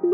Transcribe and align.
hei, 0.00 0.08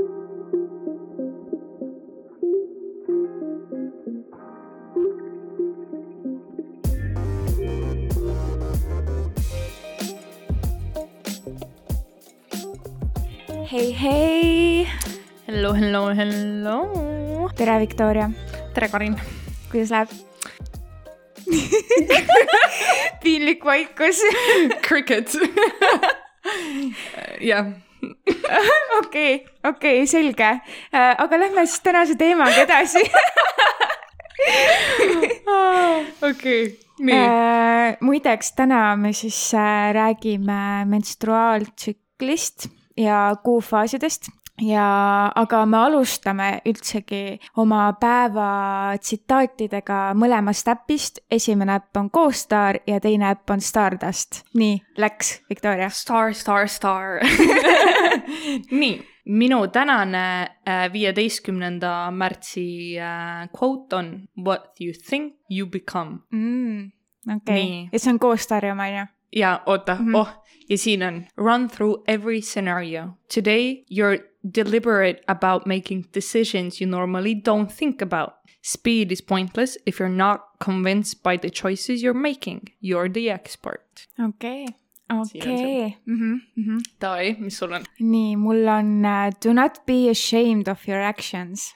hei. 13.95 14.87
Hello, 15.47 15.72
hello, 15.72 16.09
hello. 16.14 17.48
tere, 17.55 17.79
Viktoria. 17.79 18.30
tere, 18.75 18.89
Karin. 18.89 19.16
kuidas 19.71 19.91
läheb 19.91 20.09
piinlik 23.23 23.64
vaikus. 23.64 24.18
Cricket. 24.87 25.30
jah. 27.50 27.86
okei, 29.00 29.46
okei, 29.64 30.06
selge. 30.06 30.50
aga 30.92 31.40
lähme 31.40 31.66
siis 31.66 31.80
tänase 31.84 32.16
teemaga 32.19 32.65
edasi. 32.65 33.02
okei, 36.30 36.62
nii. 36.98 37.21
muideks, 38.01 38.52
täna 38.57 38.97
me 38.97 39.12
siis 39.16 39.38
äh, 39.55 39.93
räägime 39.97 40.85
menstruaaltsüklist 40.91 42.69
ja 42.97 43.37
kuufaasidest 43.45 44.29
ja, 44.62 45.33
aga 45.34 45.62
me 45.69 45.78
alustame 45.78 46.48
üldsegi 46.69 47.38
oma 47.60 47.88
päeva 48.01 48.96
tsitaatidega 49.01 50.15
mõlemast 50.19 50.69
äpist. 50.73 51.20
esimene 51.30 51.77
äpp 51.80 51.96
on 51.96 52.10
CoStar 52.10 52.79
ja 52.87 53.01
teine 53.01 53.30
äpp 53.30 53.51
on 53.51 53.60
Stardust. 53.60 54.45
nii, 54.55 54.80
läks, 54.96 55.41
Viktoria. 55.51 55.91
Star, 55.91 56.34
star, 56.34 56.69
star 56.69 57.20
nii, 58.80 59.01
minu 59.27 59.66
tänane 59.69 60.27
äh, 60.68 60.87
viieteistkümnenda 60.93 62.10
märtsi 62.10 62.98
äh, 62.98 63.48
quote 63.52 63.96
on 63.96 64.28
What 64.36 64.80
you 64.80 64.92
think 64.92 65.34
you 65.50 65.66
become 65.66 66.18
mm,. 66.30 66.92
okei 67.36 67.62
okay., 67.62 67.88
ja 67.92 67.98
see 67.98 68.12
on 68.12 68.18
CoStari 68.18 68.70
oma, 68.70 68.88
on 68.88 68.98
ju? 68.98 69.06
ja 69.36 69.62
oota 69.66 69.94
mm, 69.94 70.06
-hmm. 70.06 70.16
oh, 70.16 70.28
ja 70.68 70.78
siin 70.78 71.02
on 71.02 71.24
run 71.36 71.68
through 71.68 72.02
every 72.08 72.41
scenario. 72.41 73.08
Today 73.34 73.84
you're 73.91 74.22
deliberate 74.50 75.25
about 75.28 75.66
making 75.66 76.08
decisions 76.12 76.80
you 76.80 76.86
normally 76.86 77.34
don't 77.34 77.70
think 77.70 78.02
about. 78.02 78.34
Speed 78.62 79.12
is 79.12 79.20
pointless 79.20 79.78
if 79.86 80.00
you're 80.00 80.08
not 80.08 80.58
convinced 80.58 81.22
by 81.22 81.36
the 81.36 81.50
choices 81.50 82.03
you're 82.03 82.14
making. 82.14 82.69
You're 82.80 83.08
the 83.08 83.30
expert. 83.30 84.06
okei 84.19 84.66
okay., 85.11 85.41
okei. 85.41 85.97
Mhm, 86.06 86.41
mhm. 86.56 86.80
Davai, 87.00 87.38
mis 87.38 87.56
sul 87.56 87.75
on? 87.75 87.84
nii, 88.00 88.36
mul 88.36 88.69
on 88.69 89.05
uh, 89.05 89.30
do 89.41 89.53
not 89.53 89.86
be 89.86 90.08
ashamed 90.08 90.69
of 90.69 90.86
your 90.88 91.00
actions. 91.00 91.75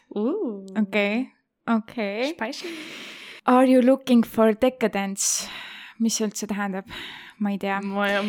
okei, 0.76 1.28
okei. 1.68 2.34
Are 3.46 3.66
you 3.66 3.82
looking 3.82 4.24
for 4.24 4.52
decadence? 4.52 5.48
mis 5.98 6.14
see 6.16 6.24
üldse 6.26 6.46
tähendab? 6.46 6.86
ma 7.38 7.50
ei 7.50 7.58
tea. 7.58 7.80
ma 7.82 8.06
ei, 8.08 8.22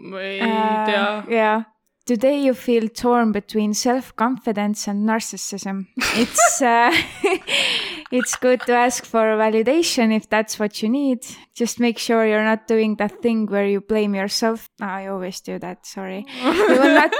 ma 0.00 0.20
ei 0.20 0.40
uh, 0.40 0.84
tea. 0.86 1.38
jaa. 1.38 1.73
Today 2.06 2.38
you 2.42 2.52
feel 2.52 2.88
torn 2.90 3.32
between 3.32 3.72
self-confidence 3.72 4.88
and 4.88 5.08
narcissism. 5.08 5.86
It's 5.96 6.60
uh, 6.60 6.92
it's 8.12 8.36
good 8.36 8.60
to 8.66 8.74
ask 8.74 9.06
for 9.06 9.22
validation 9.38 10.14
if 10.14 10.28
that's 10.28 10.58
what 10.58 10.82
you 10.82 10.90
need. 10.90 11.24
Just 11.54 11.80
make 11.80 11.96
sure 11.96 12.26
you're 12.26 12.44
not 12.44 12.66
doing 12.66 12.96
that 12.96 13.22
thing 13.22 13.46
where 13.46 13.66
you 13.66 13.80
blame 13.80 14.14
yourself. 14.14 14.68
Oh, 14.82 14.84
I 14.84 15.06
always 15.06 15.40
do 15.40 15.58
that. 15.60 15.86
Sorry. 15.86 16.26
You 16.42 16.52
will 16.52 16.94
not. 16.94 17.14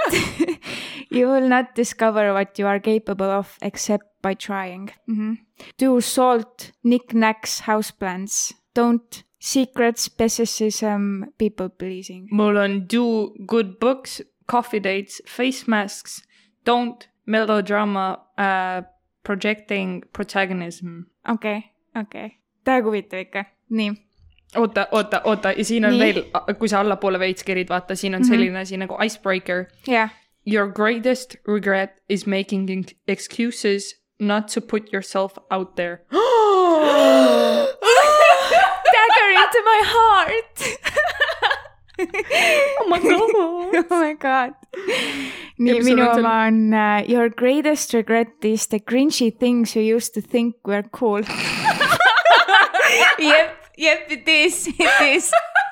you 1.09 1.27
will 1.29 1.49
not 1.49 1.73
discover 1.73 2.31
what 2.33 2.59
you 2.59 2.67
are 2.67 2.79
capable 2.79 3.31
of 3.31 3.57
except 3.63 4.05
by 4.21 4.35
trying. 4.35 4.91
Mm 5.07 5.17
-hmm. 5.17 5.37
Do 5.77 5.99
salt 6.01 6.71
knickknacks 6.83 7.61
houseplants. 7.61 8.53
Don't 8.75 9.25
secrets, 9.39 10.09
pessimism, 10.09 11.33
people 11.37 11.69
pleasing. 11.69 12.27
mul 12.31 12.57
on 12.57 12.87
do 12.87 13.33
good 13.45 13.79
books, 13.79 14.21
coffee 14.47 14.79
dates, 14.79 15.21
face 15.27 15.67
masks, 15.67 16.23
don't 16.65 17.07
melodrama 17.25 18.19
uh,, 18.37 18.81
projecting 19.23 20.03
protagonism. 20.13 21.01
okei 21.29 21.57
okay,, 21.57 22.01
okei 22.01 22.25
okay., 22.25 22.37
täiega 22.65 22.85
huvitav 22.89 23.19
ikka, 23.19 23.45
nii. 23.69 23.91
oota, 24.55 24.87
oota, 24.91 25.21
oota 25.23 25.51
ja 25.57 25.65
siin 25.65 25.85
on 25.85 25.97
nii. 25.97 26.01
veel, 26.01 26.23
kui 26.59 26.69
sa 26.69 26.79
allapoole 26.79 27.19
veits 27.19 27.43
kerid, 27.43 27.69
vaata, 27.69 27.95
siin 27.95 28.15
on 28.15 28.21
mm 28.21 28.25
-hmm. 28.25 28.29
selline 28.29 28.59
asi 28.59 28.77
nagu 28.77 28.97
icebreaker 29.03 29.65
yeah.. 29.87 30.09
Your 30.47 30.71
greatest 30.71 31.35
regret 31.47 31.89
is 32.09 32.27
making 32.27 32.85
excuses 33.07 33.95
not 34.19 34.47
to 34.47 34.61
put 34.61 34.93
yourself 34.93 35.33
out 35.49 35.75
there 35.75 35.97
into 39.55 39.61
my 39.65 39.81
heart 39.83 40.57
oh 41.99 42.87
my 42.89 42.99
god. 42.99 43.85
oh 43.91 43.99
my 43.99 44.13
god. 44.13 44.53
nii, 45.59 45.79
minu 45.87 46.07
oma 46.13 46.33
on 46.47 46.73
uh, 46.73 47.03
Your 47.07 47.29
greatest 47.29 47.93
regret 47.93 48.33
is 48.43 48.67
the 48.67 48.79
cringy 48.79 49.31
things 49.31 49.75
you 49.75 49.83
used 49.95 50.13
to 50.13 50.21
think 50.21 50.55
were 50.65 50.83
cool 50.91 51.21
Yep, 53.19 53.49
yep, 53.77 54.11
it 54.11 54.27
is, 54.27 54.67
it 54.67 55.01
is 55.01 55.31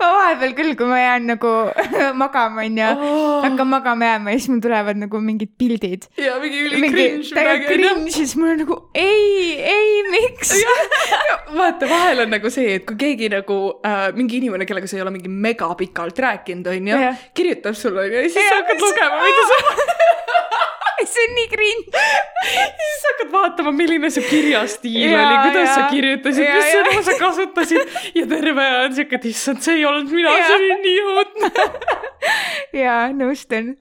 ma 0.00 0.08
vahepeal 0.12 0.54
küll, 0.58 0.74
kui 0.78 0.88
ma 0.90 0.98
jään 1.00 1.28
nagu 1.32 1.52
magama, 2.22 2.64
onju 2.66 2.88
oh., 2.90 3.44
hakkan 3.44 3.70
magama 3.70 4.10
jääma 4.10 4.34
ja 4.34 4.40
siis 4.40 4.50
mul 4.52 4.62
tulevad 4.64 5.00
nagu 5.00 5.20
mingid 5.22 5.52
pildid. 5.58 6.08
ja 6.20 6.36
mingi 6.42 6.62
üli 6.66 6.82
cringe 6.92 7.30
midagi. 7.30 7.68
cringe, 7.70 8.12
siis 8.16 8.36
mul 8.40 8.52
on 8.52 8.60
nagu 8.64 8.78
ei, 8.94 9.56
ei, 9.74 10.02
miks 10.12 10.54
vaata, 11.56 11.88
vahel 11.90 12.26
on 12.26 12.34
nagu 12.36 12.52
see, 12.52 12.76
et 12.80 12.86
kui 12.88 12.98
keegi 13.00 13.30
nagu 13.32 13.60
äh, 13.86 14.10
mingi 14.16 14.40
inimene, 14.42 14.68
kellega 14.68 14.90
sa 14.90 14.98
ei 14.98 15.06
ole 15.06 15.14
mingi 15.16 15.32
megapikalt 15.32 16.20
rääkinud, 16.26 16.70
onju, 16.74 17.00
kirjutab 17.36 17.78
sulle 17.78 18.06
onju 18.06 18.22
ja 18.22 18.28
siis 18.28 18.42
ja, 18.42 18.52
sa 18.52 18.62
hakkad 18.62 18.86
lugema, 18.86 19.24
mida 19.24 19.48
sa 19.50 19.64
see 21.12 21.24
on 21.28 21.34
nii 21.36 21.48
cringe. 21.52 22.02
siis 22.80 23.04
hakkad 23.08 23.32
vaatama, 23.32 23.72
milline 23.76 24.10
su 24.12 24.22
kirjastiil 24.24 25.10
ja, 25.10 25.20
oli, 25.22 25.36
kuidas 25.48 25.68
ja, 25.68 25.74
sa 25.74 25.88
kirjutasid, 25.90 26.48
mis 26.54 26.70
sõnu 26.72 27.02
sa 27.06 27.16
kasutasid 27.20 27.98
ja 28.16 28.26
terve 28.30 28.64
aja 28.64 28.84
on 28.86 28.96
siuke, 28.96 29.20
et 29.20 29.28
issand, 29.30 29.62
see 29.64 29.80
ei 29.80 29.84
olnud 29.88 30.12
mina, 30.12 30.34
see 30.40 30.56
oli 30.56 30.70
nii 30.84 31.00
õudne 31.12 31.50
jaa, 32.84 33.02
nõustun. 33.16 33.74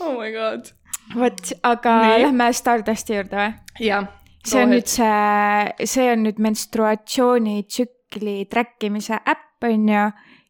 oh 0.00 0.12
my 0.18 0.30
god. 0.34 0.72
vot, 1.14 1.52
aga 1.66 1.96
nii. 2.04 2.22
lähme 2.26 2.50
Stardusti 2.56 3.18
juurde 3.18 3.40
või? 3.40 3.50
jah. 3.88 4.10
see 4.46 4.64
on 4.64 4.74
nüüd 4.74 4.90
see, 4.92 5.88
see 5.88 6.10
on 6.12 6.26
nüüd 6.26 6.42
menstruatsioonitsükli 6.48 8.38
track 8.52 8.90
imise 8.90 9.20
äpp, 9.22 9.64
on 9.66 9.88
ju, 9.88 10.04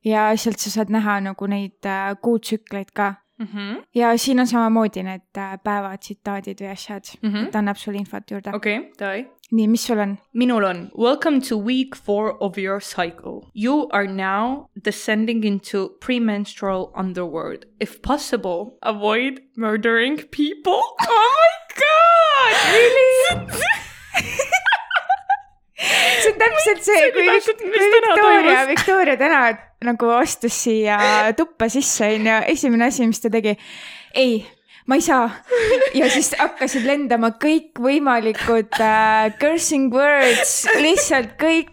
ja 0.07 0.27
sealt 0.39 0.63
sa 0.63 0.75
saad 0.81 0.91
näha 0.95 1.21
nagu 1.31 1.47
neid 1.51 1.87
äh, 1.87 2.11
kuutsükleid 2.23 2.91
ka 2.97 3.15
mm. 3.39 3.47
-hmm. 3.47 3.85
ja 3.95 4.17
siin 4.19 4.41
on 4.41 4.47
samamoodi 4.47 5.03
need 5.03 5.39
äh, 5.39 5.59
päevatsitaadid 5.65 6.61
või 6.61 6.71
asjad 6.73 7.05
mm, 7.23 7.31
-hmm. 7.31 7.51
ta 7.51 7.59
annab 7.59 7.77
sulle 7.77 7.99
infot 7.99 8.31
juurde. 8.31 8.55
okei 8.55 8.79
okay,, 8.79 8.91
davai. 8.99 9.27
nii, 9.51 9.69
mis 9.69 9.87
sul 9.87 9.99
on? 9.99 10.19
minul 10.33 10.65
on 10.65 10.91
welcome 10.99 11.41
to 11.41 11.59
week 11.59 11.97
four 11.97 12.37
of 12.41 12.59
your 12.59 12.81
cycle. 12.81 13.41
You 13.55 13.89
are 13.93 14.07
now 14.07 14.67
descending 14.85 15.45
into 15.45 15.89
premenstrual 16.07 16.91
underworld. 16.95 17.65
If 17.81 18.01
possible, 18.03 18.77
avoid 18.83 19.41
murdering 19.57 20.17
people. 20.17 20.81
oh 21.09 21.33
my 21.41 21.53
god, 21.75 22.55
really? 22.73 23.63
see 25.77 26.33
on 26.33 26.39
täpselt 26.41 26.85
see, 26.87 27.09
kui, 27.13 27.27
kui 27.61 27.73
Victoria, 27.77 28.61
Victoria 28.71 29.17
täna 29.21 29.41
nagu 29.85 30.11
astus 30.17 30.57
siia 30.65 30.99
tuppa 31.37 31.69
sisse, 31.73 32.09
onju, 32.17 32.39
esimene 32.53 32.89
asi, 32.89 33.07
mis 33.09 33.21
ta 33.21 33.31
tegi, 33.33 33.57
ei, 34.17 34.39
ma 34.87 34.99
ei 34.99 35.03
saa. 35.03 35.31
ja 35.95 36.11
siis 36.13 36.33
hakkasid 36.39 36.87
lendama 36.87 37.33
kõikvõimalikud 37.43 38.79
äh, 38.83 39.33
cursing 39.41 39.95
words, 39.95 40.67
lihtsalt 40.79 41.35
kõik. 41.41 41.73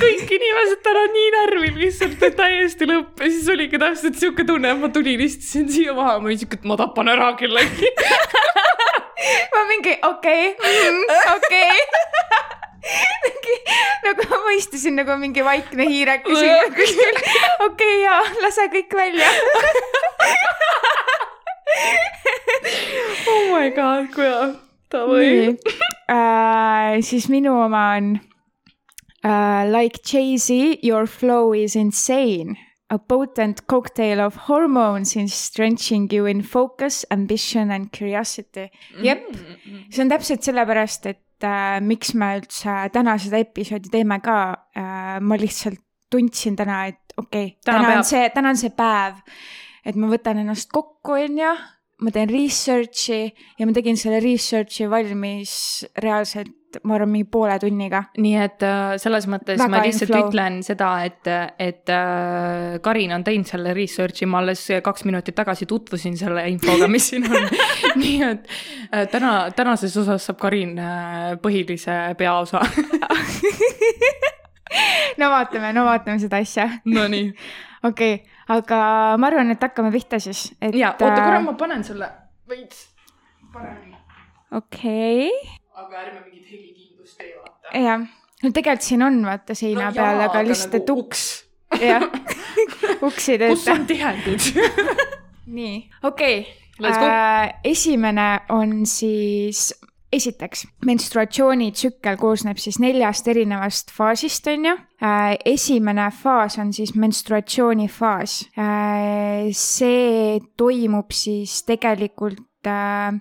kõik 0.00 0.30
inimesed 0.32 0.80
täna 0.86 1.04
nii 1.12 1.30
närvil 1.34 1.80
lihtsalt, 1.82 2.22
et 2.24 2.36
täiesti 2.38 2.88
lõpp 2.88 3.20
ja 3.22 3.30
siis 3.30 3.48
oligi 3.52 3.80
täpselt 3.80 4.16
siuke 4.20 4.46
tunne, 4.48 4.70
et 4.72 4.80
ma 4.80 4.90
tulin, 4.92 5.20
istusin 5.26 5.68
siia 5.72 5.94
maha, 5.96 6.18
ma 6.22 6.30
olin 6.30 6.40
siuke, 6.40 6.60
et 6.60 6.68
ma 6.68 6.78
tapan 6.80 7.12
ära 7.14 7.32
kellegi 7.38 7.90
ma 9.52 9.64
mingi 9.68 9.98
okei 10.08 10.54
okay, 10.54 10.90
mm,, 10.90 11.02
okei 11.36 11.72
nagu 14.06 14.40
ma 14.44 14.52
istusin 14.56 14.96
nagu 14.98 15.16
mingi 15.20 15.44
vaikne 15.44 15.88
hiirekas 15.90 16.44
kuskil. 16.78 17.22
okei 17.66 17.66
okay, 17.66 17.96
jaa, 18.04 18.22
lase 18.44 18.68
kõik 18.74 18.94
välja 19.02 19.30
oh 23.32 23.44
my 23.54 23.68
god, 23.76 24.08
kui 24.14 24.28
hea. 24.28 24.48
Davai. 24.88 25.58
Uh, 26.08 27.02
siis 27.04 27.28
minu 27.28 27.52
oma 27.66 27.82
on 27.98 28.14
uh, 29.24 29.68
like 29.68 30.00
Jay-Z, 30.02 30.78
your 30.82 31.06
flow 31.06 31.52
is 31.52 31.76
insane. 31.76 32.56
a 32.90 32.98
potent 32.98 33.66
cocktail 33.66 34.20
of 34.20 34.34
hormones 34.48 35.16
is 35.16 35.50
drenching 35.50 36.08
you 36.10 36.26
in 36.26 36.42
focus, 36.42 37.04
ambition 37.10 37.70
and 37.70 37.92
curiosity. 37.92 38.70
jep, 39.02 39.26
see 39.90 40.02
on 40.02 40.08
täpselt 40.08 40.46
sellepärast, 40.46 41.06
et 41.10 41.44
äh, 41.44 41.78
miks 41.84 42.14
me 42.16 42.30
üldse 42.38 42.78
täna 42.94 43.18
seda 43.20 43.42
episoodi 43.44 43.92
teeme 43.92 44.20
ka 44.24 44.38
äh,. 44.72 45.18
ma 45.20 45.36
lihtsalt 45.36 45.82
tundsin 46.10 46.56
täna, 46.56 46.86
et 46.88 47.12
okei 47.18 47.52
okay,, 47.52 47.56
täna, 47.64 47.84
täna 47.84 47.98
on 47.98 48.08
see, 48.08 48.24
täna 48.32 48.54
on 48.54 48.60
see 48.62 48.72
päev, 48.72 49.20
et 49.88 49.96
ma 49.96 50.12
võtan 50.12 50.44
ennast 50.44 50.72
kokku, 50.74 51.16
onju 51.16 51.56
ma 51.98 52.12
teen 52.14 52.30
research'i 52.30 53.24
ja 53.58 53.66
ma 53.66 53.74
tegin 53.74 53.96
selle 53.98 54.20
research'i 54.22 54.86
valmis 54.90 55.52
reaalselt, 55.98 56.78
ma 56.86 56.94
arvan, 56.94 57.10
mingi 57.10 57.26
poole 57.32 57.56
tunniga. 57.58 58.04
nii 58.20 58.36
et 58.38 58.62
äh, 58.66 58.92
selles 59.02 59.26
mõttes 59.30 59.58
Väga 59.58 59.72
ma 59.72 59.80
lihtsalt 59.82 60.12
inflow. 60.12 60.28
ütlen 60.28 60.60
seda, 60.66 60.90
et, 61.08 61.30
et 61.58 61.90
äh, 61.90 62.78
Karin 62.84 63.16
on 63.16 63.26
teinud 63.26 63.50
selle 63.50 63.74
research'i, 63.74 64.28
ma 64.30 64.44
alles 64.44 64.62
kaks 64.84 65.06
minutit 65.08 65.34
tagasi 65.38 65.66
tutvusin 65.70 66.14
selle 66.20 66.46
infoga, 66.52 66.86
mis 66.92 67.10
siin 67.10 67.26
on 67.26 67.50
nii 68.02 68.16
et 68.28 68.46
äh, 68.92 69.08
täna, 69.10 69.34
tänases 69.56 69.96
osas 69.98 70.30
saab 70.30 70.38
Karin 70.44 70.78
põhilise 71.42 71.98
peaosa 72.20 72.62
no 75.18 75.34
vaatame, 75.34 75.74
no 75.74 75.88
vaatame 75.88 76.22
seda 76.22 76.44
asja. 76.44 76.70
Nonii. 76.86 77.32
okei 77.82 78.20
okay 78.20 78.37
aga 78.48 78.80
ma 79.20 79.30
arvan, 79.30 79.52
et 79.52 79.62
hakkame 79.62 79.90
pihta 79.94 80.20
siis. 80.22 80.48
ja, 80.72 80.94
oota 80.94 81.22
korra, 81.22 81.40
ma 81.44 81.54
panen 81.58 81.84
sulle 81.84 82.08
veits 82.48 82.86
paremini. 83.52 83.96
okei 84.52 85.26
okay.. 85.28 85.58
aga 85.82 86.04
ärme 86.04 86.22
mingit 86.26 86.52
helikindlust 86.52 87.18
tee, 87.18 87.34
vaata. 87.36 87.82
jah, 87.84 88.06
no 88.42 88.52
tegelikult 88.54 88.88
siin 88.88 89.04
on 89.06 89.20
vaata 89.26 89.58
seina 89.58 89.90
no, 89.90 89.96
peal, 89.96 90.22
aga 90.28 90.44
lihtsalt, 90.46 90.78
et 90.80 90.88
nagu 90.88 91.04
uks. 91.04 91.26
jah, 91.82 92.08
uks 93.08 93.28
ei 93.28 93.42
tööta. 93.42 93.52
kus 93.54 93.68
on 93.74 93.84
tihendid 93.90 94.48
nii, 95.58 95.76
okei 96.08 96.40
okay. 96.80 96.92
äh,. 96.92 97.58
esimene 97.68 98.30
on 98.54 98.80
siis 98.88 99.70
esiteks, 100.12 100.64
menstruatsioonitsükkel 100.86 102.16
koosneb 102.20 102.58
siis 102.60 102.78
neljast 102.80 103.28
erinevast 103.28 103.92
faasist, 103.94 104.46
on 104.48 104.68
ju. 104.70 104.74
Äh, 105.04 105.36
esimene 105.44 106.08
faas 106.14 106.58
on 106.58 106.72
siis 106.72 106.94
menstruatsioonifaas. 106.96 108.38
Äh, 108.58 109.48
see 109.52 110.38
toimub 110.56 111.12
siis 111.14 111.62
tegelikult 111.68 112.66
äh, 112.66 113.18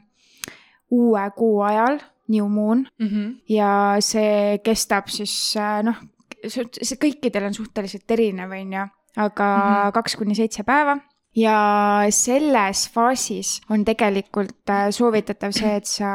uue 0.92 1.25
kuu 1.36 1.62
ajal, 1.68 2.00
new 2.28 2.48
moon 2.48 2.88
mm, 3.00 3.07
-hmm. 3.07 3.36
ja 3.50 3.98
see 4.00 4.60
kestab 4.63 5.07
siis 5.07 5.56
noh, 5.83 5.95
see 6.48 6.98
kõikidel 7.00 7.48
on 7.48 7.54
suhteliselt 7.54 8.12
erinev, 8.12 8.51
on 8.51 8.74
ju, 8.74 8.88
aga 9.16 9.48
mhm. 9.57 9.94
kaks 9.94 10.16
kuni 10.16 10.36
seitse 10.36 10.63
päeva 10.63 10.98
ja 11.36 11.60
selles 12.10 12.88
faasis 12.94 13.62
on 13.70 13.86
tegelikult 13.86 14.70
äh, 14.70 14.90
soovitatav 14.92 15.54
see, 15.56 15.76
et 15.78 15.90
sa 15.90 16.10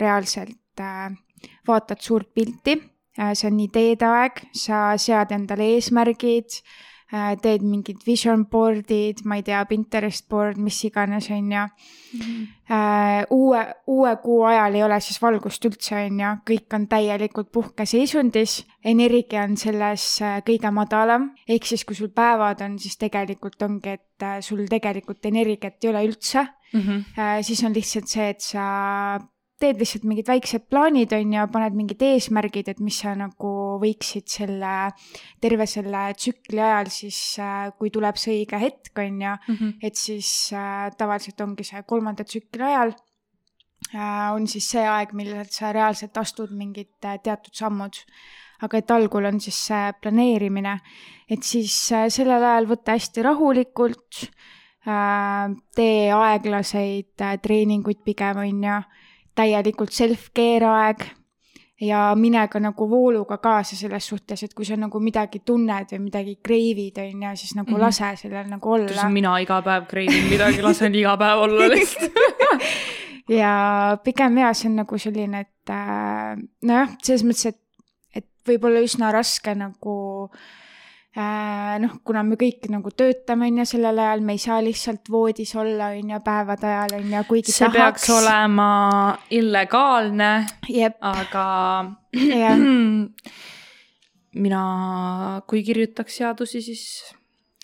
reaalselt 0.00 0.80
äh, 0.80 1.10
vaatad 1.66 2.00
suurt 2.00 2.32
pilti. 2.34 2.78
Äh, 3.18 3.32
see 3.34 3.50
on 3.50 3.60
ideede-aeg, 3.60 4.42
sa 4.52 4.96
sead 5.00 5.32
endale 5.32 5.70
eesmärgid 5.76 6.60
teed 7.42 7.62
mingid 7.62 8.00
vision 8.06 8.44
board'id, 8.50 9.22
ma 9.24 9.36
ei 9.38 9.44
tea, 9.46 9.60
Pinterest 9.70 10.26
board, 10.28 10.58
mis 10.58 10.78
iganes, 10.88 11.28
on 11.30 11.52
ju. 11.52 11.66
Mhm. 12.16 12.46
Äh, 12.66 13.22
uue, 13.30 13.60
uue 13.86 14.16
kuu 14.22 14.42
ajal 14.42 14.74
ei 14.74 14.82
ole 14.82 14.98
siis 15.00 15.20
valgust 15.22 15.64
üldse, 15.68 15.94
on 16.08 16.18
ju, 16.18 16.32
kõik 16.50 16.74
on 16.74 16.88
täielikult 16.90 17.52
puhkeseisundis, 17.54 18.64
energia 18.84 19.44
on 19.46 19.54
selles 19.56 20.08
äh, 20.22 20.40
kõige 20.46 20.72
madalam, 20.74 21.30
ehk 21.46 21.68
siis 21.68 21.84
kui 21.86 21.94
sul 21.94 22.10
päevad 22.10 22.64
on, 22.66 22.78
siis 22.82 22.98
tegelikult 22.98 23.62
ongi, 23.62 23.94
et 23.94 24.26
sul 24.42 24.66
tegelikult 24.66 25.30
energiat 25.30 25.78
ei 25.84 25.90
ole 25.90 26.04
üldse 26.08 26.42
mm. 26.72 26.80
-hmm. 26.80 27.42
siis 27.42 27.62
on 27.64 27.74
lihtsalt 27.74 28.08
see, 28.08 28.28
et 28.28 28.40
sa 28.40 29.20
teed 29.60 29.80
lihtsalt 29.80 30.04
mingid 30.04 30.28
väiksed 30.28 30.66
plaanid, 30.68 31.12
on 31.16 31.32
ju, 31.32 31.44
paned 31.52 31.76
mingid 31.78 32.02
eesmärgid, 32.04 32.68
et 32.72 32.80
mis 32.84 32.98
sa 33.00 33.14
nagu 33.16 33.52
võiksid 33.80 34.28
selle, 34.28 34.72
terve 35.40 35.66
selle 35.70 36.02
tsükli 36.18 36.60
ajal 36.60 36.90
siis, 36.92 37.20
äh, 37.40 37.70
kui 37.78 37.92
tuleb 37.94 38.20
see 38.20 38.42
õige 38.42 38.60
hetk, 38.60 38.92
on 39.00 39.22
ju 39.22 39.32
mm, 39.32 39.56
-hmm. 39.56 39.74
et 39.82 39.96
siis 39.96 40.52
äh, 40.52 40.90
tavaliselt 40.98 41.40
ongi 41.40 41.64
see 41.64 41.82
kolmanda 41.88 42.24
tsükli 42.24 42.68
ajal 42.68 42.92
äh, 43.94 44.34
on 44.34 44.46
siis 44.46 44.68
see 44.70 44.84
aeg, 44.84 45.12
millal 45.12 45.48
sa 45.50 45.72
reaalselt 45.72 46.16
astud 46.16 46.52
mingid 46.52 46.92
äh, 47.04 47.18
teatud 47.22 47.54
sammud. 47.54 47.96
aga 48.60 48.78
et 48.78 48.90
algul 48.90 49.24
on 49.24 49.40
siis 49.40 49.56
see 49.66 49.92
planeerimine, 50.00 50.80
et 51.28 51.42
siis 51.42 51.92
äh, 51.92 52.08
sellel 52.08 52.44
ajal 52.44 52.66
võtta 52.66 52.92
hästi 52.92 53.22
rahulikult 53.22 54.30
äh,, 54.88 55.50
tee 55.76 56.12
aeglaseid 56.12 57.24
treeninguid 57.42 58.00
pigem, 58.04 58.36
on 58.36 58.64
ju 58.64 58.78
täielikult 59.36 59.92
self-care 59.94 60.66
aeg 60.70 61.06
ja 61.80 62.00
mine 62.16 62.46
ka 62.48 62.60
nagu 62.62 62.88
vooluga 62.88 63.36
kaasa 63.38 63.76
selles 63.76 64.08
suhtes, 64.08 64.42
et 64.42 64.54
kui 64.56 64.64
sa 64.64 64.78
nagu 64.80 65.00
midagi 65.00 65.42
tunned 65.44 65.92
või 65.92 66.02
midagi 66.06 66.38
kreivid, 66.42 67.00
on 67.02 67.22
ju, 67.28 67.32
siis 67.36 67.54
nagu 67.54 67.70
mm 67.70 67.76
-hmm. 67.76 67.84
lase 67.84 68.12
sellel 68.16 68.48
nagu 68.48 68.72
olla. 68.72 69.08
mina 69.08 69.38
iga 69.38 69.62
päev 69.62 69.86
kreivin 69.86 70.30
midagi, 70.30 70.62
lasen 70.62 70.94
iga 70.94 71.16
päev 71.16 71.38
olla 71.38 71.68
lihtsalt 71.68 72.12
ja 73.40 73.98
pigem 74.04 74.38
jaa, 74.38 74.54
see 74.54 74.70
on 74.70 74.76
nagu 74.76 74.98
selline, 74.98 75.40
et 75.40 75.70
äh, 75.70 76.36
nojah, 76.62 76.96
selles 77.02 77.24
mõttes, 77.24 77.46
et, 77.46 77.60
et 78.14 78.28
võib-olla 78.48 78.80
üsna 78.80 79.12
raske 79.12 79.54
nagu 79.54 80.30
äh, 80.32 80.40
Äh, 80.40 80.65
noh, 81.16 81.96
kuna 82.04 82.22
me 82.26 82.36
kõik 82.36 82.66
nagu 82.68 82.90
töötame, 82.92 83.48
on 83.48 83.60
ju, 83.62 83.66
sellel 83.70 83.98
ajal 84.04 84.22
me 84.26 84.36
ei 84.36 84.40
saa 84.42 84.58
lihtsalt 84.64 85.08
voodis 85.12 85.54
olla, 85.56 85.90
on 85.96 86.12
ju, 86.12 86.20
päevade 86.24 86.68
ajal, 86.68 86.96
on 86.98 87.14
ju, 87.14 87.22
kuigi 87.30 87.54
see 87.54 87.64
tahaks. 87.64 88.04
peaks 88.04 88.10
olema 88.12 88.68
illegaalne, 89.32 90.30
aga 91.00 91.46
mina, 94.44 94.62
kui 95.48 95.62
kirjutaks 95.64 96.18
seadusi, 96.20 96.60
siis 96.66 96.84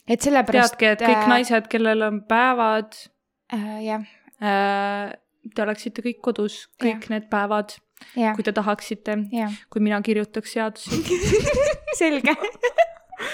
et 0.08 0.24
sellepärast 0.24 0.78
teadke, 0.78 0.94
et 0.96 1.04
kõik 1.04 1.20
äh, 1.20 1.30
naised, 1.34 1.68
kellel 1.72 2.06
on 2.08 2.22
päevad 2.28 2.96
äh,, 3.52 3.82
jah. 3.84 4.06
äh,, 4.40 5.12
te 5.52 5.64
oleksite 5.66 6.04
kõik 6.06 6.22
kodus 6.24 6.62
kõik 6.80 7.04
ja. 7.04 7.16
need 7.16 7.28
päevad, 7.28 7.76
kui 8.14 8.46
te 8.46 8.54
tahaksite, 8.56 9.18
kui 9.68 9.84
mina 9.84 10.00
kirjutaks 10.02 10.56
seadusi. 10.56 11.02
Selge 12.00 12.32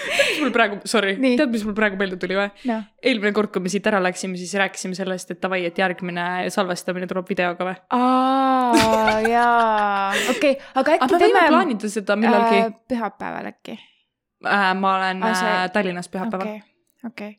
tead, 0.08 0.30
mis 0.32 0.40
mul 0.42 0.52
praegu, 0.54 0.78
sorry, 0.88 1.14
tead, 1.22 1.52
mis 1.52 1.66
mul 1.66 1.76
praegu 1.76 2.00
meelde 2.00 2.18
tuli 2.20 2.38
või 2.38 2.48
no.? 2.70 2.78
eelmine 3.02 3.34
kord, 3.36 3.52
kui 3.54 3.64
me 3.64 3.72
siit 3.72 3.86
ära 3.90 4.00
läksime, 4.02 4.38
siis 4.40 4.54
rääkisime 4.60 4.98
sellest, 4.98 5.34
et 5.34 5.42
davai, 5.42 5.60
et 5.68 5.78
järgmine 5.78 6.48
salvestamine 6.54 7.08
tuleb 7.10 7.28
videoga 7.30 7.68
või? 7.68 7.76
aa, 7.98 9.20
jaa, 9.26 10.08
okei 10.34 10.56
okay., 10.56 10.72
aga 10.82 10.96
äkki 10.96 11.08
aga 11.08 11.22
teeme. 11.24 11.44
plaanida 11.52 11.92
seda 11.92 12.18
millalgi 12.20 12.64
äh,. 12.64 12.74
pühapäeval 12.92 13.52
äkki 13.52 13.76
äh,? 13.78 14.72
ma 14.78 14.96
olen 14.96 15.22
ah, 15.24 15.38
see... 15.38 15.54
äh, 15.54 15.70
Tallinnas 15.74 16.12
pühapäeval. 16.12 16.58
okei 17.06 17.36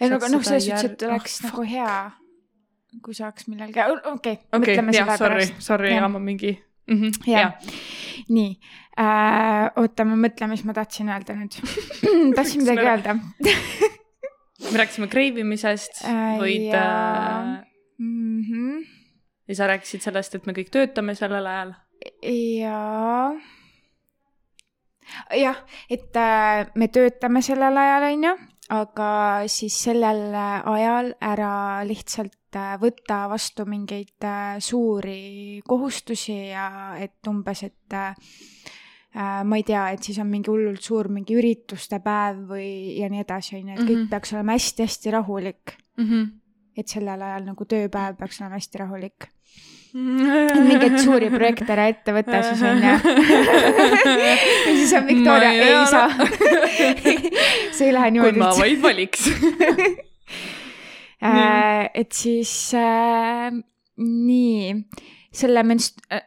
ei 0.00 0.10
no 0.10 0.18
aga 0.20 0.30
noh, 0.32 0.44
selles 0.44 0.68
suhtes, 0.68 0.86
et 0.90 1.08
oleks 1.08 1.40
oh, 1.40 1.48
nagu 1.48 1.66
hea, 1.70 1.96
kui 3.04 3.16
saaks 3.16 3.48
millalgi, 3.50 3.80
okei 3.80 4.12
okay, 4.14 4.38
okay, 4.50 4.60
mõtleme 4.60 4.94
selle 4.96 5.18
pärast. 5.18 5.58
sorry, 5.62 5.90
sorry, 5.94 5.98
ma 6.02 6.22
mingi 6.22 6.54
mm. 6.86 7.00
-hmm, 7.00 7.30
ja, 7.30 7.52
nii 8.28 8.58
äh,. 8.98 9.70
oota, 9.76 10.04
ma 10.04 10.16
mõtlen, 10.16 10.50
mis 10.54 10.64
ma 10.64 10.74
tahtsin 10.76 11.08
öelda 11.08 11.36
nüüd 11.38 11.58
tahtsin 12.36 12.64
midagi 12.64 12.88
öelda 12.88 13.16
me 14.72 14.78
rääkisime 14.82 15.08
kreivimisest 15.12 16.04
äh,, 16.04 16.36
võid 16.40 16.70
ja... 16.72 16.84
äh.... 16.84 17.70
Mm 17.98 18.40
-hmm. 18.42 18.86
ja 19.48 19.54
sa 19.54 19.66
rääkisid 19.66 20.02
sellest, 20.02 20.34
et 20.34 20.46
me 20.46 20.52
kõik 20.52 20.70
töötame 20.70 21.14
sellel 21.14 21.46
ajal. 21.46 21.74
jaa. 22.22 23.32
jah, 25.38 25.60
et 25.90 26.16
äh, 26.16 26.66
me 26.74 26.88
töötame 26.88 27.42
sellel 27.42 27.76
ajal, 27.76 28.02
on 28.12 28.24
ju, 28.24 28.34
aga 28.72 29.08
siis 29.50 29.76
sellel 29.86 30.32
ajal 30.34 31.10
ära 31.20 31.84
lihtsalt 31.84 32.56
äh, 32.56 32.76
võtta 32.80 33.24
vastu 33.28 33.66
mingeid 33.68 34.24
äh, 34.24 34.56
suuri 34.64 35.60
kohustusi 35.66 36.36
ja 36.52 36.94
et 37.00 37.28
umbes, 37.28 37.64
et 37.66 37.96
äh, 37.98 38.14
ma 39.44 39.58
ei 39.60 39.66
tea, 39.66 39.90
et 39.94 40.02
siis 40.02 40.18
on 40.22 40.30
mingi 40.30 40.50
hullult 40.50 40.82
suur 40.82 41.10
mingi 41.12 41.36
ürituste 41.36 42.00
päev 42.02 42.40
või 42.54 42.96
ja 42.98 43.10
nii 43.12 43.22
edasi, 43.22 43.58
on 43.60 43.68
ju, 43.68 43.74
et 43.76 43.84
kõik 43.84 43.90
mm 43.90 44.00
-hmm. 44.00 44.10
peaks 44.10 44.32
olema 44.34 44.56
hästi-hästi 44.56 45.14
rahulik 45.14 45.76
mm. 45.98 46.04
-hmm. 46.04 46.32
et 46.76 46.88
sellel 46.88 47.22
ajal 47.22 47.44
nagu 47.52 47.64
tööpäev 47.64 48.16
peaks 48.16 48.40
olema 48.40 48.58
hästi 48.58 48.78
rahulik 48.78 49.33
mingeid 49.94 50.96
suuri 50.98 51.28
projekte 51.30 51.70
ära 51.70 51.84
ette 51.92 52.14
võtta 52.16 52.40
siis 52.48 52.62
on 52.66 52.80
ju. 52.82 52.94
ja 54.26 54.32
siis 54.66 54.94
on 54.98 55.06
Victoria, 55.06 55.52
ei 55.54 55.86
saa 55.86 56.08
see 57.76 57.86
ei 57.88 57.94
lähe 57.94 58.10
niimoodi. 58.16 58.34
kui 58.34 58.42
ma 58.42 58.50
vaid 58.58 58.82
valiks 58.82 59.28
äh, 61.28 61.86
et 61.94 62.10
siis 62.12 62.52
äh, 62.78 63.54
nii, 64.02 64.74
selle 65.34 65.62
menst- 65.62 66.02
äh,, 66.10 66.26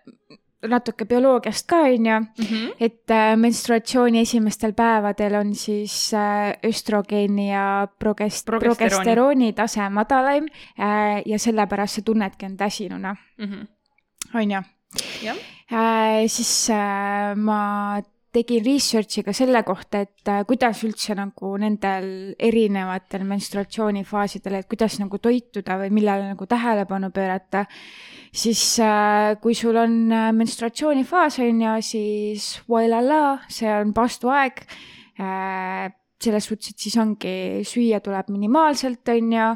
natuke 0.63 1.05
bioloogiast 1.05 1.67
ka, 1.69 1.75
on 1.85 2.05
ju, 2.05 2.19
Mhm. 2.39 2.71
et 2.79 3.09
äh, 3.11 3.35
menstruatsiooni 3.37 4.19
esimestel 4.21 4.73
päevadel 4.73 5.35
on 5.35 5.53
siis 5.55 6.13
äh, 6.13 6.55
östrogeeni 6.65 7.49
ja 7.51 7.87
progest-, 8.03 8.45
Progesterooni. 8.45 9.53
tase 9.53 9.89
madalaim 9.89 10.47
äh, 10.79 11.21
ja 11.25 11.37
sellepärast 11.39 11.95
sa 11.95 12.01
tunnedki 12.01 12.45
end 12.45 12.59
väsinuna, 12.59 13.15
Mhm. 13.37 13.67
on 14.33 14.51
ju 14.51 14.61
siis 16.27 16.69
ma 17.35 18.01
tegin 18.33 18.63
research'i 18.65 19.23
ka 19.23 19.33
selle 19.33 19.63
kohta, 19.63 20.01
et 20.05 20.29
kuidas 20.47 20.83
üldse 20.83 21.15
nagu 21.15 21.57
nendel 21.57 22.35
erinevatel 22.39 23.23
menstruatsioonifaasidel, 23.23 24.59
et 24.59 24.67
kuidas 24.69 24.99
nagu 24.99 25.17
toituda 25.17 25.77
või 25.81 25.89
millele 25.91 26.27
nagu 26.33 26.45
tähelepanu 26.45 27.09
pöörata, 27.11 27.65
siis 28.33 28.79
äh, 28.83 29.35
kui 29.41 29.55
sul 29.55 29.77
on 29.79 30.11
äh, 30.11 30.31
menstruatsioonifaas, 30.35 31.39
on 31.43 31.61
ju, 31.61 31.73
siis 31.85 32.49
voilala, 32.69 33.39
see 33.49 33.71
on 33.71 33.93
paastuaeg 33.95 34.63
äh, 35.19 35.87
selles 36.23 36.49
suhtes, 36.49 36.73
et 36.73 36.87
siis 36.87 36.97
ongi, 37.01 37.35
süüa 37.67 38.01
tuleb 38.03 38.31
minimaalselt, 38.33 39.07
on 39.13 39.33
ju, 39.37 39.49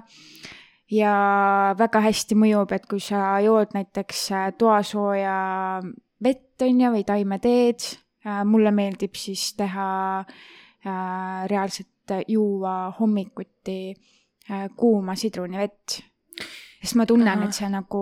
ja 0.98 1.16
väga 1.80 2.04
hästi 2.08 2.38
mõjub, 2.38 2.75
et 2.75 2.88
kui 2.90 3.01
sa 3.01 3.40
jood 3.44 3.74
näiteks 3.78 4.28
toasooja 4.60 5.36
vett, 6.24 6.62
on 6.62 6.86
ju, 6.86 6.94
või 6.98 7.06
taimeteed, 7.08 7.88
mulle 8.46 8.70
meeldib 8.75 9.16
siis 9.18 9.48
teha 9.58 9.88
reaalselt 11.50 12.13
juua 12.30 12.92
hommikuti 13.00 13.96
kuuma 14.78 15.16
sidrunivett. 15.18 16.01
Sest 16.82 16.98
ma 16.98 17.06
tunnen, 17.06 17.44
et 17.46 17.54
see 17.54 17.70
nagu, 17.70 18.02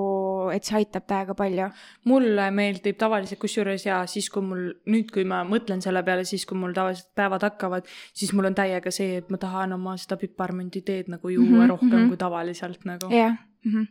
et 0.55 0.63
see 0.63 0.77
aitab 0.79 1.05
täiega 1.09 1.36
palju. 1.38 1.67
mulle 2.07 2.45
meeldib 2.55 2.98
tavaliselt 3.00 3.41
kusjuures 3.41 3.86
ja 3.86 4.00
siis, 4.07 4.29
kui 4.31 4.45
mul 4.45 4.63
nüüd, 4.93 5.12
kui 5.13 5.25
ma 5.27 5.41
mõtlen 5.48 5.83
selle 5.83 6.03
peale, 6.07 6.24
siis 6.27 6.45
kui 6.48 6.57
mul 6.59 6.75
tavaliselt 6.75 7.12
päevad 7.19 7.43
hakkavad, 7.50 7.89
siis 8.13 8.31
mul 8.38 8.50
on 8.51 8.55
täiega 8.55 8.93
see, 8.95 9.19
et 9.19 9.29
ma 9.33 9.41
tahan 9.41 9.75
oma 9.75 9.98
seda 10.00 10.19
piparmünditeed 10.21 11.12
nagu 11.12 11.33
juua 11.36 11.45
mm 11.45 11.59
-hmm, 11.59 11.69
rohkem 11.74 11.89
mm. 11.89 11.98
-hmm. 11.98 12.07
kui 12.07 12.17
tavaliselt 12.17 12.86
nagu. 12.86 13.12
jah 13.12 13.36
mm 13.65 13.71
-hmm. 13.71 13.88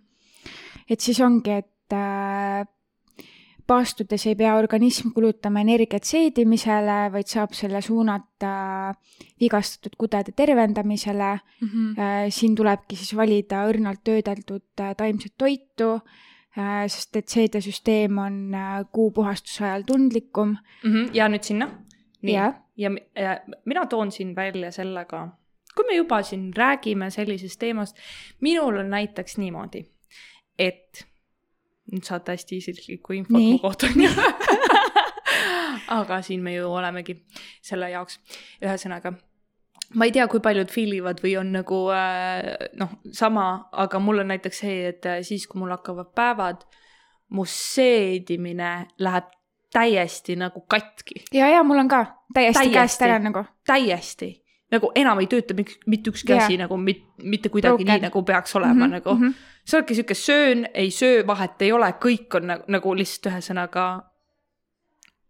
et 0.90 1.00
siis 1.00 1.20
ongi, 1.20 1.50
et 1.50 1.92
äh, 1.92 2.66
paastudes 3.68 4.24
ei 4.26 4.34
pea 4.36 4.54
organism 4.56 5.10
kulutama 5.14 5.60
energiat 5.60 6.04
seedimisele, 6.08 6.96
vaid 7.12 7.28
saab 7.28 7.52
selle 7.56 7.80
suunata 7.84 8.94
vigastatud 9.40 9.96
kudede 9.98 10.32
tervendamisele 10.36 11.38
Mm 11.60 11.68
-hmm. 11.68 12.00
Äh, 12.00 12.26
siin 12.30 12.54
tulebki 12.54 12.96
siis 12.96 13.16
valida 13.16 13.64
õrnalt 13.68 14.00
töödeldud 14.04 14.80
äh, 14.80 14.94
taimset 14.96 15.32
toitu, 15.38 16.00
sest 16.86 17.16
et 17.16 17.28
seedesüsteem 17.28 18.18
on 18.18 18.54
äh, 18.54 18.84
kuu 18.92 19.10
puhastuse 19.10 19.64
ajal 19.64 19.82
tundlikum. 19.86 20.56
Mm 20.84 20.92
-hmm. 20.94 21.10
ja 21.12 21.28
nüüd 21.28 21.42
sinna. 21.42 21.68
nii 22.22 22.34
ja, 22.76 22.90
mi- 22.90 23.06
ja 23.14 23.40
mina 23.64 23.86
toon 23.86 24.10
siin 24.12 24.36
välja 24.36 24.70
sellega, 24.72 25.28
kui 25.76 25.84
me 25.86 25.96
juba 25.96 26.22
siin 26.22 26.52
räägime 26.56 27.10
sellisest 27.10 27.58
teemast, 27.58 27.96
minul 28.40 28.76
on 28.78 28.90
näiteks 28.90 29.38
niimoodi, 29.38 29.84
et 30.58 31.07
nüüd 31.92 32.04
saate 32.04 32.34
hästi 32.36 32.58
isiklikku 32.62 33.16
infot 33.16 33.38
mu 33.38 33.58
kohta, 33.62 33.88
onju. 33.88 34.10
aga 35.98 36.20
siin 36.22 36.42
me 36.44 36.54
ju 36.54 36.68
olemegi 36.68 37.16
selle 37.64 37.90
jaoks, 37.94 38.18
ühesõnaga 38.64 39.14
ma 39.96 40.08
ei 40.08 40.12
tea, 40.12 40.26
kui 40.28 40.42
paljud 40.44 40.68
feel 40.72 40.92
ivad 40.98 41.22
või 41.24 41.34
on 41.40 41.52
nagu 41.54 41.80
äh, 41.94 42.68
noh, 42.80 42.98
sama, 43.16 43.48
aga 43.72 44.00
mul 44.02 44.22
on 44.24 44.32
näiteks 44.34 44.62
see, 44.64 44.82
et 44.90 45.08
äh, 45.08 45.22
siis, 45.26 45.46
kui 45.48 45.60
mul 45.62 45.72
hakkavad 45.72 46.12
päevad, 46.16 46.66
mu 47.32 47.44
seedimine 47.48 48.72
läheb 49.04 49.32
täiesti 49.72 50.36
nagu 50.40 50.62
katki, 50.68 51.24
ja, 51.36 51.48
ja 51.52 51.64
mul 51.64 51.80
on 51.84 51.88
ka 51.88 52.04
täiesti, 52.34 52.60
Täiesti. 52.62 52.74
käest 52.74 53.02
ära 53.04 53.18
nagu. 53.20 53.44
täiesti 53.68 54.30
nagu 54.70 54.90
enam 54.94 55.20
ei 55.22 55.26
tööta 55.26 55.54
mitte 55.86 56.10
ükski 56.10 56.32
Jaa. 56.32 56.44
asi 56.44 56.58
nagu 56.60 56.76
mit, 56.76 57.04
mitte 57.22 57.48
kuidagi 57.48 57.84
Broken. 57.84 57.92
nii, 57.94 58.04
nagu 58.08 58.22
peaks 58.22 58.56
olema 58.56 58.74
mm 58.74 58.82
-hmm, 58.82 58.90
nagu 58.98 59.14
mm. 59.14 59.28
-hmm. 59.28 59.34
sa 59.64 59.76
oledki 59.76 59.94
sihuke 59.94 60.14
söön, 60.14 60.66
ei 60.74 60.90
söö, 60.90 61.26
vahet 61.26 61.62
ei 61.62 61.72
ole, 61.72 61.90
kõik 62.04 62.36
on 62.36 62.46
nagu, 62.46 62.64
nagu 62.68 62.94
lihtsalt 62.94 63.32
ühesõnaga 63.32 63.86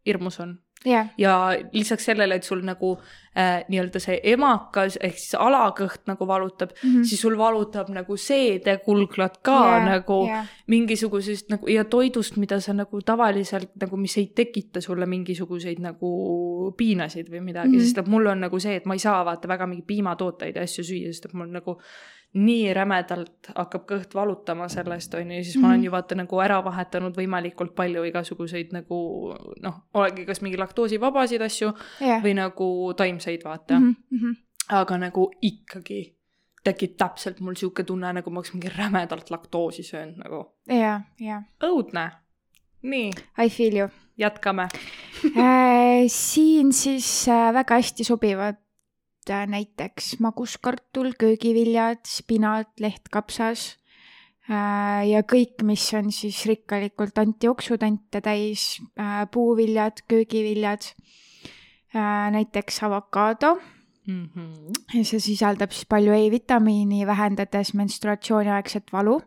hirmus 0.07 0.41
on 0.41 0.59
jah, 0.87 1.09
ja 1.19 1.51
lisaks 1.73 2.05
sellele, 2.05 2.39
et 2.39 2.47
sul 2.47 2.61
nagu 2.67 2.93
äh, 3.37 3.65
nii-öelda 3.69 4.01
see 4.03 4.19
emakas 4.33 4.99
ehk 5.03 5.19
siis 5.19 5.35
alakõht 5.39 6.05
nagu 6.11 6.27
valutab 6.27 6.71
mm. 6.71 6.91
-hmm. 6.91 7.05
siis 7.05 7.21
sul 7.21 7.39
valutab 7.39 7.91
nagu 7.95 8.17
seedekulglad 8.17 9.41
ka 9.43 9.59
yeah, 9.59 9.87
nagu 9.87 10.21
yeah. 10.27 10.47
mingisugusest 10.67 11.51
nagu 11.51 11.69
ja 11.69 11.85
toidust, 11.85 12.37
mida 12.37 12.61
sa 12.61 12.73
nagu 12.73 13.03
tavaliselt 13.03 13.75
nagu, 13.81 13.97
mis 13.97 14.17
ei 14.19 14.31
tekita 14.35 14.81
sulle 14.81 15.07
mingisuguseid 15.07 15.81
nagu 15.83 16.75
piinasid 16.77 17.31
või 17.31 17.41
midagi 17.41 17.69
mm. 17.69 17.75
-hmm. 17.75 17.85
sest 17.85 17.99
et 17.99 18.07
mul 18.07 18.27
on 18.27 18.41
nagu 18.41 18.61
see, 18.61 18.77
et 18.77 18.87
ma 18.87 18.95
ei 18.95 19.03
saa 19.03 19.25
vaata 19.25 19.49
väga 19.49 19.67
mingi 19.67 19.83
piimatooteid 19.83 20.57
ja 20.57 20.63
asju 20.63 20.85
süüa, 20.85 21.13
sest 21.13 21.27
et 21.27 21.35
mul 21.35 21.51
nagu 21.51 21.79
nii 22.35 22.75
rämedalt 22.75 23.49
hakkab 23.57 23.87
kõht 23.89 24.15
valutama 24.15 24.69
sellest 24.69 25.15
onju 25.15 25.37
ja 25.37 25.45
siis 25.45 25.57
mm 25.57 25.61
-hmm. 25.61 25.63
ma 25.63 25.69
olen 25.69 25.81
Mhm. 25.81 25.85
ju 25.85 25.91
vaata 25.91 26.15
nagu 26.15 26.41
ära 26.41 26.65
vahetanud 26.65 27.17
võimalikult 27.17 27.75
palju 27.75 28.05
igasuguseid 28.05 28.73
nagu 28.73 29.35
noh, 29.63 29.75
olegi 29.95 30.27
kas 30.27 30.41
mingi 30.41 30.59
laktoosivabasid 30.59 31.43
asju 31.43 31.73
jah. 32.01 32.23
või 32.23 32.35
nagu 32.35 32.93
taimseid 32.97 33.45
vaata 33.45 33.81
mm, 33.81 33.97
-hmm. 34.13 34.37
aga 34.69 34.99
nagu 34.99 35.31
ikkagi 35.43 36.19
tekib 36.65 36.97
täpselt 36.97 37.41
mul 37.41 37.55
sihuke 37.55 37.85
tunne, 37.85 38.13
nagu 38.13 38.31
ma 38.31 38.41
oleks 38.41 38.53
mingi 38.53 38.69
rämedalt 38.69 39.31
laktoosi 39.31 39.83
söönud 39.83 40.17
nagu. 40.17 40.55
ja, 40.67 41.01
ja, 41.21 41.43
õudne. 41.65 42.11
nii, 42.83 43.11
I 43.45 43.49
feel 43.49 43.77
you 43.77 43.89
jätkame. 44.19 44.69
äh,. 45.37 46.07
siin 46.07 46.73
siis 46.73 47.29
äh, 47.29 47.55
väga 47.55 47.75
hästi 47.75 48.05
sobivad 48.05 48.57
näiteks 49.31 50.19
maguskartul, 50.21 51.13
köögiviljad, 51.19 52.01
spinat, 52.07 52.71
lehtkapsas 52.81 53.79
äh, 54.51 55.09
ja 55.09 55.23
kõik, 55.23 55.63
mis 55.67 55.87
on 55.99 56.13
siis 56.15 56.45
rikkalikult 56.49 57.19
antioksüdante 57.19 58.23
täis 58.25 58.79
äh,, 58.99 59.25
puuviljad, 59.31 60.05
köögiviljad 60.09 60.93
äh,, 61.95 62.31
näiteks 62.35 62.83
avokaado. 62.89 63.59
Mhm. 64.09 64.73
ja 64.95 65.03
see 65.05 65.21
sisaldab 65.21 65.75
siis 65.77 65.85
palju 65.85 66.15
E-vitamiini, 66.17 67.03
vähendades 67.07 67.75
menstruatsiooniaegset 67.77 68.89
valu. 68.93 69.19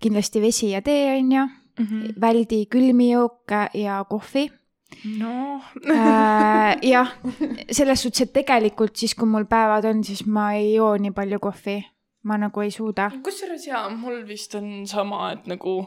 Kindlasti 0.00 0.40
vesi 0.40 0.70
ja 0.70 0.80
tee 0.80 1.18
on 1.18 1.32
ju, 1.32 1.42
Mhm. 1.76 2.16
väldi 2.20 2.66
külmi 2.72 3.10
jooke 3.12 3.68
ja 3.74 4.04
kohvi 4.08 4.50
noh, 5.18 5.62
äh,. 5.90 6.76
jah, 6.82 7.12
selles 7.78 8.02
suhtes, 8.02 8.26
et 8.26 8.32
tegelikult 8.32 8.96
siis, 8.96 9.14
kui 9.14 9.28
mul 9.28 9.48
päevad 9.50 9.88
on, 9.90 10.04
siis 10.04 10.26
ma 10.26 10.52
ei 10.58 10.74
joo 10.74 10.94
nii 11.00 11.14
palju 11.16 11.40
kohvi, 11.42 11.80
ma 12.26 12.38
nagu 12.40 12.62
ei 12.64 12.70
suuda. 12.74 13.10
kusjuures 13.24 13.66
jaa, 13.66 13.88
mul 13.90 14.22
vist 14.28 14.54
on 14.58 14.86
sama, 14.86 15.32
et 15.32 15.46
nagu 15.50 15.80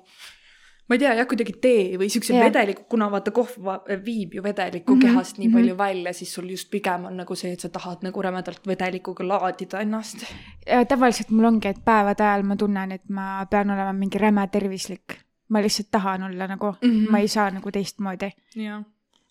ma 0.90 0.98
ei 0.98 1.00
tea 1.04 1.14
jah, 1.20 1.28
kuidagi 1.30 1.54
tee 1.62 1.84
või 2.02 2.10
siukse 2.10 2.34
yeah. 2.34 2.48
vedeliku, 2.48 2.88
kuna 2.90 3.08
vaata 3.14 3.32
kohv 3.36 3.58
viib 4.06 4.34
ju 4.34 4.44
vedelikku 4.44 4.96
Mhm, 4.96 5.00
mm 5.00 5.06
-hmm, 5.06 5.14
kehast 5.14 5.38
nii 5.38 5.48
mhm. 5.48 5.56
palju 5.58 5.78
välja, 5.78 6.14
siis 6.14 6.34
sul 6.34 6.50
just 6.50 6.70
pigem 6.72 7.06
on 7.06 7.18
nagu 7.18 7.36
see, 7.36 7.54
et 7.54 7.60
sa 7.60 7.70
tahad 7.70 8.02
nagu 8.02 8.22
rämedalt 8.22 8.68
vedelikuga 8.68 9.28
laadida 9.28 9.82
ennast. 9.82 10.26
Äh, 10.68 10.88
tavaliselt 10.88 11.30
mul 11.30 11.46
ongi, 11.46 11.68
et 11.68 11.86
päevade 11.86 12.24
ajal 12.24 12.44
ma 12.44 12.56
tunnen, 12.56 12.92
et 12.92 13.10
ma 13.10 13.46
pean 13.46 13.70
olema 13.70 13.94
mingi 13.94 14.18
räme 14.18 14.48
tervislik. 14.48 15.29
Ma 15.50 15.62
lihtsalt 15.62 15.88
tahan 15.92 16.24
olla 16.24 16.48
nagu 16.48 16.72
mm, 16.72 16.78
Mhm. 16.90 17.06
-hmm. 17.06 17.12
ma 17.12 17.18
ei 17.20 17.28
saa 17.28 17.50
nagu 17.52 17.72
teistmoodi 17.72 18.32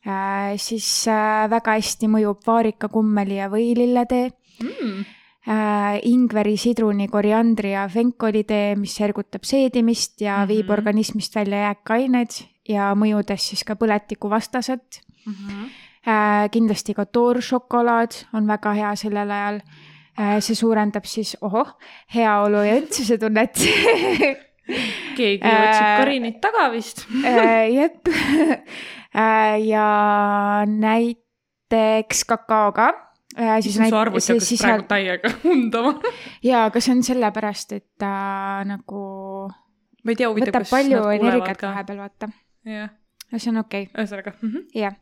äh,. 0.06 0.56
siis 0.56 1.06
äh, 1.08 1.50
väga 1.50 1.72
hästi 1.76 2.06
mõjub 2.08 2.42
vaarika, 2.46 2.88
kummeli 2.88 3.37
ja 3.37 3.48
võililletee 3.48 4.30
Mm. 4.62 5.04
äh, 5.48 6.00
ingveri, 6.02 6.56
sidruni, 6.56 7.06
koriandri 7.08 7.70
ja 7.72 7.88
fenkoli 7.88 8.42
tee, 8.44 8.75
mis 8.76 9.00
ergutab 9.00 9.44
seedimist 9.44 10.20
ja 10.20 10.37
mm 10.38 10.42
-hmm. 10.44 10.48
viib 10.48 10.64
Mhm. 10.64 10.72
organismist 10.72 11.34
välja 11.37 11.58
jääkained 11.58 12.30
ja 12.68 12.94
mõjudes 12.94 13.37
siis 13.48 13.64
ka 13.64 13.75
põletikuvastased 13.75 15.00
Mhm. 15.26 15.64
äh,. 16.08 16.50
kindlasti 16.50 16.94
ka 16.94 17.04
tooršokolaad 17.06 18.12
on 18.34 18.46
väga 18.46 18.72
hea 18.75 18.94
sellel 18.96 19.30
ajal 19.30 19.60
äh,. 20.18 20.40
see 20.40 20.54
suurendab 20.56 21.04
siis, 21.04 21.37
ohoh, 21.40 21.68
heaolu 22.14 22.56
ja 22.64 22.80
õndsusetunnet 22.80 23.54
keegi 25.16 25.42
Äh, 25.42 25.58
otsib 25.64 25.90
Karinit 26.02 26.40
taga 26.44 26.68
vist. 26.72 27.06
äh,. 27.25 27.68
jep 27.72 28.08
äh,. 29.14 29.56
ja 29.64 29.88
näiteks 30.68 32.25
kakaoga 32.28 32.92
siis 33.60 33.78
on 33.80 33.88
su 33.88 33.96
arvuti 33.96 34.32
hakkas 34.32 34.52
praegu 34.62 34.87
täiega 34.88 35.32
undama. 35.52 35.94
jaa, 36.42 36.64
aga 36.70 36.80
see 36.82 36.94
on 36.96 37.02
sellepärast, 37.06 37.75
et 37.76 37.87
ta 37.98 38.12
nagu 38.68 39.02
ma 40.04 40.14
ei 40.14 40.18
tea, 40.18 40.30
huvitav, 40.30 40.52
võtab 40.52 40.64
kas 40.66 40.72
palju 40.72 40.96
nad 40.96 41.04
kuulevad 41.04 41.28
energiat 41.28 41.66
vahepeal, 41.68 42.00
vaata. 42.04 42.30
jah, 42.68 42.90
no 43.32 43.42
see 43.42 43.52
on 43.52 43.62
okei 43.62 43.88
okay., 43.88 44.02
ühesõnaga. 44.02 44.34
jah. 44.75 44.98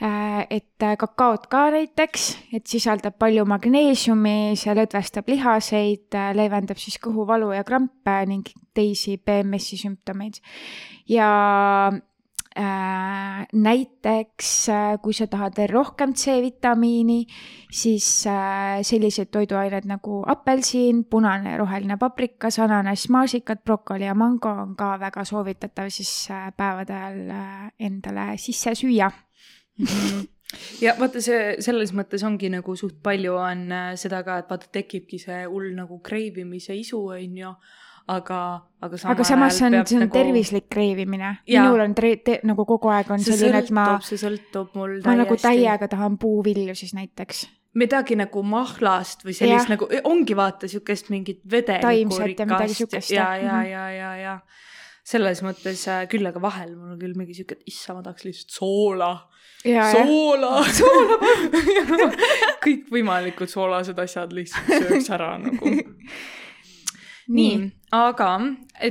Et 0.00 0.82
äh, 0.82 0.96
kakaot 0.98 1.46
ka 1.46 1.68
näiteks, 1.70 2.24
et 2.56 2.66
sisaldab 2.66 3.18
palju 3.18 3.44
magneesiumi, 3.46 4.54
see 4.58 4.74
lõdvestab 4.74 5.28
lihaseid, 5.30 6.16
leevendab 6.34 6.80
siis 6.82 6.98
kõhuvalu 7.02 7.52
ja 7.54 7.62
krampe 7.66 8.16
ning 8.26 8.50
teisi 8.74 9.16
PMS-i 9.22 9.78
sümptomeid. 9.84 10.42
ja 11.06 11.30
Äh, 12.56 13.46
näiteks 13.52 14.68
äh, 14.68 14.98
kui 15.02 15.10
sa 15.12 15.26
tahad 15.26 15.56
veel 15.58 15.72
rohkem 15.72 16.12
C-vitamiini, 16.14 17.24
siis 17.66 18.06
äh, 18.30 18.78
sellised 18.86 19.32
toiduained 19.34 19.88
nagu 19.90 20.20
apelsin, 20.30 21.00
punane 21.10 21.50
ja 21.50 21.58
roheline 21.58 21.96
paprikas, 21.98 22.60
ananass, 22.62 23.08
maasikad, 23.10 23.64
brokoli 23.66 24.06
ja 24.06 24.14
mango 24.14 24.54
on 24.54 24.76
ka 24.78 24.92
väga 25.02 25.26
soovitatav 25.26 25.90
siis 25.90 26.12
päevade 26.54 26.94
ajal 26.94 27.34
endale 27.90 28.30
sisse 28.38 28.78
süüa 28.78 29.10
ja 30.84 30.94
vaata, 30.98 31.22
see 31.24 31.56
selles 31.64 31.94
mõttes 31.96 32.24
ongi 32.26 32.50
nagu 32.52 32.76
suht 32.78 33.00
palju 33.02 33.38
on 33.38 33.66
seda 34.00 34.22
ka, 34.26 34.42
et 34.42 34.52
vaata, 34.52 34.70
tekibki 34.72 35.18
see 35.22 35.44
hull 35.46 35.72
nagu 35.76 35.98
kreivimise 36.04 36.76
isu, 36.78 37.00
on 37.16 37.40
ju 37.42 37.56
aga, 38.10 38.38
aga 38.84 38.98
samal 39.00 39.16
aga 39.16 39.26
samas 39.26 39.58
see 39.58 39.66
on, 39.66 39.76
see 39.86 39.98
on 39.98 40.04
nagu... 40.06 40.14
tervislik 40.14 40.68
kreivimine. 40.72 41.30
minul 41.48 41.84
on 41.84 41.94
tre, 41.96 42.14
te, 42.24 42.38
nagu 42.44 42.66
kogu 42.68 42.92
aeg 42.92 43.10
on 43.14 43.22
see 43.24 43.36
selline, 43.36 43.64
et 43.64 43.72
ma. 43.74 43.86
see 44.04 44.20
sõltub 44.20 44.74
mul 44.76 44.98
täiesti. 44.98 45.08
ma 45.08 45.18
nagu 45.22 45.38
täiega 45.40 45.88
tahan 45.90 46.18
puuvilju 46.20 46.76
siis 46.78 46.94
näiteks. 46.96 47.44
midagi 47.80 48.18
nagu 48.20 48.44
mahlast 48.46 49.24
või 49.24 49.36
sellist 49.36 49.70
ja. 49.70 49.76
nagu, 49.76 49.88
ongi 50.10 50.36
vaata 50.36 50.70
siukest 50.70 51.10
mingit 51.14 51.40
vedelikku 51.50 52.20
rikast. 52.20 53.10
ja, 53.10 53.32
ja, 53.40 53.62
ja, 53.64 53.64
ja, 53.64 53.88
ja, 53.96 54.12
ja 54.20 54.38
selles 55.04 55.42
mõttes 55.44 55.84
äh, 55.92 56.06
küll, 56.08 56.24
aga 56.24 56.40
vahel 56.40 56.72
mul 56.76 56.94
on 56.94 57.00
küll 57.00 57.16
mingi 57.18 57.36
siuke, 57.36 57.58
et 57.58 57.68
issa, 57.68 57.92
ma 57.92 58.00
tahaks 58.04 58.24
lihtsalt 58.24 58.54
soola. 58.56 59.10
Soola, 59.64 60.64
soola! 60.76 61.18
Kõikvõimalikud 62.64 63.50
soolased 63.50 63.98
asjad 64.02 64.34
lihtsalt 64.36 64.68
sööks 64.84 65.08
ära 65.14 65.30
nagu. 65.40 65.70
Nii, 65.70 65.86
nii., 67.38 67.70
aga 67.96 68.28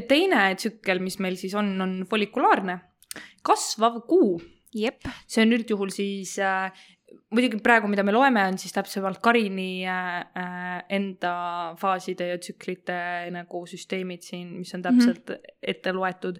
teine 0.10 0.48
tsükkel, 0.58 1.02
mis 1.04 1.20
meil 1.22 1.38
siis 1.38 1.54
on, 1.60 1.70
on 1.84 1.94
follikulaarne, 2.10 2.80
kasvav 3.46 4.02
kuu. 4.10 4.40
see 4.74 5.44
on 5.46 5.54
üldjuhul 5.54 5.92
siis 5.94 6.40
äh, 6.42 6.72
muidugi 7.34 7.60
praegu, 7.64 7.90
mida 7.92 8.06
me 8.06 8.14
loeme, 8.16 8.44
on 8.50 8.58
siis 8.62 8.74
täpsemalt 8.76 9.20
Karini 9.24 9.86
äh, 9.90 10.20
äh, 10.40 10.78
enda 10.98 11.34
faaside 11.80 12.30
ja 12.32 12.40
tsüklite 12.42 12.98
nagu 13.34 13.64
süsteemid 13.70 14.26
siin, 14.26 14.54
mis 14.60 14.74
on 14.76 14.84
mhm. 14.84 14.88
täpselt 14.88 15.30
mm 15.30 15.36
-hmm. 15.36 15.58
ette 15.74 15.94
loetud. 15.94 16.40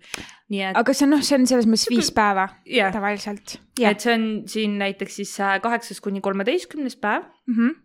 nii 0.50 0.64
et. 0.70 0.78
aga 0.78 0.94
see 0.94 1.08
on 1.08 1.16
noh, 1.16 1.24
see 1.26 1.40
on 1.40 1.48
selles 1.50 1.68
mõttes 1.70 1.90
viis 1.90 2.12
päeva 2.14 2.48
yeah. 2.68 2.94
tavaliselt 2.94 3.58
yeah.. 3.80 3.92
et 3.92 4.00
see 4.00 4.14
on 4.14 4.26
siin 4.48 4.78
näiteks 4.78 5.16
siis 5.22 5.34
äh, 5.40 5.60
kaheksas 5.62 6.02
kuni 6.02 6.22
kolmeteistkümnes 6.22 6.96
päev 6.96 7.24
mm. 7.48 7.56
-hmm. 7.56 7.76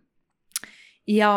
ja 1.07 1.31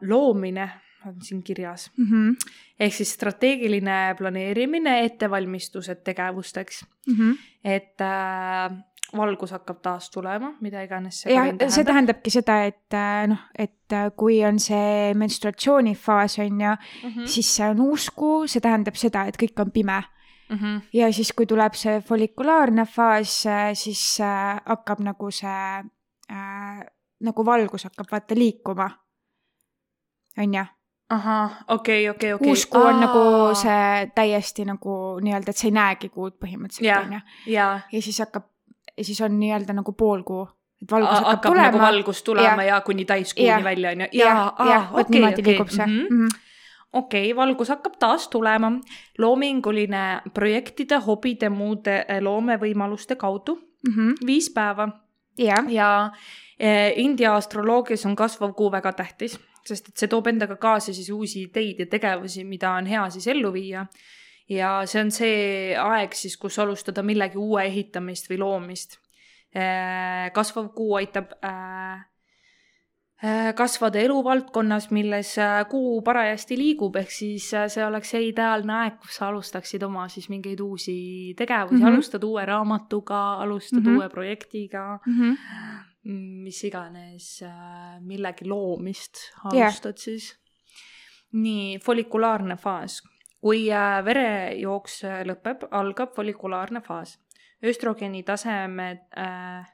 loomine 0.00 0.70
on 1.06 1.14
siin 1.22 1.42
kirjas 1.42 1.90
mm. 1.96 2.04
-hmm. 2.04 2.52
ehk 2.80 2.94
siis 2.94 3.12
strateegiline 3.12 4.14
planeerimine, 4.18 5.04
ettevalmistused 5.04 6.02
tegevusteks 6.04 6.86
mm. 7.06 7.14
-hmm. 7.14 7.38
et 7.64 8.00
äh, 8.00 8.78
valgus 9.16 9.50
hakkab 9.50 9.80
taas 9.82 10.10
tulema, 10.10 10.52
mida 10.60 10.82
iganes 10.82 11.22
see 11.22 11.34
jah, 11.34 11.48
see 11.68 11.84
tähendabki 11.84 12.30
seda, 12.30 12.58
et 12.68 12.94
äh, 12.94 13.24
noh, 13.28 13.40
et 13.58 13.92
äh, 13.92 14.10
kui 14.16 14.44
on 14.44 14.60
see 14.60 15.14
menstruatsioonifaas 15.14 16.38
on 16.38 16.60
ju 16.60 16.74
mm, 16.74 17.10
-hmm. 17.10 17.26
siis 17.26 17.56
see 17.56 17.68
on 17.68 17.80
uus 17.80 18.10
kuu, 18.10 18.46
see 18.46 18.60
tähendab 18.60 18.94
seda, 18.94 19.24
et 19.24 19.36
kõik 19.42 19.60
on 19.60 19.70
pime 19.70 20.02
mm. 20.50 20.56
-hmm. 20.56 20.80
ja 20.92 21.12
siis, 21.12 21.32
kui 21.32 21.46
tuleb 21.46 21.74
see 21.74 22.00
follikulaarne 22.00 22.86
faas, 22.86 23.46
äh, 23.46 23.70
siis 23.74 24.18
hakkab 24.64 25.00
nagu 25.00 25.30
see 25.30 25.84
äh, 26.30 26.86
nagu 27.20 27.44
valgus 27.44 27.84
hakkab 27.84 28.06
vaata 28.10 28.34
liikuma. 28.34 28.90
on 30.38 30.54
ju 30.54 30.64
ahah, 31.10 31.50
okei 31.68 32.10
okay,, 32.10 32.10
okei 32.10 32.32
okay,, 32.32 32.32
okei 32.32 32.34
okay.. 32.34 32.48
uus 32.48 32.66
kuu 32.66 32.82
on 32.82 33.00
nagu 33.00 33.20
see 33.56 34.10
täiesti 34.14 34.64
nagu 34.68 34.94
nii-öelda, 35.24 35.54
et 35.54 35.60
sa 35.60 35.68
ei 35.68 35.74
näegi 35.76 36.10
kuud 36.12 36.36
põhimõtteliselt 36.42 37.06
onju. 37.06 37.20
ja 37.48 38.02
siis 38.02 38.18
hakkab, 38.24 38.48
ja 38.96 39.04
siis 39.04 39.20
on 39.24 39.38
nii-öelda 39.40 39.76
nagu 39.78 39.94
pool 39.96 40.22
kuu, 40.28 40.44
et 40.82 40.92
valgus 40.92 41.14
hakkab, 41.14 41.30
hakkab 41.30 41.52
tulema. 41.52 41.70
nagu 41.70 41.80
valgus 41.84 42.22
tulema 42.26 42.66
ja, 42.66 42.74
ja 42.74 42.80
kuni 42.84 43.08
täiskuuni 43.08 43.64
välja 43.64 43.94
onju. 43.96 44.10
ja, 44.12 44.28
ja, 44.28 44.68
ja, 44.72 44.82
vot 44.92 45.08
niimoodi 45.14 45.46
liigub 45.46 45.72
see 45.72 45.86
mm. 45.86 46.04
-hmm 46.10 46.44
okei 46.92 47.32
okay,, 47.32 47.36
valgus 47.36 47.68
hakkab 47.68 47.96
taas 47.98 48.28
tulema. 48.28 48.72
loominguline 49.18 50.22
projektide, 50.34 50.96
hobide, 50.96 51.48
muude 51.48 52.04
eh, 52.08 52.20
loomevõimaluste 52.20 53.16
kaudu 53.16 53.54
mm. 53.54 53.94
-hmm. 53.94 54.26
viis 54.26 54.50
päeva. 54.50 54.88
ja, 55.38 55.64
ja 55.68 56.10
eh, 56.58 56.92
India 56.96 57.34
astroloogias 57.36 58.06
on 58.06 58.16
kasvav 58.16 58.52
kuu 58.54 58.72
väga 58.72 58.92
tähtis 58.92 59.40
sest 59.68 59.90
et 59.92 60.00
see 60.00 60.10
toob 60.10 60.30
endaga 60.30 60.56
kaasa 60.60 60.94
siis 60.96 61.10
uusi 61.14 61.44
ideid 61.48 61.82
ja 61.84 61.88
tegevusi, 61.90 62.44
mida 62.48 62.72
on 62.78 62.88
hea 62.88 63.04
siis 63.14 63.26
ellu 63.34 63.52
viia. 63.52 63.86
ja 64.48 64.70
see 64.88 65.02
on 65.04 65.10
see 65.12 65.74
aeg 65.76 66.14
siis, 66.16 66.36
kus 66.40 66.58
alustada 66.58 67.02
millegi 67.04 67.36
uue 67.36 67.66
ehitamist 67.68 68.30
või 68.30 68.38
loomist. 68.40 68.96
Äh, 69.56 70.28
kasvav 70.32 70.70
kuu 70.76 70.94
aitab 70.96 71.34
äh, 71.44 72.00
äh, 73.24 73.50
kasvada 73.56 74.00
eluvaldkonnas, 74.00 74.90
milles 74.90 75.34
kuu 75.70 76.00
parajasti 76.04 76.56
liigub, 76.60 76.96
ehk 77.00 77.12
siis 77.12 77.50
see 77.52 77.84
oleks 77.84 78.12
see 78.12 78.26
ideaalne 78.28 78.74
aeg, 78.82 78.98
kus 79.00 79.20
sa 79.20 79.28
alustaksid 79.28 79.84
oma 79.88 80.04
siis 80.12 80.28
mingeid 80.32 80.60
uusi 80.60 81.34
tegevusi 81.36 81.80
mm, 81.80 81.82
-hmm. 81.82 81.92
alustad 81.92 82.24
uue 82.24 82.44
raamatuga, 82.44 83.22
alustad 83.44 83.80
mm 83.80 83.86
-hmm. 83.86 83.96
uue 83.96 84.08
projektiga 84.08 84.98
mm. 85.06 85.20
-hmm 85.20 85.87
mis 86.08 86.62
iganes 86.64 87.42
äh, 87.44 87.98
millegi 88.00 88.48
loomist 88.48 89.28
alustad 89.44 89.96
yeah. 89.96 90.04
siis. 90.04 90.32
nii, 91.32 91.78
follikulaarne 91.84 92.56
faas. 92.56 93.02
kui 93.40 93.68
äh, 93.72 93.98
verejooks 94.04 95.02
äh, 95.04 95.24
lõpeb, 95.28 95.68
algab 95.70 96.14
follikulaarne 96.16 96.80
faas. 96.80 97.18
östrogeeni 97.64 98.22
tasemed 98.22 99.04
äh, 99.18 99.66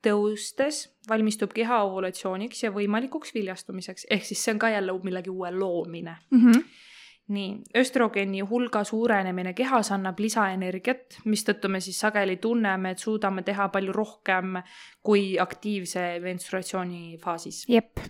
tõustes 0.00 0.86
valmistub 1.08 1.52
keha 1.52 1.82
ovulatsiooniks 1.84 2.62
ja 2.64 2.70
võimalikuks 2.72 3.34
viljastumiseks, 3.34 4.06
ehk 4.10 4.24
siis 4.24 4.44
see 4.44 4.54
on 4.54 4.62
ka 4.62 4.70
jälle 4.72 4.96
millegi 5.04 5.30
uue 5.30 5.50
loomine 5.52 6.16
mm. 6.30 6.46
-hmm 6.46 6.88
nii, 7.30 7.50
östrogeeni 7.78 8.42
hulga 8.46 8.84
suurenemine 8.84 9.54
kehas 9.56 9.92
annab 9.94 10.18
lisaenergiat, 10.20 11.20
mistõttu 11.30 11.68
me 11.68 11.80
siis 11.80 11.98
sageli 12.00 12.36
tunneme, 12.42 12.94
et 12.94 13.02
suudame 13.02 13.42
teha 13.46 13.68
palju 13.72 13.92
rohkem 13.96 14.60
kui 15.02 15.36
aktiivse 15.38 16.06
menstruatsiooni 16.22 17.18
faasis. 17.22 17.64
jep. 17.68 18.00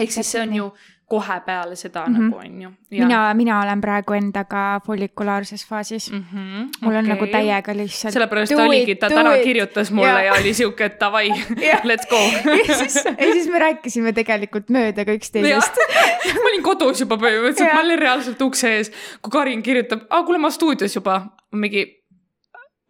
Ehk 0.00 0.16
siis 0.16 0.32
see 0.36 0.42
on 0.42 0.56
ju 0.56 0.70
kohe 1.10 1.36
peale 1.46 1.76
seda 1.76 2.04
mm 2.06 2.14
-hmm. 2.14 2.22
nagu 2.22 2.36
on 2.38 2.62
ju. 2.62 2.70
mina, 2.90 3.34
mina 3.34 3.60
olen 3.62 3.80
praegu 3.80 4.14
endaga 4.14 4.80
follikulaarses 4.86 5.66
faasis 5.66 6.10
mm. 6.12 6.24
-hmm, 6.32 6.68
mul 6.80 6.94
on 6.94 7.04
okay. 7.04 7.14
nagu 7.14 7.26
täiega 7.26 7.76
lihtsalt. 7.76 8.12
sellepärast 8.12 8.52
oligi, 8.52 8.94
ta 8.94 9.08
täna 9.08 9.34
it. 9.34 9.42
kirjutas 9.42 9.90
mulle 9.90 10.08
ja, 10.08 10.22
ja 10.22 10.32
oli 10.40 10.54
siuke, 10.54 10.84
et 10.84 11.00
davai 11.00 11.28
let's 11.90 12.08
go 12.10 12.20
ja 12.68 12.74
siis, 12.76 13.04
ja 13.04 13.32
siis 13.32 13.48
me 13.48 13.58
rääkisime 13.58 14.12
tegelikult 14.12 14.70
mööda 14.70 15.04
ka 15.04 15.16
üksteisest 15.18 15.80
ma 16.42 16.48
olin 16.52 16.62
kodus 16.62 17.00
juba 17.00 17.16
põhimõtteliselt, 17.16 17.74
ma 17.74 17.80
olin 17.80 17.98
reaalselt 17.98 18.42
ukse 18.42 18.76
ees, 18.76 18.92
kui 19.22 19.30
Karin 19.30 19.62
kirjutab, 19.62 20.06
aa 20.10 20.22
kuule, 20.22 20.38
ma 20.38 20.50
stuudios 20.50 20.94
juba, 20.94 21.20
mingi 21.52 21.86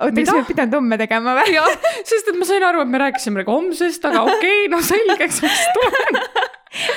oota, 0.00 0.20
kas 0.20 0.34
me 0.34 0.44
pidanud 0.48 0.78
homme 0.80 0.98
tegema 1.00 1.34
või? 1.40 1.56
jah, 1.56 1.72
sest 2.04 2.28
et 2.32 2.36
ma 2.36 2.48
sain 2.48 2.64
aru, 2.68 2.84
et 2.84 2.92
me 2.92 3.00
rääkisime 3.00 3.42
nagu 3.42 3.56
homsest, 3.56 4.04
aga 4.04 4.22
okei 4.28 4.66
okay,, 4.66 4.70
no 4.72 4.82
selgeks, 4.92 5.42
mis 5.46 5.66
tuleb 5.78 6.39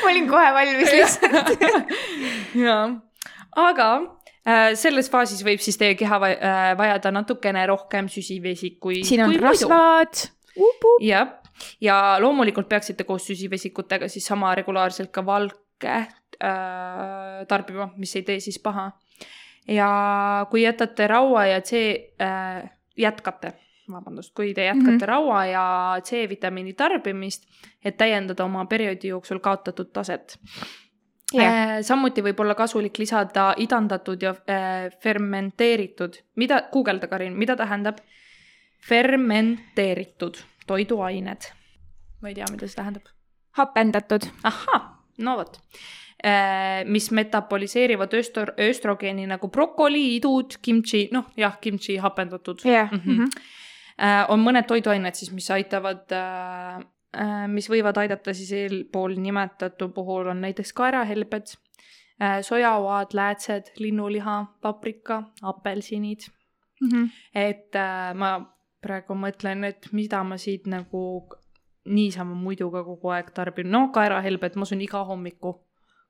ma 0.01 0.11
olin 0.11 0.27
kohe 0.29 0.49
valmis 0.55 0.91
lihtsalt 0.91 1.63
jaa, 2.65 2.83
aga 3.65 3.87
äh, 4.47 4.73
selles 4.79 5.09
faasis 5.13 5.43
võib 5.45 5.63
siis 5.63 5.79
teie 5.79 5.97
keha 5.99 6.19
äh, 6.29 6.73
vajada 6.79 7.13
natukene 7.15 7.65
rohkem 7.69 8.09
süsivesikuid. 8.11 9.05
siin 9.07 9.25
on 9.25 9.35
rasvad. 9.43 10.27
jah, 11.03 11.39
ja 11.81 11.97
loomulikult 12.23 12.69
peaksite 12.69 13.07
koos 13.07 13.27
süsivesikutega 13.29 14.09
siis 14.11 14.27
sama 14.29 14.53
regulaarselt 14.59 15.11
ka 15.13 15.25
valke 15.25 15.95
äh, 15.95 17.41
tarbima, 17.47 17.91
mis 17.97 18.15
ei 18.19 18.27
tee 18.27 18.39
siis 18.43 18.59
paha. 18.59 18.91
ja 19.67 19.89
kui 20.51 20.65
jätate 20.65 21.07
raua 21.07 21.45
ja 21.51 21.61
C 21.61 21.85
äh, 22.21 22.63
jätkate 22.97 23.53
vabandust, 23.91 24.33
kui 24.35 24.53
te 24.53 24.65
jätkate 24.65 24.91
mm 24.91 24.97
-hmm. 24.97 25.07
raua 25.07 25.45
ja 25.45 25.95
C-vitamiini 26.03 26.73
tarbimist, 26.73 27.43
et 27.85 27.97
täiendada 27.97 28.45
oma 28.45 28.65
perioodi 28.65 29.07
jooksul 29.07 29.39
kaotatud 29.39 29.91
taset 29.93 30.37
yeah.. 31.33 31.81
samuti 31.81 32.23
võib 32.23 32.39
olla 32.43 32.55
kasulik 32.55 32.97
lisada 33.01 33.53
idandatud 33.57 34.21
ja 34.21 34.33
äh, 34.49 34.91
fermenteeritud, 35.03 36.19
mida, 36.35 36.63
guugelda, 36.73 37.07
Karin, 37.07 37.37
mida 37.37 37.55
tähendab 37.59 38.01
fermenteeritud 38.87 40.39
toiduained? 40.67 41.49
ma 42.21 42.31
ei 42.31 42.37
tea, 42.37 42.47
mida 42.51 42.67
see 42.67 42.79
tähendab. 42.79 43.09
hapendatud. 43.59 44.29
ahhaa, 44.43 44.81
no 45.17 45.37
vot 45.37 45.59
äh, 46.23 46.83
mis 46.85 47.11
metaboliseerivad 47.11 48.13
östro-, 48.19 48.53
östrogeeni 48.69 49.27
nagu 49.27 49.49
brokoli, 49.49 50.05
idud, 50.17 50.57
kimchi, 50.61 51.07
noh 51.11 51.31
jah, 51.37 51.59
kimchi 51.61 51.97
hapendatud 51.97 52.65
yeah.. 52.65 52.91
Mm 52.91 52.99
-hmm. 52.99 53.43
äh,. 53.99 54.25
on 54.29 54.43
mõned 54.43 54.67
toiduained 54.67 55.15
siis, 55.15 55.31
mis 55.31 55.49
aitavad 55.51 56.11
äh,, 56.11 56.79
äh, 57.17 57.47
mis 57.47 57.69
võivad 57.69 57.97
aidata 57.97 58.33
siis 58.33 58.51
eelpool 58.51 59.17
nimetatu 59.17 59.89
puhul 59.89 60.31
on 60.33 60.41
näiteks 60.41 60.73
kaerahelbed 60.73 61.55
sojaoad, 62.41 63.11
läätsed, 63.17 63.73
linnuliha, 63.81 64.45
paprika, 64.61 65.23
apelsinid. 65.41 66.29
Mhm. 66.83 67.05
et 67.35 67.75
äh, 67.75 68.13
ma 68.13 68.29
praegu 68.83 69.15
mõtlen, 69.15 69.63
et 69.63 69.87
mida 69.95 70.23
ma 70.27 70.37
siit 70.41 70.67
nagu 70.67 71.03
niisama 71.85 72.35
muidu 72.35 72.69
ka 72.71 72.83
kogu 72.83 73.13
aeg 73.15 73.31
tarbin. 73.35 73.71
no 73.71 73.87
kaerahelbed, 73.95 74.55
ma 74.55 74.65
söön 74.65 74.81
iga 74.81 75.03
hommiku 75.07 75.53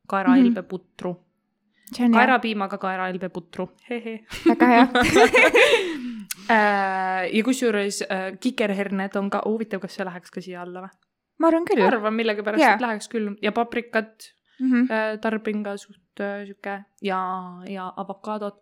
kaerahelbeputru 0.10 1.13
mm, 1.13 1.19
-hmm. 1.19 2.00
hea, 2.00 2.10
kaerapiimaga 2.17 2.78
kaerahelbeputru, 2.78 3.69
hehe. 3.89 4.26
väga 4.48 4.67
hea. 4.67 4.88
Äh, 6.51 7.29
ja 7.32 7.43
kusjuures 7.45 8.01
äh, 8.08 8.29
kikerherned 8.39 9.15
on 9.19 9.29
ka, 9.34 9.43
huvitav, 9.47 9.84
kas 9.84 9.97
see 9.97 10.06
läheks 10.08 10.34
ka 10.34 10.43
siia 10.43 10.62
alla 10.65 10.86
või? 10.86 10.95
ma 11.41 11.49
arvan 11.49 11.65
küll. 11.67 11.84
arvan 11.86 12.15
millegipärast 12.15 12.62
yeah., 12.62 12.77
et 12.77 12.84
läheks 12.84 13.10
küll 13.12 13.36
ja 13.41 13.51
paprikat 13.56 14.34
Mhm. 14.62 14.84
äh, 14.91 15.17
tarbin 15.19 15.63
ka 15.65 15.77
suht 15.82 15.99
sihuke 16.15 16.75
ja, 17.01 17.19
ja 17.67 17.88
avokaadot. 17.97 18.62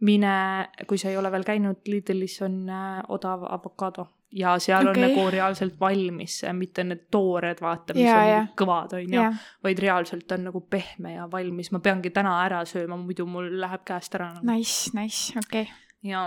mine, 0.00 0.68
kui 0.86 0.98
sa 1.00 1.08
ei 1.08 1.16
ole 1.16 1.30
veel 1.32 1.46
käinud, 1.48 1.80
Lidlis 1.88 2.42
on 2.44 2.68
odav 3.08 3.46
avokaado 3.48 4.04
ja 4.34 4.58
seal 4.58 4.88
okay. 4.88 5.02
On 5.02 5.08
nagu 5.08 5.24
reaalselt 5.30 5.78
valmis, 5.80 6.40
mitte 6.52 6.84
need 6.84 7.06
toored, 7.10 7.60
vaata, 7.62 7.94
mis 7.96 8.04
Jaa, 8.06 8.20
on 8.20 8.30
jaa. 8.30 8.44
kõvad, 8.58 8.94
onju, 8.98 9.16
jah, 9.16 9.40
vaid 9.64 9.82
reaalselt 9.84 10.36
on 10.36 10.46
nagu 10.50 10.62
pehme 10.70 11.14
ja 11.16 11.28
valmis, 11.30 11.70
ma 11.72 11.80
peangi 11.84 12.10
täna 12.14 12.34
ära 12.44 12.64
sööma, 12.68 12.98
muidu 13.00 13.26
mul 13.30 13.48
läheb 13.62 13.84
käest 13.86 14.14
ära 14.18 14.32
nagu.. 14.34 14.46
nice, 14.50 14.90
nice, 14.98 15.38
okei 15.38 15.64
okay.. 15.68 16.10
jaa, 16.10 16.26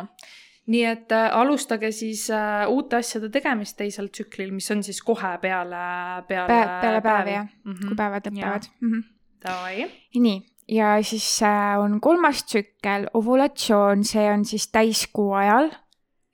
nii 0.68 0.84
et 0.84 1.12
äh, 1.16 1.30
alustage 1.38 1.92
siis 1.96 2.26
äh, 2.34 2.66
uute 2.68 3.00
asjade 3.00 3.30
tegemist 3.32 3.78
teisel 3.80 4.10
tsüklil, 4.12 4.52
mis 4.56 4.68
on 4.72 4.84
siis 4.84 5.00
kohe 5.06 5.38
peale, 5.42 5.80
peale 6.28 6.52
Pä- 6.52 6.82
peale 6.82 7.02
päevi, 7.02 7.36
jah. 7.38 7.50
mm. 7.64 7.82
kui 7.88 7.96
päevad 7.96 8.28
lõpevad. 8.28 8.70
-hmm. 8.84 9.04
Davai. 9.46 9.88
nii, 10.20 10.38
ja 10.68 10.98
siis 11.04 11.28
äh, 11.44 11.80
on 11.80 12.02
kolmas 12.02 12.44
tsükkel, 12.44 13.08
ovulatsioon, 13.14 14.04
see 14.04 14.32
on 14.32 14.46
siis 14.46 14.68
täiskuu 14.72 15.34
ajal 15.34 15.72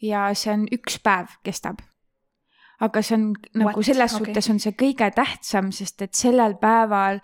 ja 0.01 0.29
see 0.33 0.53
on 0.53 0.67
üks 0.71 0.99
päev 1.03 1.37
kestab. 1.43 1.83
aga 2.79 3.01
see 3.01 3.15
on 3.15 3.33
nagu 3.53 3.79
What? 3.79 3.85
selles 3.85 4.13
Okei. 4.13 4.25
suhtes 4.25 4.49
on 4.49 4.59
see 4.59 4.73
kõige 4.81 5.11
tähtsam, 5.15 5.71
sest 5.71 6.01
et 6.01 6.13
sellel 6.13 6.55
päeval 6.59 7.21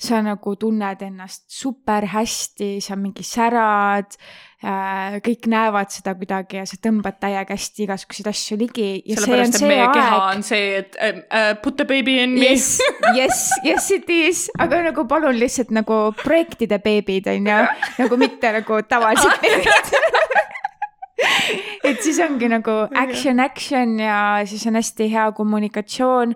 sa 0.00 0.22
nagu 0.24 0.54
tunned 0.56 1.02
ennast 1.04 1.44
super 1.52 2.06
hästi, 2.08 2.78
sa 2.80 2.96
mingi 2.96 3.24
särad 3.26 4.16
äh,, 4.64 5.18
kõik 5.24 5.48
näevad 5.52 5.92
seda 5.92 6.14
kuidagi 6.16 6.60
ja 6.60 6.64
sa 6.68 6.78
tõmbad 6.80 7.18
täiega 7.20 7.52
hästi 7.52 7.84
igasuguseid 7.84 8.30
asju 8.32 8.56
ligi 8.62 8.88
ja 9.04 9.18
see 9.20 9.36
on 9.36 9.52
sellepärast, 9.52 9.60
et 9.60 9.68
meie 9.68 9.88
keha 9.92 10.14
aeg 10.16 10.38
on 10.38 10.46
see, 10.46 10.70
et 10.80 10.96
äh, 11.04 11.52
put 11.60 11.76
the 11.76 11.84
baby 11.88 12.16
in 12.22 12.38
me 12.38 12.48
yes, 12.48 12.78
yes, 13.12 13.44
yes 13.66 13.90
it 13.96 14.08
is, 14.08 14.46
aga 14.58 14.80
nagu 14.88 15.04
palun 15.10 15.36
lihtsalt 15.36 15.74
nagu 15.76 16.00
projektide 16.22 16.80
beebid 16.80 17.28
on 17.34 17.52
ju, 17.52 17.60
nagu 18.00 18.20
mitte 18.20 18.54
nagu 18.56 18.80
tavalised 18.88 19.36
beebid. 19.44 19.98
et 21.90 22.00
siis 22.00 22.18
ongi 22.24 22.48
nagu 22.50 22.80
action, 22.96 23.40
action 23.40 23.98
ja 24.00 24.40
siis 24.48 24.64
on 24.68 24.80
hästi 24.80 25.10
hea 25.12 25.28
kommunikatsioon. 25.36 26.34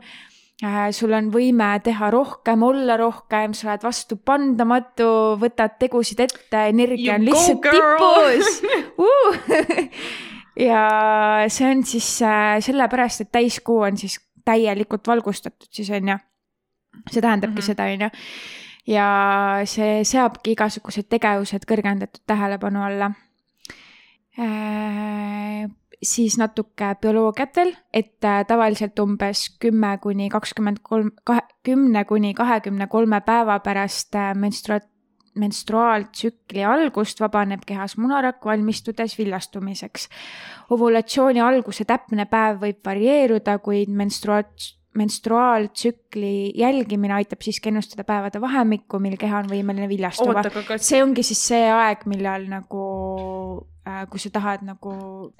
Sul 0.94 1.12
on 1.16 1.30
võime 1.34 1.70
teha 1.84 2.10
rohkem, 2.14 2.62
olla 2.62 2.96
rohkem, 3.00 3.54
sa 3.56 3.70
oled 3.70 3.82
vastupandamatu, 3.84 5.08
võtad 5.40 5.78
tegusid 5.80 6.20
ette, 6.24 6.66
energia 6.70 7.14
You 7.14 7.20
on 7.20 7.26
lihtsalt 7.28 7.66
tipus 7.74 8.62
uh!. 9.08 9.40
ja 10.68 10.84
see 11.48 11.70
on 11.70 11.82
siis 11.88 12.08
äh, 12.22 12.58
sellepärast, 12.64 13.26
et 13.26 13.32
täiskuu 13.34 13.82
on 13.88 13.98
siis 14.00 14.20
täielikult 14.44 15.06
valgustatud 15.08 15.68
siis 15.70 15.90
on 15.90 16.08
ju. 16.14 16.18
see 17.10 17.20
tähendabki 17.20 17.54
mm. 17.54 17.60
-hmm. 17.60 17.66
seda, 17.66 17.84
on 17.84 18.00
ju. 18.00 18.10
ja 18.94 19.08
see 19.64 20.04
seabki 20.04 20.52
igasugused 20.52 21.08
tegevused 21.08 21.64
kõrgendatud 21.68 22.22
tähelepanu 22.26 22.82
alla 22.84 23.12
äh,. 24.38 25.70
Siis 26.08 26.38
natuke 26.40 26.94
bioloogiat 27.00 27.56
veel, 27.56 27.74
et 27.92 28.24
äh, 28.24 28.42
tavaliselt 28.48 28.98
umbes 29.02 29.46
kümme 29.62 29.96
kuni 30.02 30.28
kakskümmend 30.32 30.82
kolm, 30.82 31.12
kahe, 31.24 31.44
kümne 31.66 32.04
kuni 32.08 32.34
kahekümne 32.34 32.88
kolme 32.92 33.20
päeva 33.26 33.58
pärast 33.64 34.14
äh, 34.18 34.32
menstrua-, 34.38 34.82
menstruaaltsükli 35.38 36.64
algust 36.64 37.20
vabaneb 37.20 37.64
kehas 37.66 37.96
munarakk, 37.98 38.44
valmistudes 38.44 39.18
viljastumiseks. 39.18 40.08
ovulatsiooni 40.70 41.40
alguse 41.40 41.84
täpne 41.84 42.26
päev 42.30 42.62
võib 42.62 42.80
varieeruda, 42.86 43.58
kuid 43.58 43.90
menstrua-, 43.90 44.46
menstruaaltsükli 44.94 46.52
jälgimine 46.58 47.14
aitab 47.14 47.42
siiski 47.42 47.72
ennustada 47.72 48.04
päevade 48.06 48.40
vahemikku, 48.40 48.98
mil 49.02 49.16
keha 49.18 49.42
on 49.42 49.50
võimeline 49.50 49.88
viljastuma 49.90 50.44
see 50.78 51.02
ongi 51.02 51.26
siis 51.26 51.42
see 51.50 51.66
aeg, 51.70 52.06
millal 52.10 52.46
nagu 52.50 52.84
äh,, 53.86 54.04
kui 54.10 54.20
sa 54.20 54.30
tahad 54.30 54.64
nagu 54.66 54.94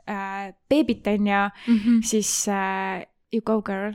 äh, 0.09 0.53
beebit 0.69 1.07
on 1.07 1.27
ju? 1.27 1.45
-hmm. 1.67 2.03
siis 2.03 2.49
äh, 2.49 3.07
you 3.33 3.43
go 3.45 3.63
girl. 3.63 3.95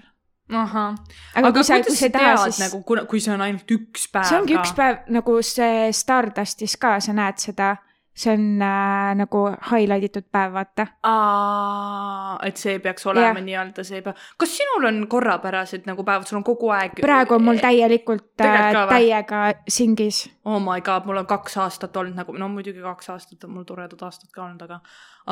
ahah, 0.50 0.96
aga, 1.36 1.48
aga 1.48 1.52
kui 1.54 1.64
sa, 1.64 1.82
kui 1.84 1.96
sa 1.96 2.10
tead 2.10 2.38
siis 2.38 2.60
nagu, 2.60 2.84
kui 3.08 3.20
see 3.20 3.34
on 3.34 3.42
ainult 3.42 3.72
üks 3.72 4.08
päev 4.14 4.26
see 4.26 4.40
ongi 4.40 4.56
ka? 4.56 4.62
üks 4.62 4.74
päev 4.74 4.98
nagu 5.08 5.42
see 5.42 5.92
Stardustis 5.94 6.78
ka, 6.78 7.00
sa 7.00 7.14
näed 7.14 7.38
seda, 7.38 7.76
see 8.20 8.34
on 8.34 8.62
äh, 8.62 9.16
nagu 9.16 9.44
highlight 9.72 10.10
itud 10.10 10.28
päev, 10.32 10.54
vaata. 10.58 10.86
Aa, 11.08 12.40
et 12.48 12.60
see 12.60 12.80
peaks 12.84 13.06
olema 13.08 13.40
nii-öelda 13.44 13.86
see 13.88 14.02
päev. 14.06 14.20
kas 14.40 14.56
sinul 14.60 14.90
on 14.90 15.02
korrapärased 15.12 15.88
nagu 15.88 16.04
päevad, 16.08 16.28
sul 16.28 16.42
on 16.42 16.48
kogu 16.48 16.72
aeg? 16.76 17.00
praegu 17.02 17.38
on 17.38 17.46
mul 17.48 17.62
täielikult 17.64 18.26
Tegelikult 18.40 18.76
äh, 18.76 18.90
täiega 18.90 19.44
singis. 19.68 20.24
oh 20.46 20.60
my 20.64 20.82
god, 20.82 21.08
mul 21.08 21.22
on 21.22 21.30
kaks 21.30 21.58
aastat 21.64 21.98
olnud 21.98 22.20
nagu, 22.20 22.36
no 22.38 22.50
muidugi 22.52 22.84
kaks 22.84 23.14
aastat 23.16 23.44
on 23.48 23.56
mul 23.56 23.68
toredad 23.68 24.04
aastad 24.08 24.32
ka 24.36 24.44
olnud, 24.46 24.66
aga 24.68 24.82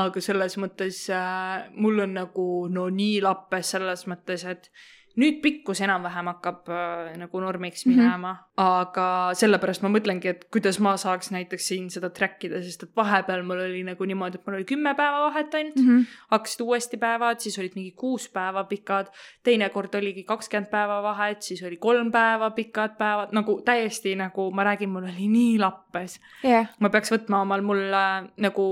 aga 0.08 0.24
selles 0.24 0.58
mõttes 0.62 1.04
äh, 1.14 1.68
mul 1.76 2.06
on 2.06 2.16
nagu 2.22 2.48
no 2.72 2.88
nii 2.94 3.20
lappes 3.26 3.76
selles 3.76 4.08
mõttes, 4.08 4.46
et 4.48 4.72
nüüd 5.18 5.40
pikkus 5.42 5.82
enam-vähem 5.82 6.30
hakkab 6.30 6.70
äh, 6.70 7.16
nagu 7.18 7.40
normiks 7.42 7.86
Mhm. 7.86 7.96
minema 7.96 8.34
mm, 8.34 8.38
-hmm. 8.38 8.64
aga 8.64 9.08
sellepärast 9.34 9.82
ma 9.82 9.90
mõtlengi, 9.90 10.28
et 10.28 10.46
kuidas 10.52 10.80
ma 10.80 10.96
saaks 10.98 11.32
näiteks 11.32 11.68
siin 11.68 11.90
seda 11.90 12.10
track 12.10 12.44
ida, 12.44 12.62
sest 12.62 12.84
et 12.84 12.96
vahepeal 12.96 13.44
mul 13.44 13.60
oli 13.66 13.84
nagu 13.84 14.06
niimoodi, 14.06 14.36
et 14.38 14.46
mul 14.48 14.56
oli 14.60 14.66
kümme 14.66 14.94
päeva 14.96 15.26
vahet 15.28 15.56
ainult 15.56 15.76
mm. 15.76 15.88
-hmm. 15.88 16.06
hakkasid 16.32 16.62
uuesti 16.62 16.98
päevad, 16.98 17.40
siis 17.40 17.60
olid 17.60 17.76
mingi 17.76 17.92
kuus 17.92 18.30
päeva 18.30 18.64
pikad, 18.64 19.08
teinekord 19.44 19.96
oligi 19.96 20.24
kakskümmend 20.24 20.70
päeva 20.70 21.02
vahet, 21.04 21.42
siis 21.42 21.64
oli 21.64 21.78
kolm 21.78 22.12
päeva 22.12 22.52
pikad 22.52 22.98
päevad, 22.98 23.30
nagu 23.32 23.62
täiesti 23.66 24.16
nagu 24.16 24.52
ma 24.52 24.64
räägin, 24.64 24.90
mul 24.90 25.04
oli 25.04 25.28
nii 25.28 25.60
lappes. 25.60 26.20
jah, 26.44 26.68
ma 26.80 26.90
peaks 26.90 27.12
võtma 27.12 27.42
omal 27.42 27.62
mul 27.62 27.94
äh, 27.94 28.30
nagu 28.38 28.68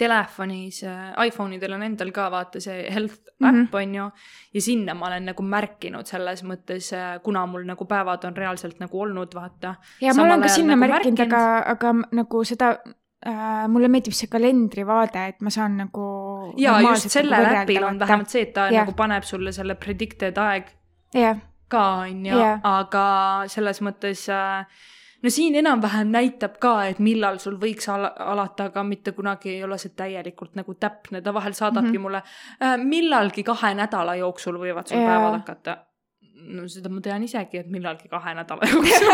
telefonis 0.00 0.82
äh,, 0.88 1.10
iPhone 1.26 1.58
idel 1.58 1.76
on 1.76 1.84
endal 1.86 2.12
ka 2.16 2.28
vaata 2.32 2.62
see 2.64 2.86
health 2.92 3.18
äpp 3.40 3.74
on 3.80 3.94
ju 3.94 4.06
ja 4.54 4.62
sinna 4.62 4.94
ma 4.94 5.08
olen 5.10 5.30
nagu 5.30 5.44
märkinud 5.44 6.08
selles 6.08 6.42
mõttes, 6.46 6.90
kuna 7.24 7.44
mul 7.50 7.66
nagu 7.68 7.86
päevad 7.88 8.24
on 8.28 8.36
reaalselt 8.36 8.80
nagu 8.82 9.00
olnud, 9.04 9.34
vaata. 9.36 9.74
ja 10.00 10.14
ma 10.16 10.26
olen 10.28 10.44
ka 10.44 10.52
sinna 10.52 10.76
nagu 10.76 10.94
märkinud, 10.94 11.22
aga, 11.26 11.44
aga 11.74 11.94
nagu 12.20 12.42
seda 12.48 12.72
äh,, 13.26 13.66
mulle 13.72 13.90
meeldib 13.92 14.16
see 14.16 14.30
kalendrivaade, 14.32 15.26
et 15.34 15.44
ma 15.44 15.52
saan 15.54 15.78
nagu. 15.84 16.06
ja 16.60 16.78
just 16.84 17.10
sellel 17.12 17.50
äpil 17.62 17.84
on 17.88 18.00
vähemalt 18.00 18.32
see, 18.32 18.48
et 18.48 18.54
ta 18.56 18.68
Jah. 18.68 18.84
nagu 18.84 18.96
paneb 18.98 19.26
sulle 19.28 19.52
selle 19.56 19.76
predicted 19.80 20.38
aeg 20.40 20.72
jah, 21.16 21.40
ka 21.68 21.84
on 22.06 22.24
ju 22.26 22.40
Jah. 22.40 22.60
aga 22.64 23.04
selles 23.52 23.82
mõttes 23.84 24.26
äh, 24.32 24.64
no 25.22 25.30
siin 25.30 25.54
enam-vähem 25.60 26.10
näitab 26.12 26.56
ka, 26.62 26.72
et 26.90 26.98
millal 27.02 27.38
sul 27.42 27.58
võiks 27.60 27.88
ala, 27.92 28.12
alata, 28.32 28.70
aga 28.70 28.84
mitte 28.86 29.12
kunagi 29.16 29.54
ei 29.56 29.64
ole 29.64 29.78
see 29.78 29.92
täielikult 29.96 30.56
nagu 30.58 30.74
täpne, 30.74 31.22
ta 31.22 31.34
vahel 31.34 31.56
saadabki 31.56 31.88
mm. 31.88 31.96
-hmm. 31.96 32.02
mulle 32.02 32.22
äh, 32.62 32.76
millalgi 32.84 33.44
kahe 33.44 33.74
nädala 33.74 34.16
jooksul 34.20 34.58
võivad 34.58 34.88
sul 34.88 34.98
Jaa. 34.98 35.08
päevad 35.08 35.38
hakata. 35.40 35.76
no 36.56 36.68
seda 36.68 36.88
ma 36.88 37.00
tean 37.00 37.22
isegi, 37.22 37.58
et 37.58 37.70
millalgi 37.70 38.08
kahe 38.08 38.34
nädala 38.34 38.70
jooksul 38.72 39.08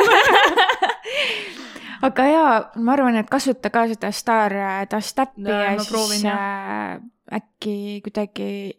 aga 2.09 2.27
jaa, 2.27 2.71
ma 2.77 2.93
arvan, 2.93 3.17
et 3.17 3.31
kasuta 3.31 3.71
ka 3.71 3.87
seda 3.89 4.13
Star 4.13 4.53
Dust 4.91 5.19
äppi 5.19 5.49
Jaa, 5.49 5.63
ja 5.63 5.71
ma 5.71 5.79
siis 5.79 5.91
proovin, 5.91 6.27
äh, 6.27 7.01
äkki 7.41 8.01
kuidagi 8.05 8.77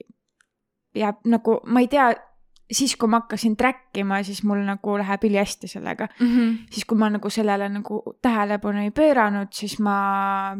jääb 0.95 1.25
nagu, 1.25 1.59
ma 1.65 1.79
ei 1.83 1.87
tea, 1.91 2.11
siis 2.71 2.95
kui 2.95 3.10
ma 3.10 3.21
hakkasin 3.21 3.56
track 3.58 3.97
ima, 3.97 4.23
siis 4.23 4.43
mul 4.43 4.63
nagu 4.65 4.97
läheb 4.97 5.23
ülihästi 5.23 5.67
sellega. 5.67 6.08
mm. 6.19 6.27
-hmm. 6.27 6.58
siis 6.71 6.86
kui 6.86 6.97
ma 6.97 7.10
nagu 7.10 7.30
sellele 7.30 7.69
nagu 7.69 8.03
tähelepanu 8.21 8.84
ei 8.84 8.91
pööranud, 8.91 9.47
siis 9.51 9.80
ma, 9.80 10.58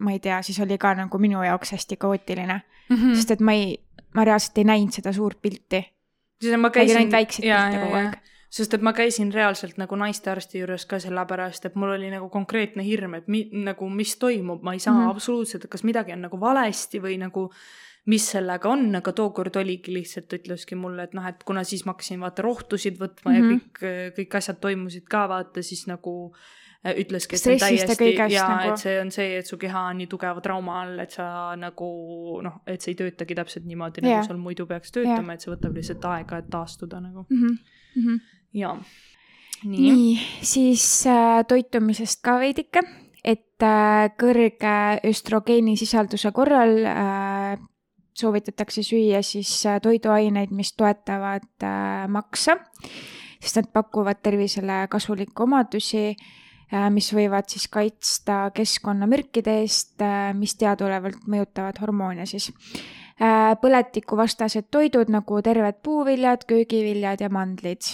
ma 0.00 0.12
ei 0.12 0.18
tea, 0.18 0.42
siis 0.42 0.60
oli 0.60 0.78
ka 0.78 0.94
nagu 0.94 1.18
minu 1.18 1.42
jaoks 1.42 1.72
hästi 1.72 1.96
kaootiline 1.96 2.62
Mm 2.88 2.96
mm., 2.96 3.12
-hmm. 3.12 3.14
sest 3.16 3.30
et 3.30 3.40
ma 3.40 3.52
ei, 3.52 3.80
ma 4.14 4.24
reaalselt 4.24 4.58
ei 4.58 4.64
näinud 4.64 4.92
seda 4.92 5.12
suurt 5.12 5.42
pilti. 5.42 5.84
ma 6.58 6.70
käisin 6.70 6.96
ainult 6.96 7.12
väikseid 7.12 7.48
pilte 7.48 7.78
kogu 7.84 7.94
aeg. 7.94 8.16
sest 8.50 8.74
et 8.74 8.82
ma 8.82 8.92
käisin 8.92 9.32
reaalselt 9.32 9.78
nagu 9.78 9.96
naistearsti 9.96 10.58
juures 10.58 10.86
ka 10.86 10.98
sellepärast, 10.98 11.64
et 11.66 11.74
mul 11.74 11.94
oli 11.96 12.10
nagu 12.10 12.28
konkreetne 12.28 12.84
hirm, 12.84 13.14
et 13.14 13.28
mi, 13.28 13.48
nagu 13.52 13.88
mis 13.90 14.16
toimub, 14.16 14.62
ma 14.62 14.72
ei 14.72 14.78
saa 14.78 14.94
mm 14.94 15.00
-hmm. 15.00 15.10
absoluutselt, 15.10 15.64
et 15.64 15.70
kas 15.70 15.84
midagi 15.84 16.12
on 16.12 16.20
nagu 16.20 16.40
valesti 16.40 17.00
või 17.00 17.18
nagu 17.18 17.50
mis 18.06 18.26
sellega 18.34 18.68
on, 18.68 18.90
aga 18.98 19.12
tookord 19.16 19.56
oligi 19.56 19.94
lihtsalt, 19.94 20.32
ütleski 20.36 20.76
mulle, 20.76 21.06
et 21.08 21.14
noh, 21.16 21.24
et 21.28 21.40
kuna 21.46 21.64
siis 21.64 21.86
ma 21.86 21.94
hakkasin 21.94 22.20
vaata 22.20 22.44
rohtusid 22.44 22.98
võtma 23.00 23.32
mm 23.32 23.36
-hmm. 23.36 23.38
ja 23.38 23.44
mhm. 23.44 23.62
kõik, 23.62 24.18
kõik 24.18 24.36
asjad 24.40 24.60
toimusid 24.60 25.08
ka 25.08 25.28
vaata, 25.28 25.62
siis 25.62 25.86
nagu 25.88 26.34
äh, 26.34 26.52
ütleski, 26.84 27.36
et 27.36 27.40
see 27.40 27.54
on 27.54 27.62
täiesti 27.62 28.08
ja 28.34 28.48
nagu... 28.48 28.72
et 28.74 28.82
see 28.82 28.98
on 29.00 29.10
see, 29.14 29.38
et 29.38 29.48
su 29.48 29.56
keha 29.60 29.86
on 29.90 30.02
nii 30.02 30.08
tugeva 30.10 30.42
trauma 30.44 30.82
all, 30.82 30.98
et 31.04 31.16
sa 31.16 31.26
nagu 31.56 31.88
noh, 32.44 32.60
et 32.68 32.84
see 32.84 32.92
ei 32.92 32.98
töötagi 32.98 33.36
täpselt 33.38 33.64
niimoodi 33.64 34.04
yeah., 34.04 34.18
nagu 34.18 34.28
seal 34.28 34.42
muidu 34.42 34.66
peaks 34.68 34.92
töötama 34.92 35.32
yeah., 35.32 35.38
et 35.38 35.46
see 35.46 35.54
võtab 35.54 35.78
lihtsalt 35.80 36.04
aega, 36.12 36.42
et 36.42 36.50
taastuda 36.52 37.00
nagu 37.00 37.24
mm. 37.28 37.40
-hmm. 37.40 37.56
Mm 37.94 38.02
-hmm. 38.02 38.20
ja. 38.52 38.76
nii, 39.64 39.90
nii, 39.92 40.16
siis 40.42 41.06
äh, 41.06 41.44
toitumisest 41.48 42.20
ka 42.22 42.38
veidike, 42.38 42.82
et 43.24 43.62
äh, 43.62 44.10
kõrge 44.20 44.76
östrogeenisisalduse 45.08 46.32
korral 46.32 46.84
äh, 46.84 47.58
soovitatakse 48.14 48.82
süüa 48.82 49.22
siis 49.22 49.66
äh, 49.66 49.80
toiduaineid, 49.82 50.54
mis 50.54 50.72
toetavad 50.72 51.50
äh, 51.62 52.06
maksa, 52.08 52.56
sest 53.40 53.60
nad 53.60 53.70
pakuvad 53.72 54.22
tervisele 54.22 54.86
kasulikke 54.90 55.42
omadusi 55.42 56.14
Äh, 56.72 56.88
mis 56.90 57.10
võivad 57.14 57.48
siis 57.52 57.66
kaitsta 57.72 58.48
keskkonnamürkide 58.56 59.58
eest, 59.62 60.00
mis 60.38 60.56
teadaolevalt 60.58 61.26
mõjutavad 61.30 61.78
hormoone 61.82 62.26
siis. 62.26 62.50
Põletikuvastased 63.14 64.66
toidud 64.74 65.12
nagu 65.12 65.36
terved 65.46 65.76
puuviljad, 65.86 66.48
köögiviljad 66.50 67.20
ja 67.22 67.28
mandlid 67.30 67.86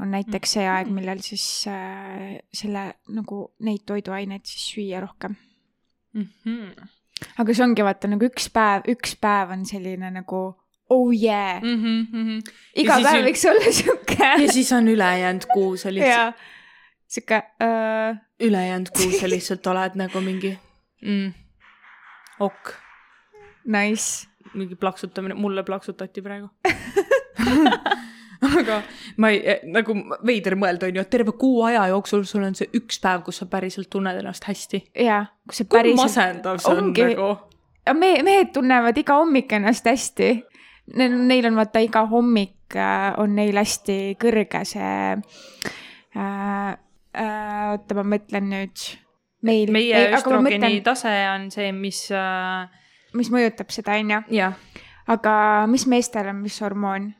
on 0.00 0.08
näiteks 0.14 0.54
see 0.56 0.64
aeg, 0.64 0.88
millal 0.88 1.20
siis 1.20 1.44
selle 1.68 2.84
nagu 3.12 3.40
neid 3.66 3.84
toiduaineid 3.84 4.48
siis 4.48 4.64
süüa 4.72 5.02
rohkem 5.04 5.36
mm. 6.14 6.24
-hmm. 6.46 6.88
Aga 7.38 7.54
see 7.54 7.64
ongi 7.64 7.86
vaata 7.86 8.10
nagu 8.10 8.28
üks 8.28 8.50
päev, 8.54 8.88
üks 8.90 9.16
päev 9.20 9.54
on 9.56 9.64
selline 9.68 10.10
nagu 10.14 10.42
oh 10.90 11.12
yeah 11.12 11.62
mm. 11.62 11.76
-hmm, 11.82 12.00
mm 12.12 12.24
-hmm. 12.28 12.52
iga 12.74 12.98
päev 13.02 13.20
on... 13.20 13.28
võiks 13.28 13.46
olla 13.50 13.72
sihuke. 13.72 14.30
ja 14.42 14.52
siis 14.52 14.72
on 14.72 14.88
ülejäänud 14.88 15.46
kuu 15.52 15.76
see 15.76 15.94
lihtsalt 15.94 16.34
sihuke 17.06 17.42
äh.... 17.62 18.20
ülejäänud 18.40 18.90
kuu 18.96 19.10
sa 19.20 19.28
lihtsalt 19.28 19.66
oled 19.66 19.98
nagu 20.00 20.20
mingi 20.20 20.58
mm, 21.02 21.32
ok. 22.40 22.74
Nice. 23.64 24.28
mingi 24.54 24.76
plaksutamine, 24.76 25.34
mulle 25.34 25.62
plaksutati 25.62 26.22
praegu 26.22 26.50
aga 28.60 28.80
ma 29.20 29.30
ei, 29.32 29.40
eh, 29.44 29.64
nagu 29.70 29.96
veider 30.26 30.56
mõelda 30.58 30.88
on 30.88 30.98
ju, 30.98 31.04
et 31.04 31.12
terve 31.12 31.34
kuu 31.38 31.62
aja 31.68 31.86
jooksul 31.92 32.24
sul 32.28 32.44
on 32.46 32.56
see 32.58 32.70
üks 32.76 33.00
päev, 33.02 33.24
kus 33.26 33.42
sa 33.42 33.48
päriselt 33.50 33.90
tunned 33.92 34.18
ennast 34.20 34.46
hästi. 34.48 34.84
jaa, 35.04 35.24
kus 35.48 35.62
see 35.62 35.70
päriselt. 35.70 36.00
kui 36.00 36.02
masendav 36.02 36.60
see 36.62 36.74
ongi... 36.74 37.04
on 37.04 37.12
nagu. 37.12 38.00
me, 38.00 38.10
mehed 38.26 38.52
tunnevad 38.56 38.98
iga 39.00 39.20
hommik 39.20 39.52
ennast 39.52 39.88
hästi. 39.90 40.34
Neil 40.94 41.46
on 41.48 41.56
vaata 41.56 41.80
iga 41.80 42.02
hommik 42.10 42.74
äh, 42.76 43.14
on 43.16 43.32
neil 43.38 43.56
hästi 43.56 44.18
kõrge 44.20 44.60
see 44.68 44.90
äh, 45.16 46.74
äh,, 47.16 47.70
oota, 47.72 47.96
ma 47.96 48.04
mõtlen 48.14 48.50
nüüd. 48.52 48.86
meil. 49.42 49.72
meie 49.72 50.06
östrogeeni 50.10 50.60
mõtlen... 50.60 50.80
tase 50.84 51.14
on 51.32 51.50
see, 51.54 51.72
mis 51.72 52.06
äh.... 52.12 52.68
mis 53.16 53.32
mõjutab 53.32 53.72
seda, 53.72 53.96
on 53.96 54.12
ju? 54.28 54.50
aga 55.16 55.34
mis 55.70 55.88
meestel 55.88 56.28
on, 56.34 56.42
mis 56.44 56.60
hormoon? 56.60 57.14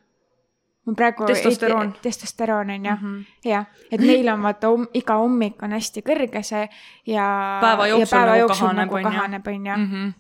Ma 0.87 0.95
praegu. 0.95 1.27
testosteroon. 1.27 1.95
testosteroon 2.03 2.71
on 2.71 2.85
ju 2.85 2.91
mm 2.91 2.99
-hmm., 3.03 3.25
jah, 3.45 3.67
et 3.91 4.01
neil 4.01 4.29
on 4.29 4.43
vaata 4.43 4.71
um, 4.71 4.87
iga 4.95 5.17
hommik 5.17 5.63
on 5.63 5.73
hästi 5.73 6.03
kõrge 6.03 6.43
see 6.43 6.69
ja. 7.07 7.59
päeva 7.61 7.87
jooksul, 7.87 8.01
ja 8.01 8.21
päeva 8.21 8.27
nagu 8.27 8.41
jooksul 8.41 8.67
kahaneb, 8.67 8.93
nagu 8.93 9.03
kahaneb, 9.03 9.47
on 9.47 9.67
ju 9.67 9.77
mhm. 9.77 10.11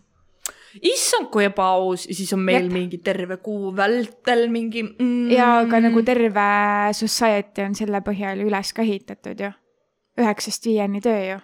issand, 0.82 1.28
kui 1.30 1.44
ebaaus 1.44 2.06
ja 2.08 2.14
siis 2.14 2.32
on 2.32 2.40
meil 2.40 2.62
Jep. 2.62 2.72
mingi 2.72 2.98
terve 2.98 3.36
kuu 3.36 3.76
vältel 3.76 4.48
mingi 4.48 4.82
mm.. 4.82 5.30
ja 5.30 5.58
aga 5.58 5.80
nagu 5.80 6.02
terve 6.02 6.48
society 6.92 7.62
on 7.62 7.74
selle 7.74 8.00
põhjal 8.00 8.40
üles 8.46 8.72
ka 8.72 8.82
ehitatud 8.82 9.40
ju 9.40 9.52
üheksast 10.18 10.66
viieni 10.66 11.00
töö 11.00 11.24
ju. 11.30 11.38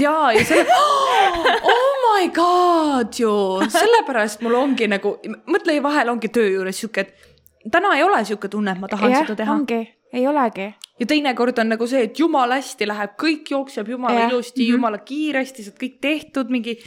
jaa, 0.00 0.32
ja 0.32 0.44
selle 0.44 0.66
oh 1.74 1.92
my 2.02 2.28
god 2.28 3.18
ju, 3.18 3.34
sellepärast 3.68 4.42
mul 4.44 4.54
ongi 4.54 4.88
nagu, 4.88 5.16
mõtle 5.46 5.76
vahel 5.82 6.12
ongi 6.12 6.28
töö 6.28 6.48
juures 6.48 6.80
sihuke, 6.80 7.00
et 7.00 7.31
täna 7.70 7.96
ei 7.96 8.02
ole 8.02 8.24
sihuke 8.24 8.48
tunne, 8.48 8.72
et 8.72 8.80
ma 8.80 8.88
tahan 8.88 9.10
ja, 9.10 9.22
seda 9.22 9.36
teha. 9.36 9.54
ongi, 9.54 9.80
ei 10.12 10.26
olegi. 10.26 10.68
ja 11.00 11.06
teinekord 11.06 11.58
on 11.58 11.72
nagu 11.74 11.86
see, 11.86 12.04
et 12.08 12.18
jumala 12.18 12.58
hästi 12.60 12.88
läheb, 12.88 13.16
kõik 13.20 13.54
jookseb 13.54 13.88
jumala 13.94 14.26
ja. 14.26 14.28
ilusti 14.28 14.60
mm, 14.60 14.66
-hmm. 14.66 14.76
jumala 14.76 14.98
kiiresti, 14.98 15.64
saad 15.64 15.78
kõik 15.80 15.98
tehtud, 16.00 16.50
mingi. 16.50 16.78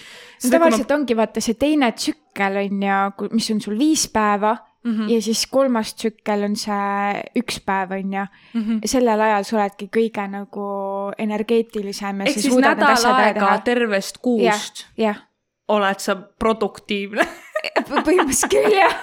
tavaliselt 0.52 0.90
ma... 0.90 0.96
ongi 0.96 1.18
vaata 1.18 1.42
see 1.42 1.60
teine 1.60 1.92
tsükkel 1.92 2.62
on 2.64 2.88
ju, 2.90 3.30
mis 3.32 3.52
on 3.52 3.62
sul 3.62 3.78
viis 3.80 4.08
päeva 4.08 4.58
Mm 4.86 4.92
-hmm. 4.92 5.10
ja 5.14 5.22
siis 5.22 5.48
kolmas 5.48 5.96
tsükkel 5.96 6.44
on 6.44 6.56
see 6.56 7.24
üks 7.40 7.58
päev, 7.66 7.92
on 7.92 8.14
ju. 8.14 8.26
-hmm. 8.54 8.80
sellel 8.86 9.22
ajal 9.22 9.44
sa 9.44 9.56
oledki 9.58 9.90
kõige 9.98 10.28
nagu 10.30 10.66
energeetilisem. 11.18 12.22
ehk 12.22 12.40
siis 12.40 12.56
nädal 12.56 13.06
aega 13.14 13.58
tervest 13.66 14.18
kuust 14.18 14.86
ja, 14.98 15.08
ja. 15.08 15.16
oled 15.68 16.00
sa 16.00 16.16
produktiivne 16.16 17.28
põhimõtteliselt 17.90 18.52
küll, 18.54 18.78
jah 18.80 18.96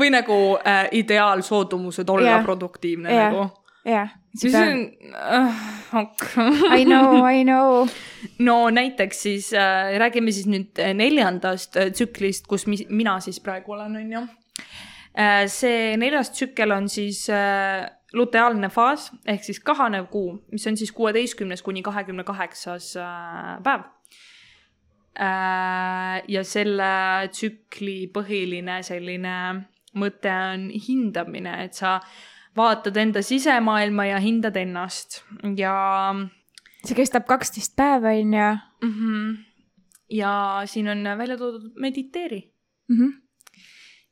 või 0.00 0.08
nagu 0.10 0.38
äh, 0.66 0.88
ideaalsoodumused 0.98 2.08
olla 2.10 2.32
ja. 2.32 2.38
produktiivne 2.42 3.12
ja. 3.12 3.28
nagu. 3.28 3.44
jah. 3.86 4.14
siis 4.34 4.54
on 4.58 4.80
uh,. 5.14 5.66
I 6.74 6.82
know, 6.82 7.20
I 7.22 7.44
know. 7.46 7.86
no 8.48 8.56
näiteks 8.74 9.22
siis 9.28 9.52
äh, 9.54 9.94
räägime 10.02 10.34
siis 10.34 10.48
nüüd 10.50 10.80
neljandast 10.98 11.76
äh, 11.78 11.92
tsüklist, 11.94 12.48
kus 12.50 12.66
mi 12.66 12.80
mina 12.90 13.20
siis 13.22 13.38
praegu 13.40 13.76
olen, 13.78 13.94
on 14.00 14.16
ju 14.16 14.24
Äh, 15.14 15.46
see 15.46 15.94
neljas 15.94 16.32
tsükkel 16.34 16.72
on 16.74 16.88
siis 16.90 17.28
äh, 17.30 17.86
luteaalne 18.18 18.66
faas 18.74 19.12
ehk 19.30 19.44
siis 19.46 19.60
kahanev 19.62 20.08
kuu, 20.10 20.40
mis 20.50 20.66
on 20.66 20.76
siis 20.76 20.90
kuueteistkümnes 20.92 21.62
kuni 21.62 21.84
kahekümne 21.86 22.24
kaheksas 22.26 22.96
äh, 22.98 23.52
päev. 23.62 23.86
Ja 25.14 26.42
selle 26.42 26.90
tsükli 27.30 28.08
põhiline 28.10 28.80
selline 28.82 29.34
mõte 29.94 30.32
on 30.34 30.68
hindamine, 30.74 31.52
et 31.64 31.78
sa 31.78 32.00
vaatad 32.58 32.96
enda 32.98 33.22
sisemaailma 33.22 34.08
ja 34.08 34.18
hindad 34.22 34.56
ennast 34.58 35.20
ja. 35.58 35.74
see 36.82 36.98
kestab 36.98 37.28
kaksteist 37.30 37.76
päeva, 37.78 38.10
on 38.10 38.34
ju 38.34 38.48
mm. 38.88 38.94
-hmm. 38.94 39.36
ja 40.10 40.62
siin 40.66 40.88
on 40.88 41.18
välja 41.18 41.38
toodud 41.38 41.72
mediteeri 41.76 42.50
mm. 42.88 42.96
-hmm 42.98 43.24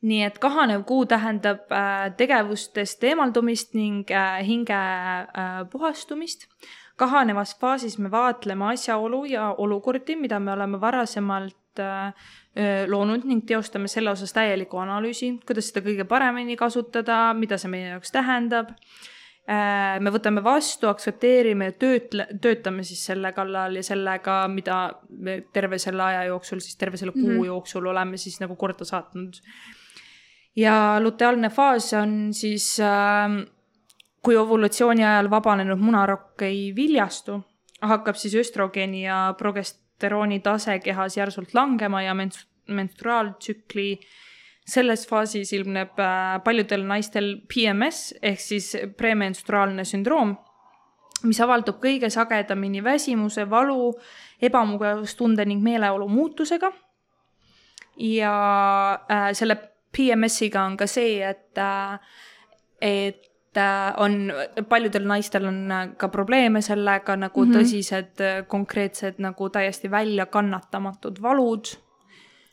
nii 0.03 0.23
et 0.27 0.39
kahanev 0.43 0.85
kuu 0.87 1.05
tähendab 1.07 1.71
äh, 1.71 2.11
tegevustest 2.19 3.05
eemaldumist 3.05 3.75
ning 3.79 4.11
äh, 4.11 4.41
hinge 4.47 4.75
äh, 4.75 5.63
puhastumist. 5.71 6.49
Kahanevas 6.97 7.57
faasis 7.61 7.99
me 7.99 8.11
vaatleme 8.11 8.73
asjaolu 8.73 9.25
ja 9.31 9.51
olukordi, 9.59 10.17
mida 10.17 10.41
me 10.41 10.53
oleme 10.53 10.81
varasemalt 10.81 11.81
loonud 12.89 13.25
ning 13.25 13.47
teostame 13.49 13.89
selle 13.89 14.11
osas 14.13 14.35
täieliku 14.37 14.77
analüüsi, 14.83 15.31
kuidas 15.47 15.71
seda 15.71 15.81
kõige 15.87 16.05
paremini 16.05 16.57
kasutada, 16.61 17.33
mida 17.35 17.57
see 17.59 17.71
meie 17.73 17.95
jaoks 17.95 18.13
tähendab 18.13 18.75
me 19.49 20.11
võtame 20.15 20.43
vastu, 20.45 20.87
aktsepteerime 20.87 21.71
ja 21.71 21.75
töötle-, 21.75 22.29
töötame 22.45 22.85
siis 22.87 23.01
selle 23.09 23.33
kallal 23.35 23.75
ja 23.75 23.83
sellega, 23.83 24.37
mida 24.49 24.77
me 25.09 25.41
terve 25.53 25.81
selle 25.83 26.05
aja 26.05 26.27
jooksul, 26.29 26.61
siis 26.63 26.77
terve 26.79 27.01
selle 27.01 27.13
kuu 27.17 27.25
mm 27.25 27.39
-hmm. 27.39 27.49
jooksul 27.51 27.87
oleme 27.87 28.17
siis 28.17 28.39
nagu 28.41 28.57
korda 28.57 28.85
saatnud 28.85 29.41
ja 30.57 31.01
luteaalne 31.01 31.51
faas 31.51 31.93
on 31.95 32.35
siis 32.35 32.81
äh, 32.81 33.31
kui 34.23 34.37
ovulatsiooni 34.39 35.05
ajal 35.05 35.31
vabanenud 35.31 35.81
munarokk 35.83 36.45
ei 36.47 36.71
viljastu, 36.77 37.41
hakkab 37.83 38.19
siis 38.19 38.35
östrogeeni 38.39 39.05
ja 39.05 39.35
progesterooni 39.39 40.41
tase 40.41 40.79
kehas 40.79 41.17
järsult 41.17 41.55
langema 41.55 42.03
ja 42.03 42.15
menst-, 42.15 42.47
menstruaaltsükli 42.69 43.89
selles 44.67 45.09
faasis 45.11 45.53
ilmneb 45.53 45.99
äh, 45.99 46.39
paljudel 46.45 46.85
naistel 46.87 47.35
PMS 47.51 48.13
ehk 48.23 48.41
siis 48.41 48.71
premenstruaalne 48.97 49.85
sündroom, 49.85 50.37
mis 51.27 51.41
avaldub 51.43 51.81
kõige 51.83 52.11
sagedamini 52.11 52.83
väsimuse, 52.85 53.49
valu, 53.51 53.91
ebamugavustunde 54.43 55.47
ning 55.47 55.63
meeleolu 55.63 56.09
muutusega. 56.09 56.73
ja 57.99 58.35
äh, 59.11 59.33
selle 59.37 59.59
PMS-iga 59.93 60.63
on 60.65 60.77
ka 60.77 60.87
see, 60.87 61.21
et, 61.27 61.59
äh, 61.59 61.99
et 62.81 63.32
on, 63.97 64.33
paljudel 64.69 65.07
naistel 65.07 65.47
on 65.47 65.71
äh, 65.71 65.89
ka 65.97 66.09
probleeme 66.09 66.63
sellega 66.63 67.17
nagu 67.17 67.45
mm 67.45 67.53
-hmm. 67.53 67.59
tõsised 67.59 68.47
konkreetsed 68.47 69.15
nagu 69.19 69.49
täiesti 69.51 69.91
väljakannatamatud 69.91 71.23
valud. 71.23 71.65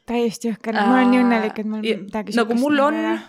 täiesti 0.06 0.50
jõhker, 0.50 0.74
ma 0.74 0.94
olen 0.94 1.12
nii 1.12 1.24
õnnelik, 1.24 1.60
et 1.60 1.66
mul 1.66 1.82
midagi 1.82 2.36
nagu 2.36 2.56
mul 2.56 2.80
on 2.80 3.20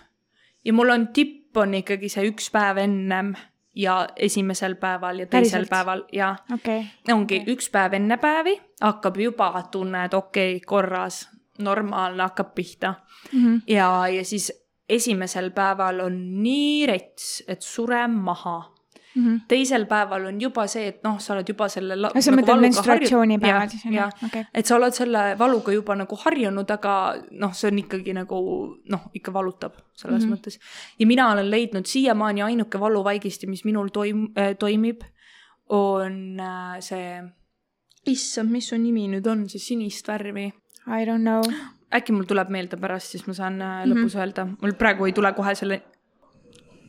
ja 0.64 0.72
mul 0.72 0.90
on 0.90 1.08
tipp 1.08 1.56
on 1.56 1.74
ikkagi 1.74 2.08
see 2.08 2.28
üks 2.30 2.50
päev 2.52 2.78
ennem 2.78 3.34
ja 3.74 4.08
esimesel 4.16 4.74
päeval 4.74 5.18
ja 5.18 5.26
teisel 5.26 5.42
Päriselt? 5.50 5.70
päeval 5.70 6.04
ja 6.12 6.36
okay., 6.54 6.84
ongi 7.12 7.40
okay. 7.42 7.54
üks 7.54 7.70
päev 7.70 7.94
enne 7.98 8.16
päevi 8.16 8.56
hakkab 8.80 9.16
juba 9.16 9.52
tunne, 9.70 10.04
et 10.04 10.14
okei 10.14 10.56
okay,, 10.56 10.66
korras, 10.66 11.28
normaalne 11.58 12.22
hakkab 12.22 12.54
pihta 12.54 12.94
mm. 13.32 13.44
-hmm. 13.44 13.60
ja, 13.66 14.08
ja 14.08 14.24
siis 14.24 14.52
esimesel 14.96 15.50
päeval 15.56 16.04
on 16.06 16.20
nii 16.42 16.86
rets, 16.90 17.40
et 17.48 17.62
surem 17.62 18.20
maha 18.26 18.58
Mm 19.14 19.24
-hmm. 19.26 19.40
teisel 19.48 19.86
päeval 19.86 20.26
on 20.26 20.40
juba 20.40 20.66
see, 20.66 20.88
et 20.88 21.02
noh, 21.02 21.18
sa 21.20 21.32
oled 21.34 21.48
juba 21.48 21.68
selle 21.68 21.96
no 21.96 22.10
sa 22.20 22.30
nagu 22.30 22.46
mõtled 22.46 22.86
harju- 22.86 23.70
siis 23.70 23.86
on 23.86 23.94
ju 23.94 24.02
okei. 24.26 24.44
et 24.54 24.66
sa 24.66 24.76
oled 24.76 24.92
selle 24.92 25.38
valuga 25.38 25.72
juba 25.72 25.94
nagu 25.94 26.16
harjunud, 26.16 26.70
aga 26.70 27.14
noh, 27.30 27.52
see 27.52 27.70
on 27.70 27.78
ikkagi 27.78 28.12
nagu 28.14 28.38
noh, 28.90 29.00
ikka 29.14 29.32
valutab 29.32 29.72
selles 29.96 30.24
mm. 30.24 30.32
-hmm. 30.32 30.36
mõttes. 30.36 30.58
ja 30.98 31.06
mina 31.06 31.32
olen 31.32 31.50
leidnud 31.50 31.86
siiamaani 31.86 32.42
ainuke 32.42 32.80
valuvaigisti, 32.80 33.46
mis 33.46 33.64
minul 33.64 33.88
toim- 33.88 34.30
äh,, 34.38 34.56
toimib, 34.58 35.02
on 35.68 36.40
äh, 36.40 36.80
see, 36.80 37.22
issand, 38.06 38.50
mis 38.50 38.68
su 38.68 38.76
nimi 38.76 39.08
nüüd 39.08 39.26
on, 39.26 39.48
see 39.48 39.58
sinist 39.58 40.08
värvi 40.08 40.52
I 40.86 41.04
don't 41.04 41.22
know. 41.22 41.42
Äkki 41.94 42.12
mul 42.12 42.24
tuleb 42.24 42.48
meelde 42.48 42.76
pärast, 42.76 43.10
siis 43.10 43.26
ma 43.26 43.34
saan 43.34 43.60
äh, 43.62 43.84
Mhm. 43.84 43.90
lõpus 43.92 44.16
öelda, 44.16 44.46
mul 44.62 44.72
praegu 44.78 45.04
ei 45.06 45.12
tule 45.12 45.32
kohe 45.32 45.54
selle, 45.54 45.82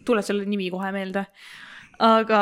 tule 0.05 0.21
selle 0.21 0.45
nimi 0.45 0.69
kohe 0.71 0.91
meelde. 0.91 1.25
aga 1.99 2.41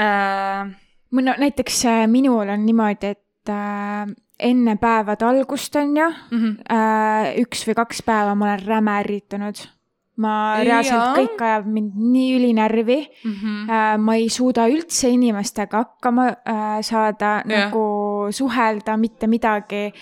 äh, 0.00 0.74
no 1.12 1.34
näiteks 1.38 1.84
äh, 1.84 2.06
minul 2.10 2.48
on 2.48 2.66
niimoodi, 2.66 3.06
et 3.14 3.48
äh, 3.50 4.06
enne 4.38 4.76
päevade 4.76 5.24
algust 5.26 5.76
on 5.76 5.96
ju 5.96 6.08
mm 6.08 6.38
-hmm. 6.38 6.54
äh,, 6.72 7.34
üks 7.42 7.66
või 7.68 7.74
kaks 7.74 8.02
päeva 8.02 8.34
ma 8.34 8.44
olen 8.44 8.66
räme 8.66 8.90
ärritunud. 9.00 9.68
ma 10.16 10.56
reaalselt, 10.62 11.16
kõik 11.18 11.40
ajab 11.42 11.66
mind 11.66 11.92
nii 11.96 12.36
ülinärvi 12.36 12.98
Mm 13.24 13.32
-hmm. 13.32 13.70
äh,. 13.70 13.98
ma 13.98 14.14
ei 14.14 14.28
suuda 14.28 14.68
üldse 14.68 15.08
inimestega 15.08 15.76
hakkama 15.76 16.36
saada 16.82 17.42
nagu 17.44 18.26
suhelda, 18.30 18.96
mitte 18.96 19.26
midagi. 19.26 19.92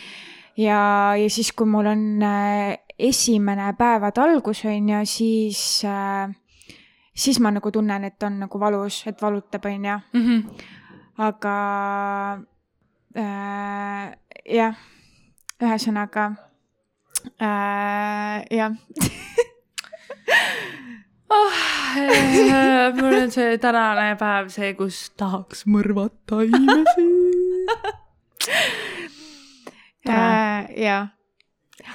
ja, 0.56 1.16
ja 1.16 1.30
siis, 1.30 1.52
kui 1.52 1.66
mul 1.66 1.86
on 1.86 2.22
äh, 2.22 2.78
esimene 2.98 3.72
päevade 3.78 4.20
algus 4.20 4.64
on 4.64 4.88
ju, 4.88 5.00
siis 5.08 5.82
äh,, 5.84 6.30
siis 7.14 7.40
ma 7.40 7.50
nagu 7.50 7.70
tunnen, 7.70 8.04
et 8.04 8.22
on 8.22 8.40
nagu 8.44 8.60
valus, 8.60 9.02
et 9.06 9.22
valutab, 9.22 9.64
on 9.64 9.84
ju. 9.84 9.98
Mm 10.12 10.26
-hmm. 10.26 10.64
aga 11.18 11.56
äh, 13.16 14.18
jah, 14.44 14.74
ühesõnaga 15.62 16.32
äh, 17.40 18.44
jah, 18.50 18.72
oh,. 21.28 21.52
mul 23.00 23.14
on 23.22 23.30
see 23.30 23.58
tänane 23.58 24.16
päev 24.16 24.48
see, 24.48 24.74
kus 24.74 25.10
tahaks 25.16 25.66
mõrvata 25.66 26.42
inimesi. 26.46 27.21
Äh, 30.76 30.82
jah. 30.82 31.08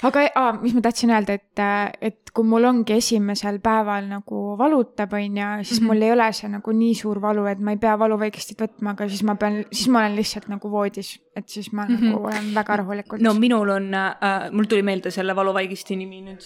aga 0.02 0.24
aa, 0.34 0.52
mis 0.62 0.74
ma 0.74 0.80
tahtsin 0.84 1.10
öelda, 1.10 1.32
et, 1.38 1.60
et 2.00 2.30
kui 2.34 2.44
mul 2.44 2.64
ongi 2.68 2.92
esimesel 2.92 3.58
päeval 3.64 4.04
nagu 4.10 4.56
valutab, 4.58 5.12
on 5.12 5.20
ju, 5.36 5.46
siis 5.64 5.80
mm 5.80 5.86
Mhm. 5.86 5.90
-hmm. 5.90 5.94
mul 5.94 6.02
ei 6.02 6.12
ole 6.12 6.32
see 6.32 6.48
nagu 6.48 6.72
nii 6.72 6.94
suur 6.94 7.20
valu, 7.20 7.46
et 7.46 7.58
ma 7.58 7.70
ei 7.70 7.76
pea 7.76 7.98
valuvaigistit 7.98 8.60
võtma, 8.60 8.90
aga 8.90 9.08
siis 9.08 9.22
ma 9.22 9.34
pean, 9.34 9.64
siis 9.72 9.88
ma 9.88 9.98
olen 9.98 10.16
lihtsalt 10.16 10.48
nagu 10.48 10.70
voodis, 10.70 11.20
et 11.36 11.48
siis 11.48 11.72
ma 11.72 11.84
mm 11.86 11.96
-hmm. 11.96 12.04
nagu 12.04 12.24
olen 12.26 12.54
väga 12.54 12.76
rahulikult 12.76 13.20
no 13.22 13.34
minul 13.34 13.68
on 13.68 13.94
äh,, 13.94 14.50
mul 14.52 14.64
tuli 14.64 14.82
meelde 14.82 15.10
selle 15.10 15.36
valuvaigisti 15.36 15.96
nimi 15.96 16.20
nüüd 16.22 16.42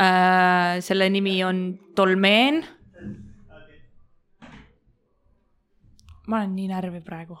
äh,. 0.00 0.80
selle 0.80 1.08
nimi 1.10 1.44
on 1.44 1.78
Dolmeen. 1.96 2.64
ma 6.26 6.36
olen 6.36 6.54
nii 6.56 6.68
närvi 6.68 7.00
praegu. 7.00 7.38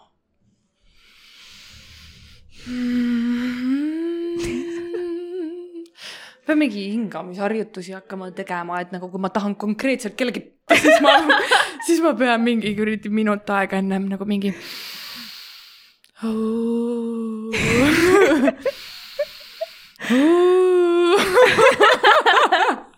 Peamegi 6.46 6.92
hingamisharjutusi 6.92 7.92
hakkama 7.92 8.30
tegema, 8.36 8.80
et 8.80 8.92
nagu 8.92 9.08
kui 9.08 9.20
ma 9.22 9.28
tahan 9.30 9.54
konkreetselt 9.56 10.16
kellegi, 10.18 10.40
siis 10.74 11.00
ma, 11.04 11.10
siis 11.86 12.00
ma 12.04 12.14
pean 12.18 12.40
mingi 12.44 12.74
kuradi 12.76 13.08
minut 13.08 13.50
aega 13.50 13.76
ennem 13.78 14.08
nagu 14.10 14.24
mingi. 14.28 14.54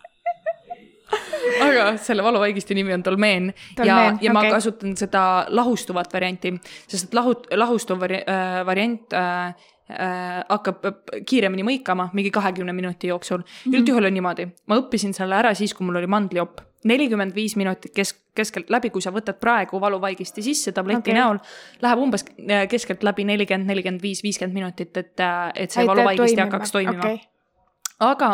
aga 1.63 1.97
selle 2.03 2.25
valuvaigisti 2.25 2.75
nimi 2.79 2.95
on 2.95 3.05
Dolmeen 3.05 3.53
ja 3.53 3.85
Dolmeen,, 3.85 4.19
ja 4.23 4.33
ma 4.33 4.45
okei. 4.45 4.55
kasutan 4.57 4.97
seda 4.97 5.25
lahustuvat 5.49 6.13
varianti, 6.15 6.55
sest 6.89 7.15
lahut-, 7.15 7.49
lahustuv 7.57 8.03
vari- 8.03 8.25
äh, 8.27 8.67
variant 8.67 9.13
äh, 9.13 9.55
äh, 9.91 10.43
hakkab 10.49 10.85
äh, 10.87 11.23
kiiremini 11.29 11.65
mõikama 11.67 12.09
mingi 12.17 12.31
kahekümne 12.35 12.75
minuti 12.77 13.11
jooksul 13.11 13.43
mm. 13.43 13.47
-hmm. 13.47 13.79
üldjuhul 13.79 14.11
on 14.11 14.15
niimoodi, 14.15 14.47
ma 14.67 14.79
õppisin 14.81 15.15
selle 15.17 15.37
ära 15.39 15.55
siis, 15.55 15.75
kui 15.75 15.87
mul 15.87 16.01
oli 16.03 16.07
mandlijopp. 16.07 16.61
nelikümmend 16.85 17.35
viis 17.35 17.57
minutit 17.57 17.93
kesk, 17.95 18.17
keskelt 18.35 18.71
läbi, 18.71 18.91
kui 18.91 19.03
sa 19.03 19.13
võtad 19.15 19.39
praegu 19.39 19.81
valuvaigisti 19.81 20.43
sisse 20.43 20.73
tableti 20.73 21.13
okay. 21.13 21.15
näol, 21.15 21.39
läheb 21.83 21.99
umbes 21.99 22.25
äh, 22.51 22.67
keskelt 22.69 23.03
läbi 23.03 23.25
nelikümmend, 23.25 23.71
nelikümmend 23.71 24.03
viis, 24.03 24.23
viiskümmend 24.23 24.55
minutit, 24.55 24.97
et, 24.97 25.15
et 25.55 25.71
see 25.71 25.83
Aitab 25.83 25.95
valuvaigisti 25.95 26.37
toimima. 26.37 26.51
hakkaks 26.51 26.73
toimima 26.73 26.99
okay. 26.99 27.32
Aga 28.03 28.31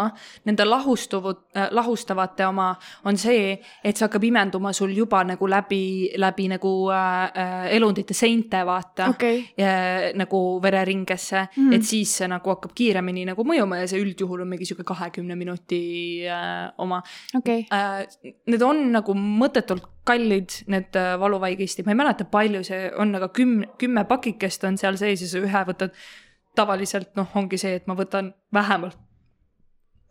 nende 0.49 0.65
lahustuvud 0.65 1.41
äh,, 1.57 1.69
lahustavate 1.77 2.47
oma 2.49 2.71
on 3.05 3.19
see, 3.21 3.53
et 3.85 3.97
see 3.97 4.07
hakkab 4.07 4.25
imenduma 4.29 4.73
sul 4.77 4.93
juba 4.97 5.23
nagu 5.29 5.49
läbi, 5.51 5.83
läbi 6.17 6.49
nagu 6.53 6.73
äh, 6.95 7.43
äh, 7.45 7.67
elundite 7.77 8.17
seinte, 8.17 8.65
vaata 8.67 9.11
okei, 9.13 9.43
ja, 9.59 9.73
nagu 10.19 10.41
vereringesse 10.63 11.43
mm. 11.45 11.69
-hmm. 11.69 11.75
et 11.77 11.85
siis 11.85 12.17
see 12.21 12.29
nagu 12.29 12.55
hakkab 12.55 12.75
kiiremini 12.75 13.27
nagu 13.29 13.45
mõjuma 13.45 13.83
ja 13.83 13.89
see 13.91 14.03
üldjuhul 14.03 14.45
on 14.45 14.53
mingi 14.55 14.69
sihuke 14.69 14.87
kahekümne 14.89 15.37
minuti 15.37 15.83
äh, 16.29 16.73
oma 16.79 17.03
okei, 17.37 17.67
äh,. 17.73 18.07
Need 18.49 18.63
on 18.63 18.81
nagu 18.93 19.13
mõttetult 19.15 19.85
kallid, 20.09 20.63
need 20.73 20.97
äh, 20.97 21.17
valuvaigistid, 21.21 21.87
ma 21.87 21.95
ei 21.95 22.01
mäleta, 22.01 22.27
palju 22.31 22.63
see 22.67 22.89
on, 22.97 23.15
aga 23.19 23.29
küm-, 23.39 23.67
kümme 23.81 24.05
pakikest 24.09 24.65
on 24.69 24.79
seal 24.81 24.97
sees 25.01 25.25
ja 25.25 25.29
sa 25.29 25.45
ühe 25.45 25.65
võtad. 25.73 25.95
tavaliselt 26.59 27.13
noh, 27.15 27.29
ongi 27.39 27.59
see, 27.61 27.77
et 27.79 27.85
ma 27.87 27.95
võtan 27.95 28.33
vähemalt 28.55 28.97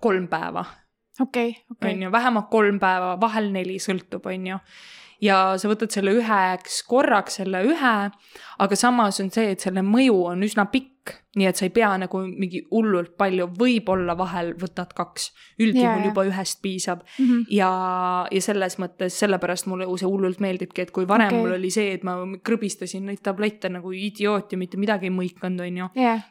kolm 0.02 0.28
päeva. 0.32 0.66
Okei, 1.20 1.56
okei. 1.72 1.94
On, 1.94 2.06
ju, 2.06 2.12
vähemalt 2.14 2.50
kolm 2.54 2.80
päeva, 2.80 3.16
vahel 3.22 3.50
neli, 3.54 3.80
sõltub, 3.82 4.28
on 4.30 4.48
ju. 4.52 4.60
ja 5.22 5.38
sa 5.58 5.70
võtad 5.72 5.90
selle 5.94 6.14
üheks 6.20 6.84
korraks, 6.86 7.40
selle 7.40 7.64
ühe, 7.66 7.96
aga 8.62 8.78
samas 8.78 9.18
on 9.24 9.32
see, 9.34 9.56
et 9.56 9.64
selle 9.66 9.82
mõju 9.82 10.20
on 10.34 10.46
üsna 10.46 10.68
pikk, 10.70 11.16
nii 11.38 11.48
et 11.50 11.60
sa 11.60 11.68
ei 11.68 11.74
pea 11.74 11.92
nagu 12.02 12.22
mingi 12.28 12.64
hullult 12.72 13.14
palju, 13.20 13.50
võib-olla 13.60 14.18
vahel 14.18 14.54
võtad 14.60 14.94
kaks, 14.98 15.32
üldjuhul 15.62 16.02
jaa. 16.02 16.06
juba 16.10 16.26
ühest 16.30 16.62
piisab 16.64 17.04
Mhm. 17.18 17.46
ja, 17.54 17.70
ja 18.32 18.42
selles 18.42 18.78
mõttes, 18.82 19.18
sellepärast 19.22 19.68
mulle 19.70 19.88
see 19.98 20.10
hullult 20.10 20.42
meeldibki, 20.44 20.82
et 20.82 20.92
kui 20.92 21.08
varem 21.08 21.32
okay. 21.32 21.40
mul 21.40 21.56
oli 21.58 21.72
see, 21.74 21.94
et 21.98 22.04
ma 22.08 22.18
krõbistasin 22.44 23.06
neid 23.06 23.22
tablette 23.26 23.70
nagu 23.70 23.92
idioot 23.94 24.52
ja 24.52 24.58
mitte 24.58 24.80
midagi 24.82 25.10
ei 25.10 25.14
mõikanud, 25.14 25.62
on 25.64 25.78
ju 25.82 25.90
jah, 26.02 26.26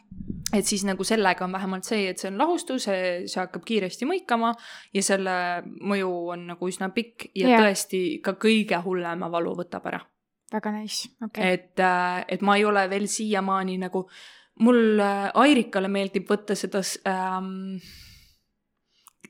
et 0.55 0.66
siis 0.66 0.85
nagu 0.87 1.05
sellega 1.07 1.45
on 1.47 1.55
vähemalt 1.55 1.88
see, 1.88 2.09
et 2.11 2.21
see 2.23 2.31
on 2.31 2.38
lahustus, 2.40 2.88
see 2.88 3.40
hakkab 3.40 3.64
kiiresti 3.66 4.09
mõikama 4.09 4.53
ja 4.95 5.05
selle 5.05 5.37
mõju 5.64 6.12
on 6.35 6.47
nagu 6.53 6.71
üsna 6.71 6.90
pikk 6.95 7.31
ja 7.35 7.51
yeah. 7.51 7.64
tõesti 7.64 8.03
ka 8.25 8.37
kõige 8.40 8.81
hullema 8.85 9.31
valu 9.33 9.57
võtab 9.59 9.88
ära. 9.90 10.01
väga 10.53 10.73
nice, 10.77 11.11
okei, 11.25 11.53
et, 11.59 11.85
et 12.29 12.42
ma 12.47 12.57
ei 12.57 12.64
ole 12.64 12.87
veel 12.90 13.09
siiamaani 13.11 13.79
nagu, 13.83 14.07
mul 14.61 14.99
äh, 15.01 15.31
Airikale 15.35 15.88
meeldib 15.88 16.29
võtta 16.31 16.55
seda 16.57 16.81
ähm,, 17.07 17.77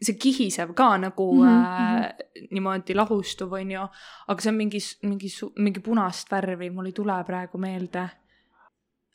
see 0.03 0.15
kihisev 0.21 0.75
ka 0.77 0.91
nagu 1.01 1.27
mm 1.35 1.47
Mhm, 1.47 1.65
-hmm. 1.65 2.05
äh, 2.05 2.49
niimoodi 2.51 2.95
lahustuv, 2.95 3.53
on 3.53 3.71
ju, 3.71 3.87
aga 4.29 4.41
see 4.41 4.51
on 4.51 4.57
mingi, 4.57 4.79
mingi, 5.03 5.29
mingi 5.59 5.81
punast 5.81 6.31
värvi, 6.31 6.71
mul 6.71 6.87
ei 6.87 6.93
tule 6.93 7.25
praegu 7.27 7.59
meelde. 7.59 8.09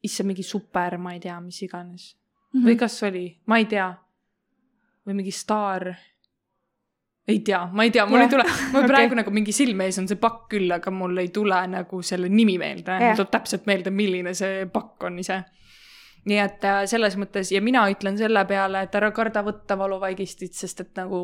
issand, 0.04 0.28
mingi 0.28 0.43
super, 0.43 0.97
ma 0.97 1.12
ei 1.13 1.19
tea, 1.19 1.39
mis 1.41 1.62
iganes 1.62 2.15
Mhm. 2.54 2.65
või 2.67 2.76
kas 2.78 3.04
oli, 3.04 3.38
ma 3.45 3.58
ei 3.58 3.65
tea. 3.65 3.93
või 5.08 5.13
mingi 5.13 5.32
staar. 5.32 5.93
ei 7.28 7.39
tea, 7.39 7.69
ma 7.71 7.84
ei 7.84 7.91
tea, 7.91 8.06
mul 8.06 8.17
Jah, 8.19 8.24
ei 8.26 8.30
tule, 8.30 8.43
mul 8.71 8.80
okei. 8.84 8.88
praegu 8.88 9.15
nagu 9.15 9.32
mingi 9.32 9.52
silme 9.52 9.84
ees 9.86 10.00
on 10.00 10.08
see 10.08 10.17
pakk 10.17 10.50
küll, 10.50 10.71
aga 10.74 10.91
mul 10.91 11.17
ei 11.17 11.28
tule 11.30 11.67
nagu 11.67 12.02
selle 12.02 12.30
nimi 12.30 12.58
meelde, 12.58 12.91
Jah. 12.91 13.00
mul 13.08 13.15
tuleb 13.15 13.32
täpselt 13.32 13.65
meelde, 13.65 13.89
milline 13.89 14.34
see 14.34 14.65
pakk 14.65 15.04
on 15.04 15.19
ise. 15.19 15.43
Nii 16.29 16.38
et 16.38 16.65
äh, 16.67 16.84
selles 16.89 17.17
mõttes 17.17 17.51
ja 17.53 17.62
mina 17.62 17.88
ütlen 17.89 18.17
selle 18.19 18.43
peale, 18.49 18.86
et 18.86 18.95
ära 18.95 19.12
karda 19.15 19.43
võtta 19.45 19.77
valuvaigistit, 19.77 20.53
sest 20.57 20.84
et 20.84 20.91
nagu 20.99 21.21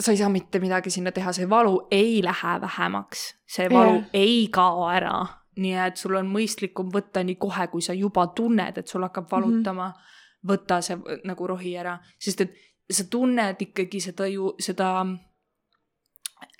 sa 0.00 0.12
ei 0.12 0.18
saa 0.18 0.30
mitte 0.32 0.60
midagi 0.62 0.90
sinna 0.90 1.12
teha, 1.12 1.32
see 1.36 1.48
valu 1.50 1.86
ei 1.90 2.22
lähe 2.24 2.56
vähemaks, 2.60 3.26
see 3.46 3.68
valu 3.70 4.00
Jah. 4.00 4.10
ei 4.12 4.48
kao 4.52 4.88
ära. 4.90 5.20
nii 5.52 5.74
et 5.84 6.00
sul 6.00 6.14
on 6.16 6.30
mõistlikum 6.32 6.88
võtta 6.88 7.20
nii 7.20 7.36
kohe, 7.36 7.66
kui 7.68 7.82
sa 7.84 7.92
juba 7.92 8.22
tunned, 8.32 8.78
et 8.78 8.88
sul 8.88 9.02
hakkab 9.04 9.26
valutama 9.30 9.88
mm, 9.88 9.92
-hmm. 9.92 10.48
võta 10.48 10.80
see 10.80 11.18
nagu 11.28 11.46
rohi 11.46 11.74
ära, 11.76 11.98
sest 12.18 12.40
et 12.40 12.54
sa 12.90 13.04
tunned 13.04 13.60
ikkagi 13.60 14.00
seda 14.00 14.26
ju, 14.26 14.54
seda 14.58 15.04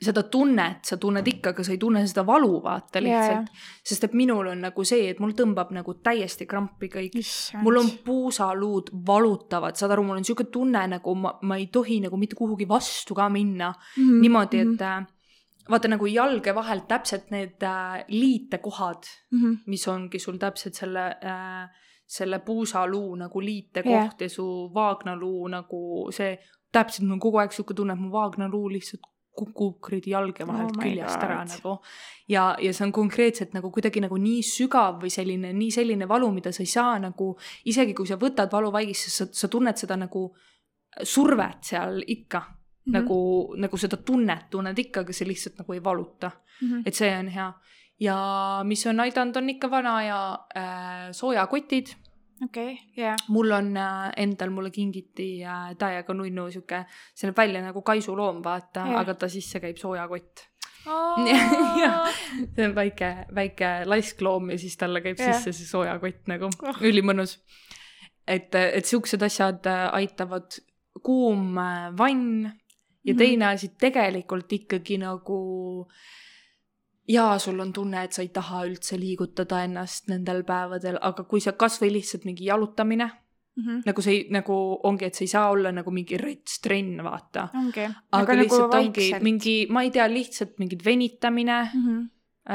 seda 0.02 0.22
tunnet 0.30 0.84
sa 0.86 0.96
tunned 1.00 1.26
ikka, 1.28 1.52
aga 1.52 1.64
sa 1.64 1.72
ei 1.74 1.78
tunne 1.80 2.02
seda 2.08 2.24
valu, 2.26 2.56
vaata 2.64 3.02
lihtsalt. 3.02 3.50
sest 3.84 4.04
et 4.08 4.16
minul 4.18 4.50
on 4.52 4.64
nagu 4.66 4.84
see, 4.86 5.08
et 5.12 5.20
mul 5.22 5.34
tõmbab 5.38 5.72
nagu 5.76 5.94
täiesti 6.04 6.46
krampi 6.50 6.90
kõik. 6.92 7.18
mul 7.62 7.80
on 7.80 7.90
puusaluud 8.04 8.92
valutavad, 9.06 9.78
saad 9.78 9.94
aru, 9.94 10.06
mul 10.08 10.20
on 10.20 10.28
sihuke 10.28 10.48
tunne 10.52 10.86
nagu 10.96 11.14
ma, 11.14 11.34
ma 11.42 11.58
ei 11.60 11.68
tohi 11.72 12.00
nagu 12.04 12.18
mitte 12.20 12.38
kuhugi 12.38 12.68
vastu 12.68 13.14
ka 13.18 13.28
minna 13.32 13.72
mm. 13.72 14.22
niimoodi, 14.24 14.62
et 14.64 14.86
äh, 14.88 15.04
vaata 15.70 15.92
nagu 15.92 16.08
jalge 16.10 16.54
vahelt 16.54 16.88
täpselt 16.88 17.30
need 17.30 17.62
äh, 17.62 18.02
liitekohad, 18.08 19.06
-hmm. 19.06 19.62
mis 19.66 19.88
ongi 19.88 20.18
sul 20.18 20.38
täpselt 20.38 20.74
selle 20.74 21.06
äh,, 21.22 21.70
selle 22.06 22.38
puusaluu 22.38 23.14
nagu 23.16 23.40
liitekoht 23.40 23.92
yeah. 23.92 24.16
ja 24.20 24.28
su 24.28 24.44
vaagnaluu 24.74 25.48
nagu 25.48 26.10
see, 26.12 26.36
täpselt 26.72 27.06
mul 27.06 27.16
on 27.16 27.20
kogu 27.20 27.40
aeg 27.40 27.52
sihuke 27.52 27.74
tunne, 27.74 27.96
et 27.96 28.00
mu 28.00 28.10
vaagnaluu 28.12 28.68
lihtsalt 28.72 29.06
kukub 29.32 29.78
kuradi 29.80 30.12
jalge 30.12 30.46
vahelt 30.46 30.76
Oh 30.76 30.82
küljest 30.82 31.16
God. 31.16 31.24
ära 31.24 31.44
nagu. 31.48 31.74
ja, 32.28 32.56
ja 32.60 32.72
see 32.72 32.86
on 32.86 32.92
konkreetselt 32.92 33.54
nagu 33.56 33.70
kuidagi 33.72 34.02
nagu 34.04 34.16
nii 34.20 34.42
sügav 34.44 35.00
või 35.02 35.10
selline, 35.10 35.52
nii 35.56 35.70
selline 35.72 36.08
valu, 36.08 36.30
mida 36.32 36.52
sa 36.52 36.62
ei 36.62 36.70
saa 36.70 36.98
nagu, 37.00 37.32
isegi 37.64 37.94
kui 37.96 38.06
sa 38.06 38.18
võtad 38.20 38.52
valuvaigist, 38.52 39.08
sa, 39.10 39.28
sa 39.32 39.48
tunned 39.48 39.80
seda 39.80 39.96
nagu 39.96 40.26
survet 41.02 41.64
seal 41.64 42.02
ikka 42.06 42.40
mm, 42.40 42.52
-hmm. 42.84 42.92
nagu, 42.98 43.20
nagu 43.56 43.76
seda 43.76 43.96
tunnet 43.96 44.50
tunned 44.50 44.78
ikka, 44.78 45.00
aga 45.00 45.12
see 45.12 45.28
lihtsalt 45.28 45.58
nagu 45.58 45.72
ei 45.72 45.84
valuta 45.84 46.30
-hmm. 46.30 46.82
et 46.86 46.94
see 46.94 47.18
on 47.18 47.28
hea. 47.28 47.52
ja 48.00 48.60
mis 48.64 48.86
on 48.86 49.00
aidanud, 49.00 49.36
on 49.36 49.50
ikka 49.50 49.70
vana 49.70 49.96
aja 49.96 50.38
äh, 50.56 51.12
soojakotid. 51.12 51.86
okei, 52.44 52.78
jaa. 52.96 53.16
mul 53.28 53.50
on 53.56 53.76
äh, 53.76 54.12
endal, 54.16 54.50
mulle 54.54 54.70
kingiti 54.74 55.44
äh, 55.44 55.72
täiega 55.78 56.14
nunnu 56.14 56.48
sihuke, 56.50 56.84
see 57.14 57.28
näeb 57.30 57.36
välja 57.38 57.62
nagu 57.64 57.82
kaisuloom, 57.82 58.40
vaata 58.44 58.86
yeah., 58.88 59.00
aga 59.00 59.14
ta 59.14 59.28
sisse 59.32 59.60
käib 59.62 59.76
soojakott. 59.80 60.48
Jah. 61.82 62.08
see 62.56 62.64
on 62.66 62.72
väike, 62.74 63.12
väike 63.34 63.68
laiskloom 63.86 64.50
ja 64.50 64.58
siis 64.58 64.74
talle 64.80 65.00
käib 65.04 65.20
yeah. 65.20 65.36
sisse 65.36 65.52
see 65.54 65.68
soojakott 65.70 66.26
nagu 66.32 66.50
Oh. 66.62 66.80
ülimõnus. 66.82 67.36
et, 68.26 68.54
et 68.54 68.84
siuksed 68.86 69.22
asjad 69.22 69.66
äh, 69.70 69.84
aitavad, 69.94 70.58
kuum 71.02 71.56
äh, 71.58 71.92
vann 71.98 72.50
ja 73.04 73.14
Mhm. 73.14 73.18
teine 73.18 73.46
asi 73.46 73.68
tegelikult 73.78 74.52
ikkagi 74.52 74.98
nagu 74.98 75.38
jaa, 77.08 77.38
sul 77.38 77.60
on 77.60 77.72
tunne, 77.72 78.04
et 78.04 78.12
sa 78.12 78.22
ei 78.22 78.28
taha 78.28 78.64
üldse 78.68 78.98
liigutada 79.00 79.64
ennast 79.64 80.08
nendel 80.08 80.44
päevadel, 80.44 80.98
aga 81.00 81.24
kui 81.24 81.40
sa 81.40 81.52
kasvõi 81.52 81.90
lihtsalt 81.92 82.24
mingi 82.24 82.46
jalutamine, 82.46 83.10
-hmm. 83.56 83.82
nagu 83.86 84.02
see 84.04 84.24
nagu 84.32 84.56
ongi, 84.88 85.08
et 85.08 85.18
see 85.18 85.26
ei 85.26 85.34
saa 85.34 85.50
olla 85.52 85.72
nagu 85.74 85.92
mingi 85.94 86.18
rets 86.20 86.60
trenn, 86.64 87.02
vaata. 87.04 87.48
aga 87.52 87.88
aga 88.18 88.38
lihtsalt 88.40 88.72
nagu 88.72 88.80
ongi 88.80 89.08
mingi, 89.20 89.56
ma 89.70 89.84
ei 89.86 89.92
tea, 89.94 90.08
lihtsalt 90.10 90.58
mingid 90.62 90.84
venitamine 90.84 91.58
mm. 91.62 91.86
-hmm. 91.86 92.02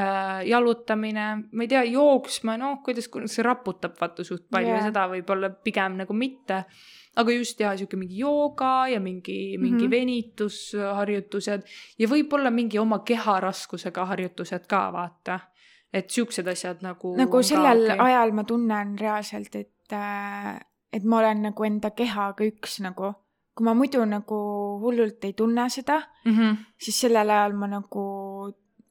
äh, 0.02 0.46
jalutamine, 0.48 1.26
ma 1.52 1.66
ei 1.66 1.68
tea, 1.68 1.84
jooksma, 1.84 2.56
noh, 2.60 2.80
kuidas, 2.84 3.10
see 3.26 3.46
raputab 3.46 3.98
vaata 4.00 4.24
suht 4.24 4.48
palju 4.50 4.74
yeah., 4.74 4.88
seda 4.90 5.08
võib-olla 5.12 5.50
pigem 5.50 6.00
nagu 6.02 6.14
mitte. 6.14 6.64
Aga 7.16 7.32
just 7.32 7.60
jah, 7.60 7.76
sihuke 7.76 7.96
mingi 7.96 8.18
jooga 8.20 8.88
ja 8.92 9.00
mingi, 9.00 9.58
mingi 9.58 9.84
Mhm. 9.84 9.90
venitusharjutused 9.90 11.62
ja 11.98 12.08
võib-olla 12.08 12.50
mingi 12.50 12.78
oma 12.78 12.98
keharaskusega 12.98 14.06
harjutused 14.06 14.66
ka 14.66 14.92
vaata. 14.92 15.40
et 15.92 16.10
siuksed 16.10 16.46
asjad 16.46 16.82
nagu. 16.82 17.16
nagu 17.16 17.42
sellel 17.42 17.84
okay. 17.84 17.98
ajal 17.98 18.32
ma 18.32 18.44
tunnen 18.44 18.98
reaalselt, 18.98 19.54
et, 19.56 19.94
et 20.92 21.04
ma 21.04 21.18
olen 21.18 21.42
nagu 21.42 21.64
enda 21.64 21.90
kehaga 21.90 22.44
üks 22.44 22.80
nagu. 22.84 23.14
kui 23.56 23.64
ma 23.64 23.74
muidu 23.74 24.04
nagu 24.04 24.36
hullult 24.82 25.24
ei 25.24 25.32
tunne 25.32 25.68
seda, 25.70 26.02
mm. 26.24 26.32
-hmm. 26.32 26.56
siis 26.78 27.00
sellel 27.00 27.30
ajal 27.30 27.52
ma 27.52 27.66
nagu 27.66 28.04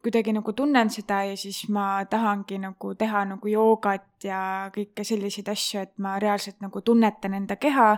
kuidagi 0.03 0.33
nagu 0.33 0.53
tunnen 0.53 0.89
seda 0.89 1.23
ja 1.23 1.37
siis 1.37 1.63
ma 1.73 2.05
tahangi 2.09 2.57
nagu 2.61 2.93
teha 2.95 3.25
nagu 3.25 3.47
joogat 3.47 4.23
ja 4.23 4.39
kõike 4.75 5.03
selliseid 5.03 5.49
asju, 5.51 5.81
et 5.81 5.93
ma 5.97 6.17
reaalselt 6.19 6.61
nagu 6.61 6.81
tunnetan 6.81 7.33
enda 7.33 7.55
keha 7.55 7.95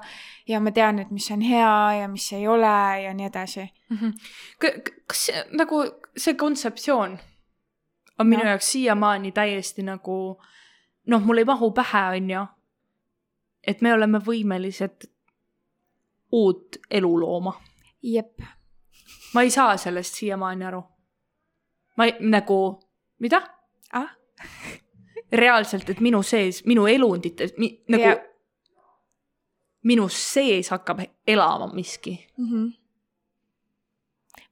ja 0.48 0.60
ma 0.60 0.72
tean, 0.72 1.00
et 1.00 1.12
mis 1.12 1.32
on 1.32 1.42
hea 1.42 1.74
ja 2.02 2.08
mis 2.08 2.32
ei 2.34 2.48
ole 2.48 2.76
ja 3.04 3.14
nii 3.14 3.26
edasi. 3.26 3.70
Mhm. 3.90 4.16
kas 5.08 5.26
see, 5.26 5.44
nagu 5.52 5.84
see 6.18 6.34
kontseptsioon 6.34 7.20
on 8.20 8.28
minu 8.28 8.44
Noh. 8.44 8.50
jaoks 8.50 8.72
siiamaani 8.72 9.32
täiesti 9.32 9.84
nagu 9.84 10.40
noh, 11.08 11.22
mul 11.26 11.38
ei 11.38 11.46
mahu 11.46 11.72
pähe, 11.72 12.04
onju. 12.16 12.46
et 13.68 13.82
me 13.82 13.94
oleme 13.94 14.20
võimelised 14.20 15.10
uut 16.32 16.78
elu 16.92 17.20
looma. 17.20 17.54
jep, 18.04 18.42
ma 19.34 19.42
ei 19.42 19.52
saa 19.52 19.78
sellest 19.78 20.16
siiamaani 20.16 20.66
aru. 20.66 20.84
Ma 22.00 22.08
ei, 22.08 22.16
nagu, 22.32 22.80
mida? 23.20 23.42
ah, 24.00 24.08
reaalselt, 25.44 25.90
et 25.92 26.02
minu 26.04 26.24
sees, 26.24 26.64
minu 26.70 26.88
elundites 26.90 27.56
mi, 27.60 27.74
nagu 27.92 28.08
Jah. 28.08 28.26
minu 29.90 30.08
sees 30.14 30.72
hakkab 30.74 31.04
elama 31.28 31.72
miski. 31.74 32.16
mm. 32.38 32.48
-hmm. 32.48 32.72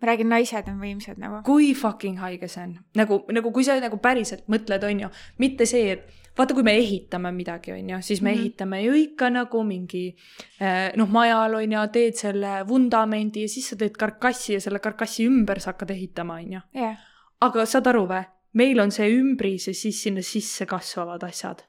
ma 0.01 0.07
räägin, 0.11 0.29
naised 0.29 0.67
on 0.67 0.79
võimsad 0.79 1.17
nagu. 1.17 1.41
kui 1.45 1.73
fucking 1.73 2.19
haige 2.19 2.47
see 2.47 2.63
on, 2.63 2.77
nagu, 2.95 3.23
nagu 3.31 3.51
kui 3.51 3.63
sa 3.63 3.79
nagu 3.79 3.97
päriselt 3.97 4.47
mõtled, 4.47 4.83
on 4.83 4.99
ju, 4.99 5.09
mitte 5.37 5.65
see, 5.65 5.91
et 5.91 6.13
vaata, 6.37 6.53
kui 6.53 6.63
me 6.63 6.75
ehitame 6.77 7.31
midagi, 7.31 7.71
on 7.71 7.89
ju, 7.89 8.01
siis 8.01 8.21
me 8.21 8.31
mm. 8.31 8.35
-hmm. 8.35 8.39
ehitame 8.41 8.81
ju 8.83 8.93
ikka 8.93 9.29
nagu 9.29 9.63
mingi 9.63 10.15
eh, 10.59 10.91
noh, 10.95 11.09
majal 11.09 11.53
on 11.53 11.71
ju, 11.71 11.87
teed 11.91 12.13
selle 12.13 12.67
vundamendi 12.67 13.41
ja 13.41 13.49
siis 13.49 13.69
sa 13.69 13.75
teed 13.75 13.97
karkassi 13.97 14.53
ja 14.53 14.61
selle 14.61 14.79
karkassi 14.79 15.25
ümber 15.25 15.59
sa 15.59 15.71
hakkad 15.71 15.89
ehitama, 15.89 16.33
on 16.33 16.53
ju. 16.53 16.59
jah, 16.73 16.97
aga 17.41 17.65
saad 17.65 17.87
aru 17.87 18.05
või, 18.09 18.23
meil 18.53 18.79
on 18.79 18.91
see 18.91 19.09
ümbris 19.13 19.67
ja 19.69 19.75
siis 19.77 20.01
sinna 20.03 20.23
sisse 20.25 20.65
kasvavad 20.65 21.23
asjad. 21.23 21.63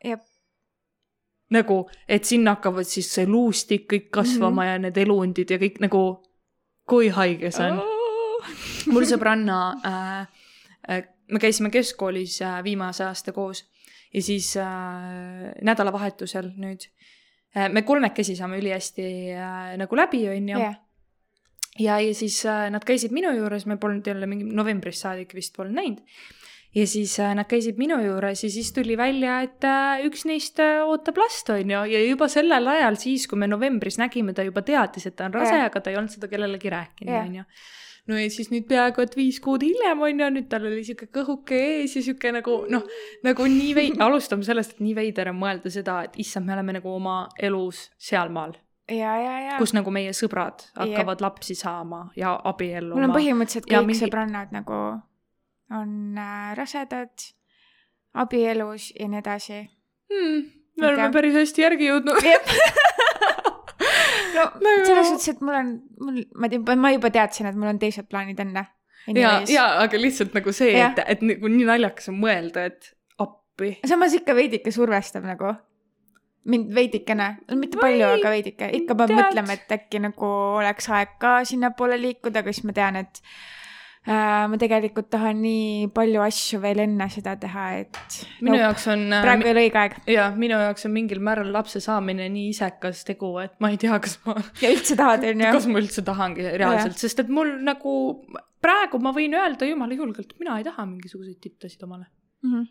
nagu, 1.51 1.89
et 2.09 2.25
sinna 2.25 2.57
hakkavad 2.57 2.87
siis 2.87 3.09
see 3.15 3.27
luustik 3.27 3.87
kõik 3.93 4.11
kasvama 4.11 4.51
mm. 4.51 4.59
-hmm. 4.59 4.73
ja 4.73 4.79
need 4.79 4.97
elundid 4.97 5.51
ja 5.51 5.59
kõik 5.59 5.81
nagu, 5.81 6.03
kui 6.89 7.09
haige 7.09 7.51
see 7.51 7.71
on 7.71 7.81
mul 8.93 9.05
sõbranna 9.05 9.59
äh,, 9.85 10.29
äh, 10.89 11.03
me 11.29 11.39
käisime 11.39 11.71
keskkoolis 11.71 12.43
äh, 12.43 12.65
viimase 12.65 13.05
aasta 13.05 13.33
koos 13.33 13.65
ja 14.15 14.23
siis 14.23 14.57
äh, 14.57 15.53
nädalavahetusel 15.63 16.53
nüüd 16.57 16.89
äh, 17.57 17.69
me 17.73 17.83
kolmekesi 17.83 18.37
saame 18.37 18.59
ülihästi 18.59 19.09
äh, 19.35 19.75
nagu 19.81 19.97
läbi, 19.97 20.25
onju. 20.29 20.59
jah, 20.59 20.77
ja, 21.79 22.01
ja 22.03 22.15
siis 22.17 22.41
äh, 22.47 22.67
nad 22.75 22.85
käisid 22.87 23.15
minu 23.15 23.33
juures, 23.37 23.67
me 23.67 23.79
polnud 23.81 24.07
jälle 24.07 24.27
mingi 24.27 24.45
novembrist 24.45 25.07
saadik 25.07 25.35
vist 25.37 25.55
polnud 25.57 25.79
näinud. 25.79 26.03
ja 26.75 26.87
siis 26.87 27.19
äh, 27.21 27.33
nad 27.35 27.49
käisid 27.49 27.79
minu 27.81 27.97
juures 28.05 28.45
ja 28.45 28.51
siis 28.51 28.73
tuli 28.73 28.97
välja, 28.97 29.41
et 29.47 29.65
äh, 29.65 30.05
üks 30.09 30.27
neist 30.29 30.61
ootab 30.61 31.19
last, 31.23 31.51
onju, 31.55 31.87
ja 31.91 32.05
juba 32.05 32.29
sellel 32.29 32.67
ajal, 32.75 33.01
siis 33.01 33.27
kui 33.29 33.39
me 33.39 33.49
novembris 33.49 33.99
nägime, 33.99 34.35
ta 34.35 34.47
juba 34.47 34.63
teadis, 34.63 35.09
et 35.09 35.17
ta 35.17 35.31
on 35.31 35.35
rase 35.35 35.57
Jah., 35.57 35.67
aga 35.71 35.81
ta 35.81 35.91
ei 35.91 36.01
olnud 36.01 36.15
seda 36.15 36.31
kellelegi 36.31 36.73
rääkinud, 36.75 37.15
Jah. 37.15 37.27
onju 37.27 37.49
no 38.09 38.19
ja 38.19 38.29
siis 38.33 38.49
nüüd 38.53 38.67
peaaegu 38.69 39.05
et 39.05 39.17
viis 39.19 39.39
kuud 39.45 39.65
hiljem 39.65 40.01
on 40.05 40.23
ju, 40.23 40.31
nüüd 40.37 40.49
tal 40.51 40.67
oli 40.69 40.85
sihuke 40.87 41.11
kõhuke 41.15 41.59
ees 41.59 41.97
ja 41.99 42.05
sihuke 42.05 42.33
nagu 42.35 42.63
noh, 42.73 42.87
nagu 43.27 43.49
nii 43.49 43.75
vei-, 43.77 43.93
alustame 44.05 44.47
sellest, 44.47 44.77
et 44.77 44.85
nii 44.85 44.97
veider 44.97 45.33
on 45.33 45.39
mõelda 45.41 45.73
seda, 45.73 46.01
et 46.09 46.17
issand, 46.25 46.49
me 46.49 46.57
oleme 46.57 46.79
nagu 46.79 46.95
oma 46.95 47.21
elus 47.37 47.89
sealmaal. 48.01 48.57
Kus 49.59 49.75
nagu 49.77 49.93
meie 49.93 50.13
sõbrad 50.17 50.65
hakkavad 50.79 51.21
lapsi 51.21 51.55
saama 51.59 52.09
ja 52.17 52.35
abielluma. 52.45 53.01
mul 53.01 53.11
on 53.11 53.17
põhimõtteliselt 53.17 53.69
ja 53.71 53.83
kõik 53.83 53.91
mingi- 53.93 54.07
sõbrannad 54.07 54.55
nagu 54.55 54.79
on 55.71 55.91
äh, 56.19 56.57
rasedad, 56.57 57.13
abielus 58.15 58.93
ja 58.99 59.09
nii 59.09 59.21
edasi. 59.21 59.61
hmm,. 60.09 60.47
me 60.81 60.87
oleme 60.87 61.03
Aitäh. 61.03 61.13
päris 61.13 61.35
hästi 61.35 61.63
järgi 61.63 61.91
jõudnud. 61.91 62.23
no 64.39 64.45
Nagu- 64.57 64.87
selles 64.87 65.09
suhtes, 65.13 65.29
et 65.35 65.41
mul 65.45 65.55
on, 65.61 65.73
mul, 66.01 66.21
ma 66.35 66.49
tean, 66.49 66.81
ma 66.81 66.93
juba 66.95 67.11
teadsin, 67.15 67.49
et 67.51 67.59
mul 67.59 67.73
on 67.75 67.81
teised 67.83 68.09
plaanid 68.09 68.41
enne. 68.41 68.67
ja, 69.15 69.41
ja 69.49 69.67
aga 69.85 70.01
lihtsalt 70.01 70.35
nagu 70.37 70.53
see, 70.53 70.75
et, 70.81 71.01
et 71.07 71.25
nagu 71.25 71.53
nii 71.53 71.69
naljakas 71.69 72.11
on 72.13 72.19
mõelda, 72.23 72.69
et 72.73 72.93
appi. 73.21 73.77
samas 73.89 74.17
ikka 74.17 74.37
veidike 74.37 74.73
survestab 74.75 75.27
nagu 75.29 75.55
mind 76.45 76.73
veidikene, 76.75 77.29
mitte 77.59 77.79
palju, 77.81 78.07
aga 78.19 78.31
veidike, 78.33 78.71
ikka 78.83 78.95
peab 78.95 79.11
tead. 79.11 79.19
mõtlema, 79.21 79.59
et 79.59 79.73
äkki 79.79 80.01
nagu 80.01 80.33
oleks 80.63 80.89
aeg 80.91 81.17
ka 81.21 81.39
sinnapoole 81.49 81.99
liikuda, 82.01 82.41
aga 82.41 82.53
siis 82.55 82.65
ma 82.65 82.73
tean, 82.77 82.97
et 82.97 83.21
äh, 84.09 84.47
ma 84.49 84.57
tegelikult 84.61 85.11
tahan 85.13 85.43
nii 85.43 85.91
palju 85.93 86.23
asju 86.25 86.61
veel 86.63 86.81
enne 86.87 87.09
seda 87.13 87.35
teha, 87.37 87.67
et 87.83 88.01
minu 88.41 88.55
Nope. 88.55 88.63
jaoks 88.63 88.87
on. 88.95 89.05
praegu 89.27 89.45
ei 89.49 89.53
ole 89.53 89.65
õige 89.67 89.83
aeg 89.83 89.99
ja 90.15 90.31
minu 90.37 90.57
jaoks 90.63 90.89
on 90.89 90.95
mingil 90.95 91.21
määral 91.21 91.53
lapse 91.53 91.83
saamine 91.85 92.31
nii 92.33 92.49
isekas 92.55 93.05
tegu, 93.05 93.35
et 93.45 93.59
ma 93.61 93.73
ei 93.75 93.77
tea, 93.77 93.99
kas 94.01 94.17
ma, 94.25 94.39
ja 94.65 94.73
üldse 94.73 94.97
tahad, 94.97 95.27
onju. 95.35 95.53
kas 95.59 95.69
ma 95.69 95.83
üldse 95.83 96.07
tahangi 96.07 96.49
reaalselt, 96.55 96.97
sest 97.03 97.21
et 97.27 97.29
mul 97.29 97.59
nagu 97.67 97.93
praegu 98.65 98.99
ma 99.03 99.13
võin 99.15 99.37
öelda 99.37 99.69
jumala 99.69 99.95
julgelt, 100.01 100.33
mina 100.41 100.57
ei 100.59 100.65
taha 100.67 100.87
mingisuguseid 100.89 101.39
tipptasid 101.45 101.85
omale. 101.85 102.09
Mhm. 102.47 102.67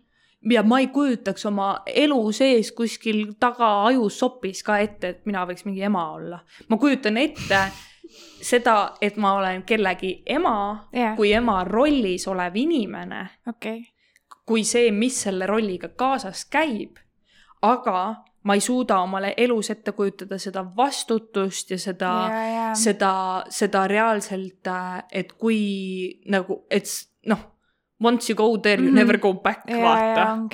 Ja 0.49 0.63
ma 0.63 0.79
ei 0.79 0.87
kujutaks 0.87 1.45
oma 1.45 1.81
elu 1.85 2.31
sees 2.31 2.71
kuskil 2.71 3.33
taga 3.39 3.85
ajusopis 3.85 4.63
ka 4.63 4.77
ette, 4.79 5.09
et 5.09 5.25
mina 5.25 5.45
võiks 5.47 5.65
mingi 5.65 5.81
ema 5.81 6.11
olla. 6.13 6.39
ma 6.69 6.77
kujutan 6.77 7.17
ette 7.17 7.61
seda, 8.41 8.93
et 9.01 9.17
ma 9.17 9.33
olen 9.33 9.63
kellegi 9.63 10.21
ema 10.25 10.87
Jah. 10.93 11.15
kui 11.15 11.33
ema 11.33 11.63
rollis 11.63 12.27
olev 12.27 12.55
inimene 12.55 13.25
okei, 13.47 13.81
kui 14.45 14.63
see, 14.63 14.91
mis 14.91 15.23
selle 15.27 15.45
rolliga 15.45 15.89
kaasas 15.89 16.45
käib. 16.45 16.97
aga 17.61 18.15
ma 18.43 18.53
ei 18.53 18.61
suuda 18.61 18.99
omale 19.03 19.33
elus 19.37 19.69
ette 19.73 19.91
kujutada 19.91 20.37
seda 20.39 20.63
vastutust 20.77 21.71
ja 21.71 21.77
seda, 21.79 22.11
ja, 22.31 22.43
ja, 22.47 22.67
seda, 22.75 23.11
seda 23.49 23.87
reaalselt, 23.87 24.69
et 25.11 25.33
kui 25.33 25.59
nagu, 26.31 26.61
et 26.71 26.87
noh, 27.27 27.43
once 28.03 28.29
you 28.29 28.35
go 28.37 28.57
there 28.57 28.81
you 28.81 28.89
Mhm. 28.89 28.95
never 28.95 29.17
go 29.17 29.33
back, 29.33 29.63
vaata. 29.67 30.47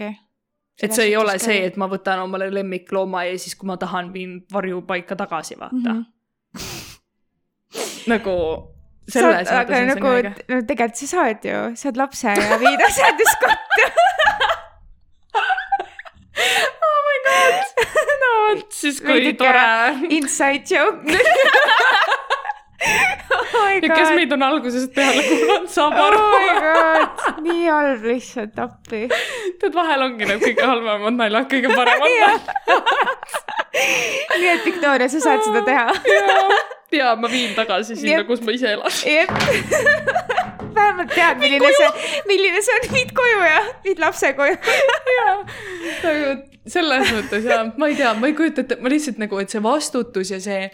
et 0.82 0.94
see 0.94 1.06
ei 1.06 1.16
ole 1.16 1.38
see, 1.40 1.66
et 1.66 1.78
ma 1.78 1.88
võtan 1.88 2.20
omale 2.24 2.50
lemmiklooma 2.54 3.24
ja 3.26 3.38
siis, 3.40 3.56
kui 3.56 3.68
ma 3.68 3.78
tahan, 3.78 4.14
viin 4.14 4.46
varjupaika 4.54 5.16
tagasi, 5.16 5.56
vaata 5.60 5.94
mm. 5.94 6.06
-hmm. 6.56 7.00
nagu 8.08 8.36
selles 9.10 9.48
aga 9.52 9.74
mõttes 9.74 9.76
see 9.76 9.86
nagu 9.86 10.10
no 10.50 10.62
tegelikult 10.68 10.96
sa 10.96 11.08
saad 11.08 11.46
ju, 11.46 11.76
saad 11.76 11.98
lapse 11.98 12.28
ja 12.28 12.58
viid 12.62 12.82
asjadest 12.88 13.40
kotti. 13.44 13.84
oh 16.88 17.00
my 17.08 17.18
god, 17.28 17.56
no 18.24 18.32
vot 18.48 18.72
siis 18.72 19.02
kui 19.02 19.14
Veidike 19.14 19.38
tore. 19.44 19.68
Inside 20.10 20.64
joke. 20.70 21.04
oh 23.60 23.70
ja 23.74 23.96
kes 23.96 24.12
meid 24.18 24.34
on 24.36 24.46
algusest 24.48 24.94
peale 24.96 25.24
kuulanud, 25.30 25.70
saab 25.74 25.98
oh 25.98 26.06
aru. 26.08 26.20
god, 26.66 27.24
nii 27.48 27.66
halb 27.68 28.06
lihtsalt 28.12 28.60
appi. 28.66 29.02
tead, 29.62 29.74
vahel 29.76 30.08
ongi 30.08 30.30
need 30.30 30.44
kõige 30.44 30.70
halvemad 30.70 31.20
naljad 31.20 31.50
kõige 31.52 31.74
paremad 31.80 32.12
nii 33.74 34.54
et 34.54 34.66
Victoria, 34.66 35.10
sa 35.10 35.24
saad 35.24 35.46
seda 35.48 35.64
teha. 35.68 35.90
ja, 36.14 36.38
ja 37.00 37.16
ma 37.20 37.32
viin 37.32 37.56
tagasi 37.58 37.98
sinna 38.00 38.24
kus 38.28 38.44
ma 38.46 38.56
ise 38.56 38.74
elan. 38.76 38.92
vähemalt 40.76 41.12
tead, 41.14 41.38
milline 41.42 41.74
see, 41.78 41.92
milline 42.30 42.62
see 42.66 42.78
on, 42.78 42.88
viid 42.94 43.14
koju 43.18 43.44
ja 43.46 43.60
viid 43.86 44.02
lapse 44.02 44.34
koju. 44.38 44.58
selles 46.74 47.12
mõttes 47.14 47.46
ja 47.50 47.60
ma 47.78 47.92
ei 47.92 48.00
tea, 48.00 48.14
ma 48.18 48.30
ei 48.30 48.38
kujuta 48.38 48.66
ette, 48.66 48.80
ma 48.82 48.92
lihtsalt 48.94 49.22
nagu, 49.22 49.40
et 49.42 49.54
see 49.54 49.64
vastutus 49.64 50.34
ja 50.34 50.42
see, 50.44 50.68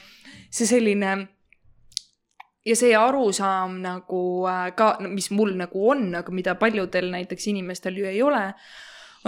see 0.47 0.69
selline 0.69 1.17
ja 2.69 2.75
see 2.77 2.93
arusaam 2.97 3.79
nagu 3.83 4.21
äh, 4.49 4.69
ka, 4.77 4.93
mis 5.07 5.31
mul 5.35 5.55
nagu 5.59 5.89
on, 5.93 6.13
aga 6.21 6.35
mida 6.35 6.55
paljudel 6.59 7.09
näiteks 7.15 7.49
inimestel 7.51 7.97
ju 7.97 8.05
ei 8.09 8.21
ole, 8.25 8.43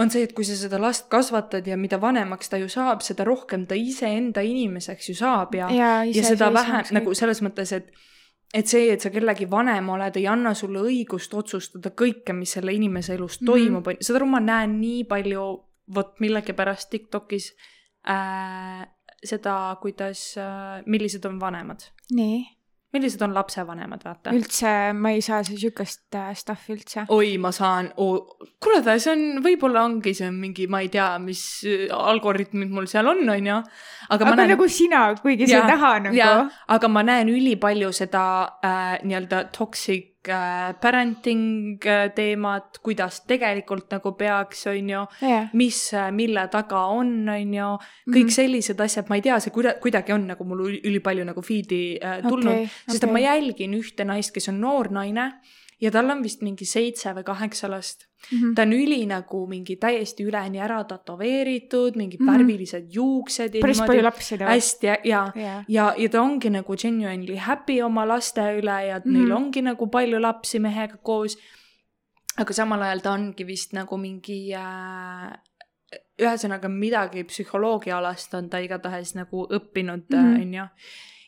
on 0.00 0.10
see, 0.12 0.22
et 0.24 0.32
kui 0.36 0.46
sa 0.48 0.56
seda 0.56 0.78
last 0.80 1.10
kasvatad 1.12 1.66
ja 1.68 1.76
mida 1.76 1.98
vanemaks 2.00 2.48
ta 2.48 2.60
ju 2.60 2.70
saab, 2.72 3.02
seda 3.04 3.26
rohkem 3.28 3.66
ta 3.68 3.76
iseenda 3.76 4.40
inimeseks 4.46 5.10
ju 5.10 5.18
saab 5.18 5.54
ja, 5.58 5.68
ja, 5.74 5.92
ja 6.08 6.24
seda 6.24 6.48
vähem 6.54 6.94
nagu 6.96 7.14
selles 7.18 7.42
mõttes, 7.44 7.74
et 7.76 7.92
et 8.52 8.68
see, 8.68 8.90
et 8.92 9.00
sa 9.00 9.08
kellegi 9.08 9.46
vanem 9.50 9.86
oled, 9.94 10.16
ei 10.20 10.26
anna 10.28 10.52
sulle 10.54 10.82
õigust 10.84 11.32
otsustada 11.34 11.94
kõike, 11.96 12.34
mis 12.36 12.52
selle 12.52 12.74
inimese 12.76 13.14
elus 13.16 13.38
Mhm. 13.40 13.46
toimub 13.48 13.86
mm, 13.86 13.92
-hmm. 13.92 14.08
seda 14.08 14.24
ma 14.28 14.40
näen 14.40 14.80
nii 14.80 15.04
palju, 15.04 15.44
vot 15.94 16.20
millegipärast 16.20 16.90
Tiktokis 16.90 17.54
äh, 18.08 18.86
seda, 19.24 19.76
kuidas 19.80 20.34
äh,, 20.38 20.82
millised 20.86 21.24
on 21.24 21.40
vanemad, 21.40 21.80
nii, 22.12 22.44
millised 22.92 23.22
on 23.24 23.32
lapsevanemad, 23.34 24.02
vaata. 24.04 24.32
üldse 24.36 24.92
ma 24.96 25.12
ei 25.16 25.22
saa 25.24 25.40
siukest 25.46 26.16
äh, 26.18 26.32
stuff'i 26.36 26.76
üldse. 26.76 27.06
oi, 27.08 27.34
ma 27.40 27.52
saan 27.54 27.90
oh,, 27.96 28.36
kuule, 28.62 28.82
see 28.84 29.12
on, 29.14 29.24
võib-olla 29.44 29.86
ongi 29.88 30.14
see 30.18 30.28
on 30.28 30.38
mingi, 30.42 30.68
ma 30.70 30.82
ei 30.84 30.90
tea, 30.92 31.08
mis 31.22 31.42
äh, 31.68 31.86
algoritmid 31.96 32.72
mul 32.72 32.88
seal 32.90 33.08
on, 33.12 33.24
onju. 33.36 33.58
aga, 34.12 34.30
aga 34.34 34.48
nagu 34.52 34.68
sina, 34.68 35.04
kuigi 35.22 35.48
sa 35.48 35.58
Jaa, 35.58 35.64
ei 35.64 35.74
taha 35.74 35.92
nagu. 36.08 36.48
aga 36.76 36.92
ma 36.92 37.04
näen 37.08 37.32
ülipalju 37.32 37.92
seda 37.96 38.24
äh, 38.60 38.96
nii-öelda 39.02 39.46
toxic 39.56 40.11
parenting 40.80 41.78
äh, 41.86 42.10
teemat, 42.14 42.78
kuidas 42.82 43.22
tegelikult 43.26 43.90
nagu 43.90 44.12
peaks, 44.18 44.66
onju, 44.70 45.06
jah, 45.20 45.48
mis, 45.58 45.80
mille 46.14 46.46
taga 46.52 46.84
on, 46.94 47.10
onju, 47.28 47.70
kõik 48.06 48.12
mm. 48.12 48.28
-hmm. 48.28 48.36
sellised 48.36 48.80
asjad, 48.80 49.08
ma 49.08 49.18
ei 49.18 49.24
tea, 49.26 49.40
see 49.40 49.54
kuida-, 49.54 49.78
kuidagi 49.82 50.14
on 50.14 50.26
nagu 50.30 50.44
mul 50.44 50.66
üli- 50.68 50.80
ülipalju 50.84 51.26
nagu 51.26 51.42
feed'i 51.42 51.98
äh, 51.98 52.22
tulnud 52.22 52.52
okay,, 52.52 52.70
sest 52.86 53.02
et 53.02 53.08
okei. 53.08 53.12
ma 53.12 53.24
jälgin 53.26 53.74
ühte 53.74 54.06
naist, 54.06 54.34
kes 54.34 54.48
on 54.48 54.60
noor 54.60 54.92
naine 54.92 55.32
ja 55.80 55.90
tal 55.90 56.10
on 56.10 56.22
vist 56.22 56.42
mingi 56.42 56.64
seitse 56.68 57.14
või 57.16 57.26
kaheksa 57.26 57.70
last 57.70 58.06
Mhm. 58.32 58.54
ta 58.54 58.62
on 58.62 58.72
üli 58.72 59.06
nagu 59.06 59.46
mingi 59.46 59.76
täiesti 59.76 60.24
üleni 60.24 60.60
ära 60.62 60.84
tätoveeritud, 60.84 61.96
mingid 61.96 62.20
mm 62.20 62.26
Mhm. 62.26 62.34
-hmm. 62.34 62.38
värvilised 62.38 62.86
juuksed 62.94 63.54
ja 63.54 63.60
päris 63.60 63.80
palju 63.80 64.02
lapsi 64.02 64.38
teevad. 64.38 64.52
hästi 64.54 64.86
ja, 64.86 64.96
ja 65.04 65.32
jaa, 65.36 65.64
ja, 65.68 65.94
ja 65.98 66.08
ta 66.08 66.22
ongi 66.22 66.50
nagu 66.50 66.76
genuinely 66.76 67.36
happy 67.36 67.80
oma 67.82 68.04
laste 68.08 68.40
üle 68.40 68.86
ja 68.86 68.98
mm 68.98 69.02
-hmm. 69.02 69.10
Mhm. 69.10 69.18
neil 69.22 69.32
ongi 69.32 69.62
nagu 69.62 69.86
palju 69.86 70.20
lapsi 70.22 70.58
mehega 70.58 70.96
koos. 71.02 71.36
aga 72.38 72.52
samal 72.52 72.82
ajal 72.82 73.00
ta 73.00 73.12
ongi 73.12 73.46
vist 73.46 73.72
nagu 73.72 73.96
mingi 73.96 74.54
äh,, 74.54 75.32
ühesõnaga 76.22 76.68
midagi 76.68 77.24
psühholoogiaalast 77.24 78.34
on 78.34 78.48
ta 78.50 78.58
igatahes 78.58 79.14
nagu 79.14 79.46
õppinud 79.50 80.04
mm, 80.10 80.16
Mhm. 80.18 80.34
-hmm. 80.34 80.42
onju. 80.42 80.66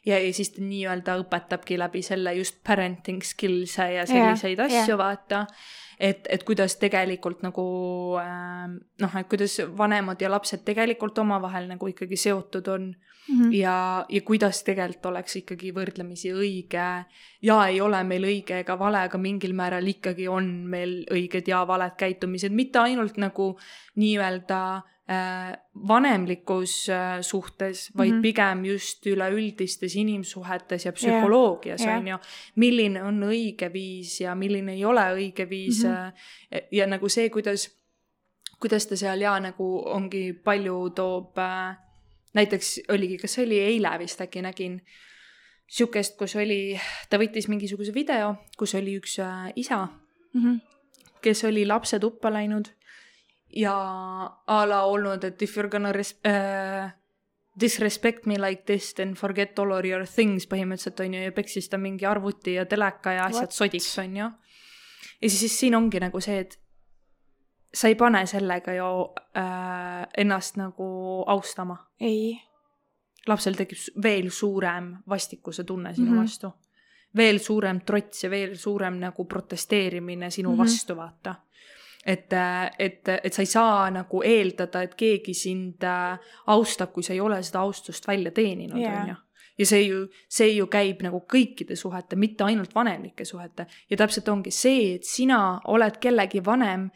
ja, 0.06 0.18
ja 0.18 0.32
siis 0.32 0.50
ta 0.50 0.62
nii-öelda 0.62 1.18
õpetabki 1.22 1.78
läbi 1.78 2.02
selle 2.02 2.34
just 2.34 2.62
parenting 2.66 3.22
skills'e 3.22 3.90
ja 3.94 4.06
selliseid 4.06 4.58
yeah, 4.58 4.66
asju 4.82 4.92
jah. 4.92 4.98
vaata 4.98 5.46
et, 5.98 6.26
et 6.30 6.44
kuidas 6.44 6.76
tegelikult 6.76 7.42
nagu 7.42 7.64
äh, 8.20 8.68
noh, 9.00 9.16
et 9.20 9.28
kuidas 9.28 9.60
vanemad 9.76 10.20
ja 10.20 10.30
lapsed 10.30 10.64
tegelikult 10.64 11.18
omavahel 11.18 11.68
nagu 11.68 11.88
ikkagi 11.88 12.16
seotud 12.16 12.68
on 12.68 12.94
Mhm. 13.28 13.52
ja, 13.52 14.04
ja 14.08 14.20
kuidas 14.20 14.60
tegelikult 14.66 15.06
oleks 15.08 15.38
ikkagi 15.40 15.70
võrdlemisi 15.72 16.28
õige 16.36 16.88
ja 17.42 17.56
ei 17.70 17.78
ole 17.80 18.02
meil 18.04 18.26
õige 18.28 18.58
ega 18.60 18.76
vale, 18.76 19.00
aga 19.08 19.18
mingil 19.18 19.54
määral 19.56 19.86
ikkagi 19.88 20.26
on 20.28 20.50
meil 20.68 21.06
õiged 21.12 21.48
ja 21.48 21.62
valed 21.66 21.96
käitumised, 21.96 22.52
mitte 22.52 22.82
ainult 22.82 23.16
nagu 23.16 23.54
nii-öelda 23.96 24.60
äh, 24.76 24.93
vanemlikus 25.88 26.88
äh, 26.88 27.20
suhtes, 27.20 27.90
vaid 27.96 28.12
mm. 28.12 28.18
-hmm. 28.18 28.22
pigem 28.22 28.64
just 28.64 29.06
üleüldistes 29.06 29.96
inimsuhetes 29.96 30.84
ja 30.84 30.92
psühholoogias 30.92 31.84
jah. 31.84 31.98
on 31.98 32.08
ju, 32.08 32.18
milline 32.56 33.02
on 33.02 33.22
õige 33.22 33.72
viis 33.72 34.20
ja 34.20 34.34
milline 34.34 34.72
ei 34.72 34.84
ole 34.84 35.04
õige 35.14 35.48
viis 35.48 35.84
mm. 35.84 35.90
-hmm. 35.90 36.60
ja 36.72 36.86
nagu 36.86 37.08
see, 37.08 37.28
kuidas, 37.30 37.68
kuidas 38.60 38.86
ta 38.86 38.96
seal 38.96 39.20
ja 39.20 39.40
nagu 39.40 39.82
ongi 39.86 40.32
palju 40.32 40.90
toob 40.90 41.38
äh, 41.38 41.76
näiteks 42.34 42.80
oligi, 42.88 43.18
kas 43.18 43.34
see 43.34 43.44
oli 43.44 43.60
eile 43.60 43.98
vist 43.98 44.20
äkki 44.20 44.42
nägin 44.42 44.80
sihukest, 45.68 46.16
kus 46.18 46.36
oli, 46.36 46.80
ta 47.10 47.18
võttis 47.18 47.48
mingisuguse 47.48 47.94
video, 47.94 48.34
kus 48.58 48.74
oli 48.74 48.96
üks 49.00 49.18
äh, 49.18 49.52
isa, 49.56 49.88
Mhm. 50.34 50.56
kes 51.22 51.44
oli 51.44 51.66
lapse 51.66 51.98
tuppa 51.98 52.32
läinud 52.32 52.64
ja 53.56 53.74
a 54.46 54.68
la 54.68 54.84
olnud, 54.84 55.24
et 55.24 55.42
if 55.42 55.56
you 55.56 55.62
are 55.62 55.70
gonna 55.70 55.92
res- 55.92 56.16
äh, 56.26 56.90
disrespect 57.60 58.26
me 58.26 58.38
like 58.38 58.62
this 58.66 58.94
then 58.94 59.14
forget 59.14 59.58
all 59.58 59.70
of 59.72 59.84
your 59.84 60.06
things 60.06 60.46
põhimõtteliselt 60.50 61.00
on 61.00 61.14
ju 61.14 61.22
ja 61.22 61.32
peksis 61.32 61.68
ta 61.70 61.78
mingi 61.78 62.06
arvuti 62.06 62.56
ja 62.58 62.66
teleka 62.66 63.12
ja 63.14 63.28
asjad 63.28 63.50
What? 63.50 63.58
sodiks 63.58 63.98
on 63.98 64.16
ju. 64.16 64.30
ja 65.20 65.28
siis, 65.28 65.40
siis 65.40 65.58
siin 65.60 65.74
ongi 65.74 66.00
nagu 66.02 66.20
see, 66.20 66.40
et 66.40 66.58
sa 67.74 67.90
ei 67.90 67.94
pane 67.98 68.24
sellega 68.26 68.74
ju 68.74 68.90
äh, 69.38 70.02
ennast 70.24 70.58
nagu 70.58 70.88
austama 71.30 71.78
ei, 72.00 72.34
lapsel 73.26 73.56
tekib 73.58 74.02
veel 74.02 74.30
suurem 74.34 74.94
vastikuse 75.08 75.64
tunne 75.64 75.94
sinu 75.94 76.10
mm. 76.10 76.16
-hmm. 76.16 76.22
vastu. 76.22 76.52
veel 77.16 77.38
suurem 77.38 77.80
trots 77.80 78.24
ja 78.24 78.30
veel 78.30 78.56
suurem 78.58 78.98
nagu 78.98 79.24
protesteerimine 79.24 80.30
sinu 80.30 80.50
mm. 80.50 80.54
-hmm. 80.54 80.58
vastu, 80.58 80.96
vaata. 80.96 81.34
et, 82.06 82.32
et, 82.78 83.08
et 83.08 83.32
sa 83.32 83.42
ei 83.42 83.48
saa 83.48 83.90
nagu 83.94 84.22
eeldada, 84.24 84.82
et 84.84 84.94
keegi 84.98 85.34
sind 85.34 85.84
äh, 85.88 86.18
austab, 86.52 86.92
kui 86.92 87.06
sa 87.06 87.14
ei 87.14 87.22
ole 87.24 87.40
seda 87.42 87.62
austust 87.64 88.08
välja 88.08 88.32
teeninud, 88.34 88.76
on 88.76 89.08
ju. 89.08 89.16
ja 89.58 89.66
see 89.66 89.86
ju, 89.86 90.04
see 90.28 90.52
ju 90.56 90.68
käib 90.70 91.02
nagu 91.06 91.22
kõikide 91.30 91.76
suhete, 91.78 92.18
mitte 92.20 92.44
ainult 92.44 92.74
vanemlike 92.74 93.24
suhete 93.24 93.66
ja 93.90 93.96
täpselt 93.96 94.28
ongi 94.28 94.52
see, 94.52 94.94
et 94.98 95.08
sina 95.08 95.60
oled 95.72 95.98
kellegi 96.02 96.44
vanem, 96.44 96.88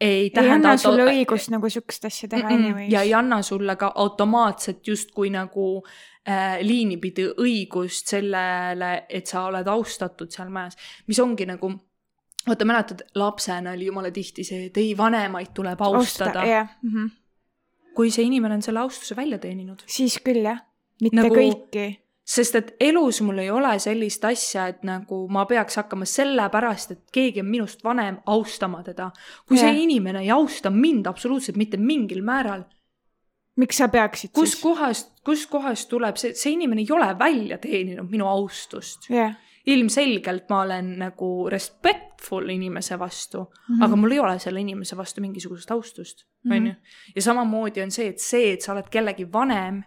ei 0.00 0.20
ei 0.22 0.30
tähenda 0.30 0.72
anna 0.72 0.76
sulle 0.78 1.06
õigust 1.10 1.50
nagu 1.50 1.70
siukest 1.70 2.04
asja 2.06 2.28
teha 2.30 2.46
Mm-mm. 2.46 2.64
anyways. 2.70 2.92
ja 2.92 3.02
ei 3.02 3.14
anna 3.14 3.40
sulle 3.42 3.74
ka 3.76 3.90
automaatselt 3.94 4.86
justkui 4.86 5.30
nagu 5.34 5.82
äh, 6.28 6.60
liini 6.62 6.98
pidi 7.02 7.26
õigust 7.28 8.10
sellele, 8.14 8.92
et 9.08 9.26
sa 9.26 9.48
oled 9.50 9.66
austatud 9.66 10.30
seal 10.30 10.52
majas, 10.54 10.78
mis 11.06 11.18
ongi 11.22 11.46
nagu 11.50 11.72
vaata, 12.48 12.64
mäletad, 12.68 13.06
lapsena 13.14 13.76
oli 13.76 13.86
jumala 13.88 14.10
tihti 14.14 14.44
see, 14.46 14.66
et 14.68 14.76
ei, 14.80 14.96
vanemaid 14.96 15.54
tuleb 15.54 15.80
austada, 15.80 16.44
jah 16.46 16.68
mm 16.82 16.90
-hmm. 16.90 17.10
kui 17.94 18.10
see 18.10 18.24
inimene 18.24 18.54
on 18.54 18.62
selle 18.62 18.80
austuse 18.80 19.16
välja 19.16 19.38
teeninud. 19.38 19.82
siis 19.86 20.20
küll 20.24 20.44
jah, 20.44 20.60
mitte 21.02 21.22
Nagu- 21.22 21.36
kõiki. 21.36 21.86
sest 22.24 22.54
et 22.54 22.74
elus 22.80 23.20
mul 23.20 23.38
ei 23.38 23.50
ole 23.50 23.78
sellist 23.78 24.24
asja, 24.24 24.66
et 24.66 24.82
nagu 24.82 25.28
ma 25.28 25.46
peaks 25.46 25.76
hakkama 25.76 26.04
sellepärast, 26.04 26.90
et 26.90 27.04
keegi 27.12 27.40
on 27.40 27.46
minust 27.46 27.84
vanem, 27.84 28.18
austama 28.26 28.82
teda. 28.82 29.10
kui 29.48 29.56
Jah. 29.56 29.70
see 29.70 29.82
inimene 29.82 30.20
ei 30.20 30.30
austa 30.30 30.70
mind 30.70 31.06
absoluutselt 31.06 31.56
mitte 31.56 31.76
mingil 31.76 32.22
määral, 32.22 32.64
miks 33.56 33.76
sa 33.76 33.88
peaksid 33.88 34.30
kus 34.32 34.52
siis? 34.52 34.62
kohast, 34.62 35.12
kus 35.24 35.46
kohast 35.46 35.88
tuleb 35.88 36.16
see, 36.16 36.34
see 36.34 36.52
inimene 36.52 36.84
ei 36.84 36.92
ole 36.94 37.10
välja 37.18 37.58
teeninud 37.58 38.10
minu 38.10 38.26
austust. 38.26 39.10
jah, 39.10 39.34
ilmselgelt 39.68 40.48
ma 40.48 40.60
olen 40.64 40.94
nagu 40.98 41.48
respectful 41.50 42.48
inimese 42.48 42.98
vastu 42.98 43.38
mm. 43.44 43.74
-hmm. 43.74 43.84
aga 43.84 43.96
mul 43.96 44.10
ei 44.16 44.20
ole 44.20 44.38
selle 44.38 44.60
inimese 44.60 44.96
vastu 44.96 45.20
mingisugust 45.20 45.70
austust, 45.70 46.24
Mhm. 46.44 46.52
onju. 46.56 46.74
ja 47.16 47.22
samamoodi 47.22 47.82
on 47.82 47.90
see, 47.90 48.08
et 48.08 48.18
see, 48.18 48.52
et 48.52 48.60
sa 48.62 48.72
oled 48.72 48.88
kellegi 48.90 49.32
vanem, 49.32 49.82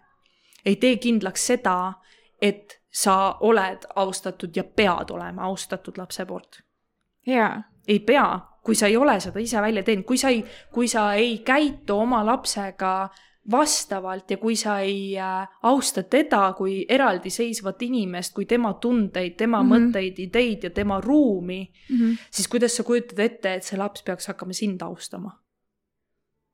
ei 0.65 0.75
tee 0.75 0.97
kindlaks 0.97 1.47
seda, 1.47 1.93
et 2.41 2.81
sa 2.91 3.37
oled 3.39 3.85
austatud 3.95 4.55
ja 4.55 4.63
pead 4.63 5.09
olema 5.09 5.41
austatud 5.43 5.97
lapse 5.97 6.25
poolt. 6.25 6.61
jaa, 7.27 7.63
ei 7.87 7.99
pea, 7.99 8.39
kui 8.63 8.75
sa 8.75 8.87
ei 8.87 8.97
ole 8.97 9.19
seda 9.19 9.39
ise 9.39 9.61
välja 9.61 9.83
teinud, 9.83 10.05
kui 10.05 10.17
sa 10.17 10.29
ei, 10.29 10.45
kui 10.73 10.87
sa 10.87 11.13
ei 11.13 11.37
käitu 11.37 11.97
oma 11.99 12.25
lapsega 12.25 13.09
vastavalt 13.51 14.31
ja 14.31 14.37
kui 14.37 14.55
sa 14.55 14.79
ei 14.79 15.17
äh, 15.19 15.47
austa 15.63 16.03
teda 16.03 16.53
kui 16.57 16.85
eraldiseisvat 16.89 17.81
inimest, 17.81 18.33
kui 18.33 18.45
tema 18.45 18.73
tundeid, 18.73 19.33
tema 19.37 19.63
mm. 19.63 19.69
-hmm. 19.69 19.87
mõtteid, 19.87 20.19
ideid 20.19 20.63
ja 20.63 20.69
tema 20.69 21.01
ruumi, 21.01 21.71
Mhm. 21.89 22.11
siis 22.31 22.47
kuidas 22.47 22.75
sa 22.77 22.83
kujutad 22.83 23.19
ette, 23.19 23.53
et 23.53 23.63
see 23.63 23.77
laps 23.77 24.03
peaks 24.03 24.27
hakkama 24.27 24.53
sind 24.53 24.81
austama? 24.81 25.41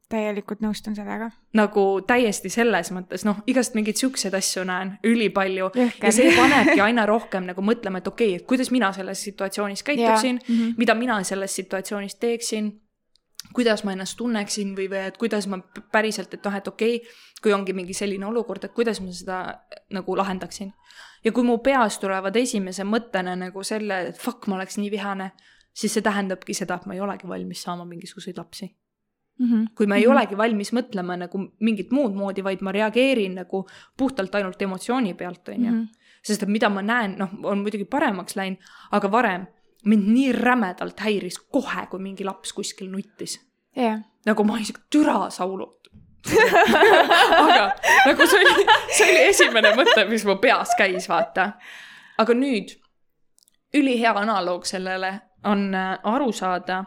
täielikult 0.10 0.62
nõustun 0.64 0.96
sellega. 0.96 1.32
nagu 1.54 2.02
täiesti 2.08 2.50
selles 2.50 2.92
mõttes, 2.96 3.26
noh, 3.26 3.42
igast 3.48 3.76
mingeid 3.76 4.00
siukseid 4.00 4.34
asju 4.34 4.64
näen 4.64 4.98
ülipalju 5.04 5.70
Jõhker. 5.76 6.06
ja 6.06 6.12
see 6.12 6.32
panebki 6.36 6.82
aina 6.88 7.06
rohkem 7.06 7.44
nagu 7.44 7.62
mõtlema, 7.62 7.98
et 7.98 8.08
okei 8.08 8.30
okay,, 8.30 8.42
et 8.42 8.48
kuidas 8.48 8.72
mina 8.72 8.94
selles 8.94 9.24
situatsioonis 9.24 9.84
käituksin 9.84 10.40
Jaa, 10.40 10.56
mhm. 10.56 10.78
mida 10.78 10.96
mina 10.96 11.24
selles 11.24 11.56
situatsioonis 11.56 12.16
teeksin, 12.16 12.72
kuidas 13.54 13.84
ma 13.84 13.92
ennast 13.92 14.18
tunneksin 14.18 14.76
või, 14.78 14.90
või 14.92 15.08
et 15.08 15.18
kuidas 15.18 15.48
ma 15.48 15.60
päriselt, 15.92 16.34
et 16.34 16.44
noh, 16.46 16.56
et 16.56 16.68
okei 16.68 16.96
okay,, 16.96 17.12
kui 17.42 17.54
ongi 17.54 17.74
mingi 17.74 17.94
selline 17.94 18.26
olukord, 18.26 18.64
et 18.64 18.74
kuidas 18.74 19.02
ma 19.02 19.12
seda 19.12 19.38
nagu 19.92 20.18
lahendaksin. 20.18 20.74
ja 21.24 21.32
kui 21.32 21.44
mu 21.44 21.58
peas 21.58 22.00
tulevad 22.00 22.36
esimese 22.36 22.84
mõttena 22.84 23.36
nagu 23.36 23.64
selle, 23.64 24.08
et 24.10 24.18
fuck, 24.18 24.48
ma 24.48 24.56
oleks 24.56 24.78
nii 24.78 24.92
vihane, 24.92 25.32
siis 25.74 25.94
see 25.94 26.02
tähendabki 26.02 26.54
seda, 26.54 26.76
et 26.76 26.86
ma 26.86 26.94
ei 26.94 27.00
olegi 27.00 27.28
valmis 27.28 27.62
saama 27.64 27.86
mingisuguseid 27.86 28.38
lapsi. 28.38 28.76
kui 29.76 29.86
ma 29.86 29.96
ei 29.96 30.08
Mhm. 30.08 30.12
olegi 30.12 30.38
valmis 30.38 30.72
mõtlema 30.74 31.18
nagu 31.18 31.38
mingit 31.60 31.92
muud 31.92 32.16
moodi, 32.16 32.44
vaid 32.44 32.62
ma 32.62 32.72
reageerin 32.72 33.36
nagu 33.36 33.68
puhtalt 33.98 34.36
ainult 34.36 34.62
emotsiooni 34.62 35.14
pealt, 35.14 35.50
on 35.50 35.66
ju. 35.66 35.72
Mhm. 35.72 35.84
sest 36.24 36.44
et 36.44 36.50
mida 36.50 36.70
ma 36.70 36.82
näen, 36.82 37.18
noh, 37.18 37.30
on 37.44 37.60
muidugi 37.60 37.86
paremaks 37.86 38.36
läinud, 38.36 38.58
aga 38.92 39.12
varem 39.12 39.48
mind 39.86 40.08
nii 40.14 40.32
rämedalt 40.32 41.00
häiris 41.00 41.40
kohe, 41.40 41.86
kui 41.90 42.00
mingi 42.00 42.26
laps 42.26 42.54
kuskil 42.54 42.90
nuttis. 42.92 43.40
jah, 43.76 44.00
nagu 44.26 44.44
ma 44.44 44.60
isegi 44.60 44.82
türa 44.90 45.30
saulud. 45.30 45.76
aga 47.48 47.76
nagu 48.06 48.28
see 48.28 48.42
oli, 48.42 48.66
see 48.92 49.12
oli 49.12 49.22
esimene 49.30 49.72
mõte, 49.78 50.04
mis 50.10 50.26
mu 50.26 50.36
peas 50.42 50.74
käis, 50.78 51.08
vaata. 51.10 51.52
aga 52.18 52.34
nüüd 52.34 52.76
ülihea 53.74 54.14
analoog 54.18 54.66
sellele 54.66 55.14
on 55.46 55.74
äh, 55.76 56.00
aru 56.04 56.32
saada 56.32 56.84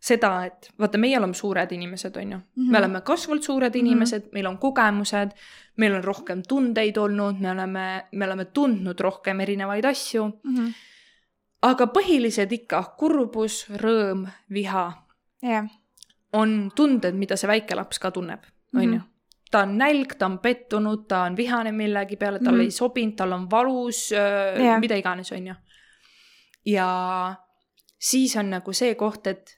seda, 0.00 0.30
et 0.48 0.70
vaata, 0.80 0.98
meie 1.00 1.18
oleme 1.18 1.36
suured 1.36 1.72
inimesed, 1.76 2.16
on 2.16 2.32
ju 2.32 2.36
mm. 2.38 2.42
-hmm. 2.42 2.70
me 2.72 2.78
oleme 2.78 3.00
kasvavalt 3.00 3.42
suured 3.42 3.74
inimesed 3.74 4.22
mm, 4.22 4.26
-hmm. 4.26 4.32
meil 4.32 4.46
on 4.46 4.58
kogemused, 4.58 5.30
meil 5.76 5.94
on 5.94 6.04
rohkem 6.04 6.42
tundeid 6.48 6.96
olnud, 6.96 7.40
me 7.40 7.50
oleme, 7.50 8.06
me 8.12 8.24
oleme 8.24 8.44
tundnud 8.44 9.00
rohkem 9.00 9.40
erinevaid 9.40 9.84
asju. 9.84 10.24
Aga 11.62 11.86
põhilised 11.86 12.52
ikka 12.52 12.82
kurbus, 12.98 13.66
rõõm, 13.82 14.26
viha 14.52 14.86
jah, 15.42 15.66
on 16.32 16.70
tunded, 16.76 17.14
mida 17.14 17.36
see 17.36 17.48
väike 17.48 17.74
laps 17.76 17.98
ka 17.98 18.10
tunneb, 18.10 18.40
on 18.74 18.82
ju 18.82 18.88
Mhm. 18.98 19.00
ta 19.50 19.62
on 19.62 19.76
nälg, 19.78 20.12
ta 20.18 20.26
on 20.26 20.38
pettunud, 20.38 21.06
ta 21.08 21.22
on 21.26 21.36
vihane 21.36 21.72
millegi 21.72 22.16
peale, 22.16 22.38
talle 22.38 22.58
Mhm. 22.58 22.64
ei 22.64 22.70
sobinud, 22.70 23.16
tal 23.16 23.32
on 23.32 23.48
valus, 23.50 24.10
Jah. 24.12 24.78
mida 24.80 24.94
iganes, 24.96 25.32
on 25.32 25.46
ju. 25.46 25.54
ja 26.66 27.34
siis 27.98 28.36
on 28.36 28.50
nagu 28.50 28.72
see 28.72 28.94
koht, 28.94 29.26
et 29.26 29.56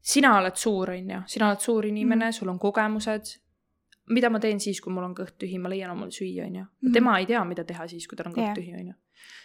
sina 0.00 0.38
oled 0.38 0.56
suur, 0.56 0.90
on 0.90 1.10
ju, 1.10 1.20
sina 1.26 1.48
oled 1.48 1.60
suur 1.60 1.84
inimene, 1.86 2.32
sul 2.32 2.48
on 2.48 2.58
kogemused. 2.58 3.38
mida 4.10 4.30
ma 4.30 4.38
teen 4.40 4.58
siis, 4.60 4.80
kui 4.80 4.90
mul 4.92 5.04
on 5.04 5.14
kõht 5.14 5.34
tühi, 5.38 5.58
ma 5.60 5.68
leian 5.68 5.90
omale 5.90 6.08
süüa, 6.10 6.46
on 6.46 6.54
ju. 6.54 6.64
Mhm. 6.82 6.92
tema 6.92 7.18
ei 7.18 7.26
tea, 7.26 7.44
mida 7.44 7.64
teha 7.64 7.86
siis, 7.88 8.06
kui 8.08 8.16
tal 8.16 8.28
on 8.28 8.32
kõht 8.34 8.46
Jah. 8.46 8.54
tühi, 8.56 8.72
on 8.80 8.86
ju. 8.86 8.94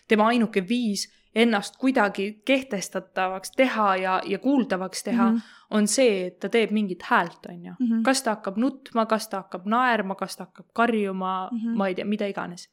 Tema 0.08 0.28
ainuke 0.28 0.68
viis 0.70 1.08
ennast 1.36 1.78
kuidagi 1.78 2.42
kehtestatavaks 2.46 3.52
teha 3.52 3.96
ja, 3.96 4.22
ja 4.26 4.40
kuuldavaks 4.40 5.04
teha 5.04 5.30
mm. 5.32 5.38
-hmm. 5.38 5.42
on 5.72 5.88
see, 5.88 6.26
et 6.28 6.40
ta 6.40 6.50
teeb 6.50 6.72
mingit 6.72 7.04
häält, 7.04 7.46
on 7.50 7.66
ju. 7.66 7.74
Mhm. 7.80 8.02
kas 8.04 8.22
ta 8.24 8.30
hakkab 8.36 8.58
nutma, 8.58 9.06
kas 9.06 9.28
ta 9.28 9.38
hakkab 9.38 9.66
naerma, 9.66 10.16
kas 10.16 10.36
ta 10.38 10.44
hakkab 10.44 10.66
karjuma 10.74 11.50
mm. 11.52 11.58
-hmm. 11.58 11.78
ma 11.78 11.88
ei 11.88 11.96
tea, 11.96 12.06
mida 12.06 12.26
iganes. 12.26 12.70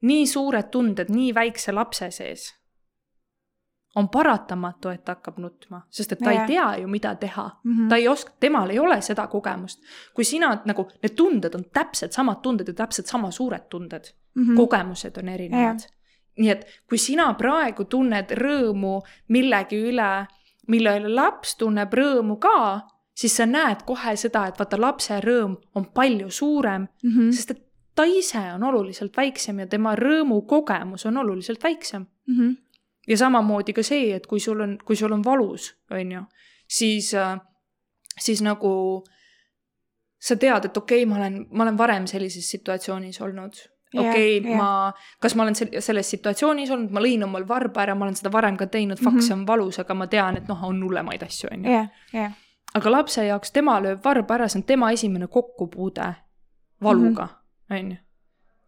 nii 0.00 0.26
suured 0.26 0.70
tunded 0.70 1.06
nii 1.10 1.34
väikse 1.34 1.72
lapse 1.72 2.10
sees 2.10 2.54
on 3.96 4.08
paratamatu, 4.08 4.88
et 4.88 5.04
ta 5.04 5.12
hakkab 5.16 5.38
nutma, 5.38 5.80
sest 5.90 6.12
et 6.12 6.18
ta 6.18 6.32
Jaa. 6.32 6.42
ei 6.42 6.46
tea 6.46 6.76
ju, 6.76 6.88
mida 6.88 7.14
teha 7.14 7.50
Mhm. 7.64 7.88
ta 7.88 7.96
ei 7.96 8.08
oska, 8.08 8.32
temal 8.40 8.70
ei 8.70 8.78
ole 8.78 9.00
seda 9.02 9.26
kogemust. 9.26 9.78
kui 10.14 10.24
sina 10.24 10.62
nagu, 10.64 10.88
need 11.02 11.14
tunded 11.16 11.54
on 11.54 11.64
täpselt 11.72 12.12
samad 12.12 12.36
tunded 12.42 12.68
ja 12.68 12.74
täpselt 12.74 13.06
sama 13.06 13.30
suured 13.30 13.68
tunded 13.70 14.04
Mhm. 14.36 14.56
kogemused 14.56 15.16
on 15.18 15.28
erinevad. 15.28 15.78
Nii 16.38 16.50
et 16.50 16.66
kui 16.88 16.98
sina 16.98 17.32
praegu 17.34 17.84
tunned 17.84 18.30
rõõmu 18.38 19.00
millegi 19.28 19.76
üle, 19.90 20.26
mille 20.68 20.96
üle 21.00 21.08
laps 21.14 21.56
tunneb 21.56 21.92
rõõmu 21.94 22.38
ka, 22.38 22.82
siis 23.14 23.34
sa 23.36 23.46
näed 23.46 23.82
kohe 23.86 24.16
seda, 24.16 24.46
et 24.46 24.58
vaata 24.58 24.78
lapse 24.80 25.20
rõõm 25.20 25.56
on 25.74 25.84
palju 25.94 26.30
suurem, 26.30 26.86
Mhm. 27.02 27.30
sest 27.32 27.50
et 27.50 27.62
ta 27.94 28.04
ise 28.06 28.38
on 28.54 28.62
oluliselt 28.62 29.16
väiksem 29.16 29.58
ja 29.58 29.66
tema 29.66 29.96
rõõmukogemus 29.96 31.06
on 31.06 31.16
oluliselt 31.16 31.62
väiksem. 31.64 32.06
Mhm. 32.26 32.50
ja 33.08 33.16
samamoodi 33.16 33.72
ka 33.72 33.82
see, 33.82 34.12
et 34.14 34.26
kui 34.26 34.38
sul 34.40 34.60
on, 34.60 34.78
kui 34.84 34.96
sul 34.96 35.12
on 35.12 35.22
valus, 35.24 35.74
on 35.90 36.12
ju, 36.12 36.20
siis, 36.68 37.14
siis 38.20 38.42
nagu 38.42 39.04
sa 40.20 40.36
tead, 40.36 40.64
et 40.64 40.76
okei 40.76 41.02
okay,, 41.04 41.08
ma 41.08 41.16
olen, 41.16 41.46
ma 41.50 41.62
olen 41.62 41.78
varem 41.78 42.06
sellises 42.06 42.50
situatsioonis 42.50 43.20
olnud. 43.20 43.54
Okei 43.96 44.38
okay,, 44.40 44.54
ma, 44.56 44.92
kas 45.20 45.34
ma 45.34 45.42
olen 45.42 45.54
sel- 45.54 45.80
selles 45.80 46.10
situatsioonis 46.10 46.70
olnud, 46.70 46.90
ma 46.92 47.00
lõin 47.00 47.22
omal 47.24 47.44
varba 47.48 47.82
ära, 47.82 47.94
ma 47.94 48.04
olen 48.04 48.14
seda 48.16 48.30
varem 48.32 48.56
ka 48.56 48.66
teinud, 48.66 48.98
fakt, 48.98 49.14
Mhm. 49.16 49.20
see 49.22 49.32
on 49.34 49.46
valus, 49.46 49.78
aga 49.78 49.94
ma 49.94 50.06
tean, 50.06 50.36
et 50.36 50.48
noh, 50.48 50.62
on 50.64 50.82
hullemaid 50.82 51.22
asju, 51.22 51.48
on 51.52 51.64
ju. 51.64 51.70
aga 52.74 52.90
lapse 52.90 53.24
jaoks 53.24 53.50
tema 53.52 53.80
lööb 53.80 54.02
varba 54.04 54.34
ära, 54.34 54.48
see 54.48 54.58
on 54.58 54.62
tema 54.64 54.90
esimene 54.92 55.26
kokkupuude 55.26 56.14
valuga, 56.82 57.28
on 57.70 57.90
ju. 57.90 57.96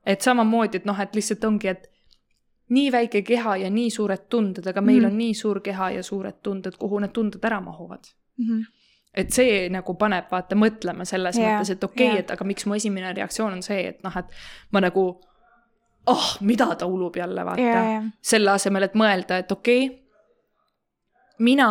et 0.07 0.21
samamoodi, 0.23 0.77
et 0.77 0.85
noh, 0.87 0.99
et 1.01 1.13
lihtsalt 1.15 1.45
ongi, 1.45 1.69
et 1.69 1.87
nii 2.71 2.91
väike 2.93 3.23
keha 3.23 3.57
ja 3.57 3.71
nii 3.71 3.91
suured 3.91 4.29
tunded, 4.31 4.67
aga 4.67 4.81
meil 4.81 5.01
Mhm. 5.03 5.07
on 5.11 5.19
nii 5.19 5.35
suur 5.35 5.61
keha 5.61 5.91
ja 5.91 6.03
suured 6.03 6.35
tunded, 6.43 6.77
kuhu 6.79 6.99
need 7.01 7.13
tunded 7.13 7.41
ära 7.45 7.61
mahuvad. 7.61 8.05
Mhm. 8.39 8.61
Et 9.15 9.33
see 9.35 9.69
nagu 9.73 9.95
paneb 9.99 10.31
vaata 10.31 10.59
mõtlema 10.59 11.05
selles 11.09 11.39
Jaa, 11.39 11.57
mõttes, 11.57 11.73
et 11.75 11.85
okei 11.85 12.09
okay,, 12.09 12.25
et 12.25 12.31
aga 12.31 12.45
miks 12.47 12.67
mu 12.67 12.77
esimene 12.79 13.13
reaktsioon 13.17 13.59
on 13.59 13.63
see, 13.67 13.89
et 13.91 14.05
noh, 14.07 14.17
et 14.17 14.37
ma 14.71 14.83
nagu, 14.85 15.07
oh, 16.07 16.29
mida 16.47 16.69
ta 16.79 16.87
ulub 16.87 17.17
jälle, 17.17 17.45
vaata 17.45 17.65
ja, 17.65 17.81
ja, 17.95 18.05
selle 18.23 18.55
asemel, 18.55 18.87
et 18.87 18.95
mõelda, 18.95 19.41
et 19.43 19.53
okei 19.53 19.89
okay,, 19.89 19.99
mina, 21.39 21.71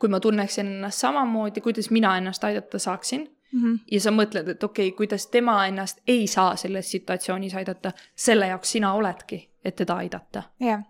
kui 0.00 0.10
ma 0.10 0.20
tunneksin 0.20 0.66
ennast 0.78 1.04
samamoodi, 1.04 1.62
kuidas 1.62 1.90
mina 1.94 2.16
ennast 2.18 2.44
aidata 2.44 2.78
saaksin 2.82 3.28
Mhm. 3.52 3.74
ja 3.90 4.00
sa 4.00 4.10
mõtled, 4.10 4.48
et 4.48 4.64
okei 4.64 4.88
okay,, 4.88 4.96
kuidas 4.96 5.26
tema 5.26 5.66
ennast 5.66 6.00
ei 6.08 6.26
saa 6.26 6.56
selles 6.56 6.90
situatsioonis 6.90 7.54
aidata, 7.54 7.92
selle 8.16 8.48
jaoks 8.48 8.72
sina 8.72 8.92
oledki, 8.96 9.42
et 9.64 9.76
teda 9.76 9.96
aidata. 10.00 10.42
jah, 10.60 10.80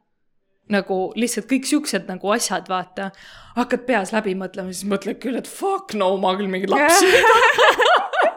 nagu 0.70 1.12
lihtsalt 1.18 1.48
kõik 1.50 1.66
siuksed 1.68 2.06
nagu 2.08 2.30
asjad, 2.32 2.68
vaata, 2.68 3.10
hakkad 3.56 3.82
peas 3.86 4.12
läbi 4.12 4.34
mõtlema, 4.38 4.72
siis 4.72 4.88
mõtled 4.88 5.18
küll, 5.20 5.36
et 5.36 5.46
fuck 5.50 5.94
no, 5.94 6.16
ma 6.22 6.36
küll 6.38 6.48
mingeid 6.48 6.70
lapsi 6.70 7.06
ei 7.06 7.22
taha. 7.32 8.32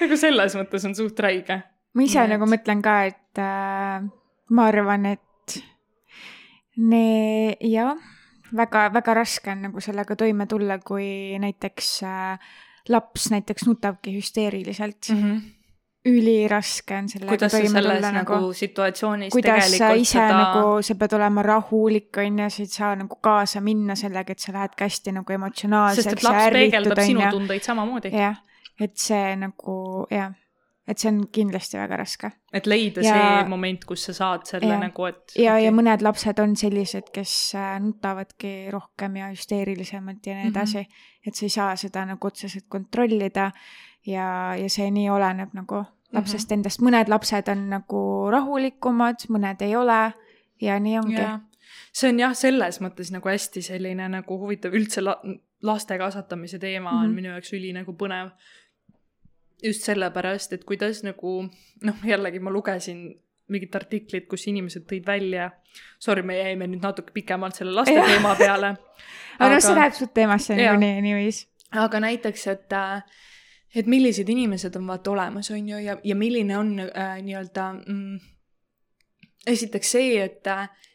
nagu 0.00 0.16
selles 0.20 0.56
mõttes 0.58 0.84
on 0.88 0.94
suht 0.98 1.20
räige. 1.22 1.62
ma 1.94 2.02
ise 2.02 2.18
Nii 2.18 2.24
et- 2.26 2.34
nagu 2.34 2.46
mõtlen 2.50 2.82
ka, 2.84 2.96
et 3.12 3.38
äh, 3.38 4.02
ma 4.50 4.66
arvan, 4.68 5.06
et 5.14 5.56
ne-, 6.76 7.56
jah, 7.64 7.96
väga, 8.52 8.88
väga 8.94 9.14
raske 9.22 9.50
on 9.54 9.62
nagu 9.68 9.80
sellega 9.80 10.16
toime 10.18 10.46
tulla, 10.50 10.78
kui 10.78 11.38
näiteks 11.42 11.92
äh, 12.04 12.38
laps 12.92 13.30
näiteks 13.32 13.64
nutabki 13.66 14.12
hüsteeriliselt 14.18 15.08
mm. 15.10 15.22
-hmm. 15.22 15.40
Üliraske 16.06 16.94
on 16.98 17.08
sellega 17.10 17.32
kuidas 17.32 17.52
toime 17.52 17.68
selles 17.72 17.96
tulla 17.98 18.12
nagu, 18.14 18.32
nagu, 18.38 18.52
situatsioonis 18.54 19.32
kuidas 19.34 19.70
sa 19.78 19.90
ise 19.98 20.12
seda 20.18 20.38
nagu, 20.38 20.82
sa 20.86 20.94
pead 20.94 21.12
olema 21.18 21.42
rahulik, 21.42 22.16
on 22.22 22.38
ju, 22.44 22.48
sa 22.50 22.62
ei 22.62 22.66
saa 22.78 22.94
nagu 23.02 23.18
kaasa 23.22 23.60
minna 23.60 23.94
sellega, 23.98 24.32
et 24.32 24.38
sa 24.38 24.52
lähedki 24.54 24.84
hästi 24.86 25.12
nagu 25.18 25.26
sest 25.32 25.38
emotsionaalseks 25.40 26.12
et 26.12 26.22
laps 26.28 26.50
peegeldab 26.52 27.00
sinu 27.04 27.30
tundeid 27.30 27.62
samamoodi. 27.66 28.10
jah, 28.14 28.36
et 28.80 28.96
see 28.96 29.36
nagu 29.36 30.06
jah, 30.10 30.30
et 30.86 30.98
see 31.02 31.08
on 31.10 31.24
kindlasti 31.32 31.76
väga 31.80 31.96
raske. 31.98 32.30
et 32.52 32.66
leida 32.70 33.02
Ja- 33.02 33.14
see 33.42 33.48
moment, 33.50 33.84
kus 33.84 34.04
sa 34.06 34.12
saad 34.12 34.46
selle 34.46 34.72
Ja. 34.72 34.78
nagu, 34.78 35.04
et 35.06 35.32
ja 35.36 35.52
okay., 35.56 35.64
ja 35.64 35.70
mõned 35.72 36.02
lapsed 36.02 36.38
on 36.38 36.54
sellised, 36.56 37.10
kes 37.12 37.54
äh, 37.54 37.80
nutavadki 37.80 38.70
rohkem 38.70 39.16
ja 39.16 39.26
hüsteerilisemalt 39.32 40.26
ja 40.26 40.34
nii 40.34 40.44
Mhm. 40.44 40.54
edasi 40.56 40.78
mm. 40.78 40.82
-hmm. 40.84 41.26
et 41.26 41.34
sa 41.34 41.44
ei 41.46 41.50
saa 41.50 41.76
seda 41.76 42.04
nagu 42.06 42.26
otseselt 42.26 42.64
kontrollida 42.68 43.50
ja, 44.06 44.54
ja 44.54 44.68
see 44.70 44.90
nii 44.90 45.10
oleneb 45.10 45.48
nagu 45.52 45.84
lapsest 46.12 46.48
mm 46.48 46.52
-hmm. 46.52 46.58
endast, 46.58 46.80
mõned 46.80 47.08
lapsed 47.08 47.48
on 47.48 47.68
nagu 47.70 48.30
rahulikumad, 48.30 49.26
mõned 49.28 49.62
ei 49.62 49.76
ole 49.76 50.12
ja 50.60 50.78
nii 50.80 50.98
ongi 50.98 51.20
Jaa. 51.20 51.40
see 51.92 52.08
on 52.10 52.20
jah, 52.20 52.34
selles 52.34 52.80
mõttes 52.80 53.12
nagu 53.12 53.28
hästi 53.28 53.62
selline 53.62 54.08
nagu 54.08 54.38
huvitav 54.38 54.72
üldse 54.74 55.00
la 55.00 55.16
laste 55.62 55.98
kasvatamise 55.98 56.58
teema 56.58 56.90
mm 56.90 56.96
-hmm. 56.96 57.00
on 57.00 57.06
Mhm. 57.08 57.14
minu 57.14 57.28
jaoks 57.28 57.52
üli 57.52 57.72
nagu 57.72 57.92
põnev. 57.92 58.30
just 59.64 59.82
sellepärast, 59.82 60.52
et 60.52 60.64
kuidas 60.64 61.02
nagu 61.02 61.48
noh, 61.82 61.94
jällegi 62.04 62.38
ma 62.38 62.50
lugesin 62.50 63.20
mingit 63.48 63.74
artiklit, 63.74 64.26
kus 64.28 64.46
inimesed 64.46 64.82
tõid 64.90 65.06
välja, 65.06 65.50
sorry, 65.98 66.22
me 66.22 66.36
jäime 66.38 66.66
nüüd 66.66 66.82
natuke 66.82 67.12
pikemalt 67.14 67.54
selle 67.54 67.72
laste 67.72 67.94
Jah. 67.94 68.06
teema 68.06 68.34
peale. 68.34 68.76
aga 69.38 69.54
noh, 69.54 69.60
see 69.62 69.74
läheb 69.74 69.92
suht 69.92 70.14
teemasse 70.14 70.56
niikuinii, 70.56 71.02
niiviisi. 71.02 71.46
aga 71.70 72.00
näiteks, 72.00 72.46
et, 72.46 72.72
et 73.76 73.86
millised 73.86 74.28
inimesed 74.32 74.76
on 74.78 74.86
vaata 74.88 75.10
olemas, 75.12 75.50
on 75.52 75.68
ju, 75.68 75.78
ja, 75.84 75.98
ja 76.04 76.16
milline 76.16 76.58
on 76.58 76.78
äh, 76.80 77.18
nii-öelda 77.22 77.66
mm, 77.72 78.20
esiteks 79.46 79.90
see, 79.96 80.16
et, 80.24 80.48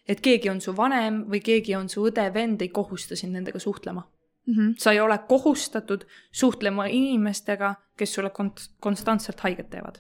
et 0.08 0.22
keegi 0.22 0.50
on 0.50 0.62
su 0.62 0.74
vanem 0.78 1.24
või 1.32 1.44
keegi 1.46 1.76
on 1.78 1.90
su 1.90 2.08
õde-vend, 2.10 2.62
ei 2.66 2.74
kohusta 2.74 3.16
sind 3.16 3.38
nendega 3.38 3.60
suhtlema. 3.60 4.08
Mhm. 4.48 4.72
sa 4.78 4.92
ei 4.92 5.00
ole 5.00 5.18
kohustatud 5.18 6.06
suhtlema 6.32 6.86
inimestega, 6.86 7.76
kes 7.98 8.14
sulle 8.14 8.30
kont-, 8.30 8.72
konstantselt 8.80 9.40
haiget 9.40 9.70
teevad. 9.70 10.00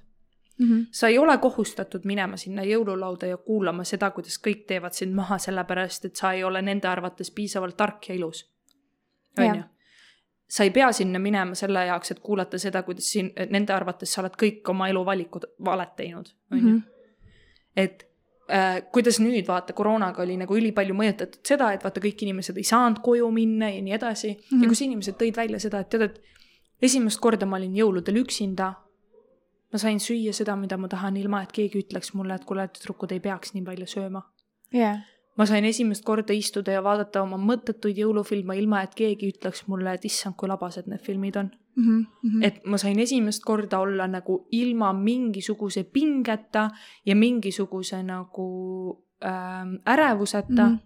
Mhm. 0.60 0.82
sa 0.92 1.08
ei 1.08 1.18
ole 1.18 1.38
kohustatud 1.38 2.02
minema 2.06 2.38
sinna 2.38 2.64
jõululauda 2.64 3.26
ja 3.26 3.38
kuulama 3.38 3.84
seda, 3.84 4.12
kuidas 4.12 4.40
kõik 4.48 4.66
teevad 4.68 4.94
sind 4.94 5.14
maha, 5.14 5.38
sellepärast 5.38 6.06
et 6.06 6.16
sa 6.16 6.34
ei 6.34 6.44
ole 6.44 6.62
nende 6.62 6.88
arvates 6.88 7.32
piisavalt 7.32 7.78
tark 7.78 8.10
ja 8.10 8.16
ilus. 8.16 8.50
on 9.38 9.56
ju? 9.56 9.64
Sa 10.52 10.64
ei 10.68 10.72
pea 10.76 10.92
sinna 10.92 11.20
minema 11.20 11.56
selle 11.56 11.86
jaoks, 11.88 12.12
et 12.12 12.20
kuulata 12.20 12.60
seda, 12.60 12.84
kuidas 12.84 13.08
siin, 13.14 13.32
nende 13.50 13.74
arvates 13.74 14.12
sa 14.12 14.24
oled 14.24 14.36
kõik 14.40 14.68
oma 14.74 14.90
eluvalikud 14.92 15.48
valet 15.66 15.94
teinud, 15.96 16.32
on 16.52 16.58
ju. 16.58 16.64
Mhm. 16.64 16.82
et 17.76 18.04
äh, 18.52 18.82
kuidas 18.92 19.22
nüüd 19.24 19.48
vaata, 19.48 19.74
koroonaga 19.74 20.26
oli 20.26 20.36
nagu 20.42 20.58
ülipalju 20.58 20.98
mõjutatud 20.98 21.40
seda, 21.48 21.72
et 21.72 21.86
vaata, 21.88 22.04
kõik 22.04 22.26
inimesed 22.28 22.60
ei 22.60 22.68
saanud 22.68 23.00
koju 23.06 23.30
minna 23.32 23.70
ja 23.72 23.82
nii 23.82 23.96
edasi 23.96 24.34
mm. 24.34 24.36
-hmm. 24.42 24.56
Mhm. 24.56 24.64
ja 24.64 24.70
kus 24.74 24.82
inimesed 24.82 25.20
tõid 25.22 25.40
välja 25.40 25.60
seda, 25.60 25.80
et 25.80 25.90
tead, 25.90 26.02
et 26.02 26.22
esimest 26.82 27.20
korda 27.20 27.46
ma 27.46 27.56
olin 27.56 27.76
jõuludel 27.76 28.24
üksinda. 28.26 28.74
ma 29.72 29.80
sain 29.80 30.00
süüa 30.00 30.34
seda, 30.34 30.56
mida 30.56 30.78
ma 30.78 30.88
tahan, 30.88 31.18
ilma 31.18 31.44
et 31.44 31.52
keegi 31.52 31.80
ütleks 31.80 32.14
mulle, 32.14 32.36
et 32.36 32.44
kuule, 32.46 32.68
tüdrukud 32.68 33.12
ei 33.12 33.20
peaks 33.20 33.54
nii 33.54 33.64
palju 33.64 33.88
sööma. 33.88 34.22
jah, 34.74 35.00
ma 35.38 35.46
sain 35.46 35.66
esimest 35.66 36.04
korda 36.06 36.34
istuda 36.34 36.72
ja 36.72 36.84
vaadata 36.84 37.22
oma 37.24 37.38
mõttetuid 37.40 37.98
jõulufilme, 38.04 38.58
ilma 38.60 38.82
et 38.84 38.96
keegi 38.96 39.32
ütleks 39.32 39.66
mulle, 39.68 39.94
et 39.94 40.06
issand, 40.06 40.36
kui 40.38 40.50
labased 40.52 40.90
need 40.92 41.04
filmid 41.06 41.40
on. 41.42 41.52
Mhm. 41.76 42.44
et 42.44 42.66
ma 42.66 42.78
sain 42.78 43.00
esimest 43.00 43.46
korda 43.48 43.80
olla 43.80 44.04
nagu 44.08 44.48
ilma 44.52 44.90
mingisuguse 44.94 45.84
pingeta 45.84 46.70
ja 47.06 47.16
mingisuguse 47.16 48.04
nagu 48.04 48.48
ähm, 49.24 49.76
ärevuseta 49.88 50.68
mm. 50.68 50.76
-hmm. 50.76 50.80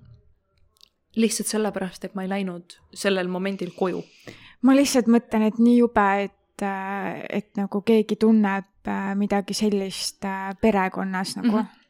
lihtsalt 1.16 1.48
sellepärast, 1.48 2.06
et 2.06 2.16
ma 2.16 2.22
ei 2.22 2.30
läinud 2.30 2.78
sellel 2.93 3.28
momendil 3.28 3.72
koju. 3.76 4.04
ma 4.62 4.76
lihtsalt 4.76 5.08
mõtlen, 5.08 5.48
et 5.48 5.58
nii 5.58 5.78
jube, 5.78 6.24
et, 6.24 6.62
et 7.30 7.58
nagu 7.58 7.82
keegi 7.82 8.16
tunneb 8.16 8.88
äh, 8.88 9.16
midagi 9.16 9.54
sellist 9.54 10.26
äh, 10.26 10.54
perekonnas 10.62 11.36
nagu 11.36 11.58
mm. 11.58 11.64
-hmm. 11.64 11.85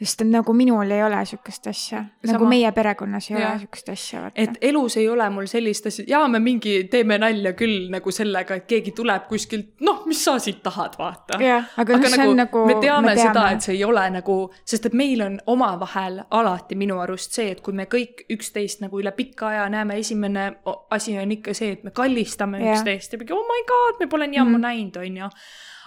Sest 0.00 0.20
et 0.24 0.28
nagu 0.32 0.52
minul 0.56 0.90
ei 0.90 1.02
ole 1.04 1.18
sihukest 1.28 1.66
asja, 1.66 2.04
nagu 2.26 2.46
meie 2.48 2.70
perekonnas 2.72 3.30
ei 3.30 3.36
Jah. 3.36 3.50
ole 3.50 3.58
sihukest 3.58 3.88
asja, 3.92 4.30
et. 4.34 4.50
elus 4.62 4.96
ei 4.96 5.08
ole 5.08 5.26
mul 5.30 5.46
sellist 5.46 5.86
asja, 5.86 6.04
jaa, 6.08 6.28
me 6.28 6.38
mingi 6.40 6.84
teeme 6.90 7.18
nalja 7.18 7.52
küll 7.52 7.90
nagu 7.92 8.10
sellega, 8.10 8.54
et 8.60 8.66
keegi 8.66 8.92
tuleb 8.96 9.26
kuskilt, 9.28 9.74
noh, 9.80 10.02
mis 10.06 10.24
sa 10.24 10.38
siit 10.38 10.62
tahad, 10.62 10.96
vaata. 10.98 11.38
jah, 11.42 11.68
aga 11.76 11.98
noh, 11.98 12.28
on 12.28 12.36
nagu. 12.36 12.64
me 12.66 12.74
teame 12.80 13.16
seda, 13.16 13.50
et 13.52 13.60
see 13.66 13.74
ei 13.76 13.84
ole 13.84 14.06
nagu, 14.10 14.38
sest 14.64 14.86
et 14.86 14.94
meil 14.96 15.22
on 15.26 15.38
omavahel 15.46 16.22
alati 16.30 16.74
minu 16.80 16.98
arust 17.00 17.32
see, 17.36 17.50
et 17.50 17.60
kui 17.60 17.72
me 17.76 17.84
kõik 17.90 18.24
üksteist 18.32 18.80
nagu 18.80 19.00
üle 19.00 19.12
pika 19.12 19.48
aja 19.52 19.68
näeme, 19.68 19.98
esimene 20.00 20.48
asi 20.90 21.18
on 21.18 21.30
ikka 21.36 21.54
see, 21.54 21.72
et 21.76 21.84
me 21.84 21.90
kallistame 21.90 22.58
Jah. 22.64 22.74
üksteist 22.78 23.12
ja 23.12 23.18
mingi 23.20 23.32
oh 23.36 23.44
my 23.46 23.62
god, 23.68 24.00
me 24.00 24.06
pole 24.08 24.26
nii 24.26 24.38
ammu 24.40 24.56
Mhm. 24.58 24.64
näinud, 24.66 24.96
on 24.96 25.16
ju. 25.16 25.28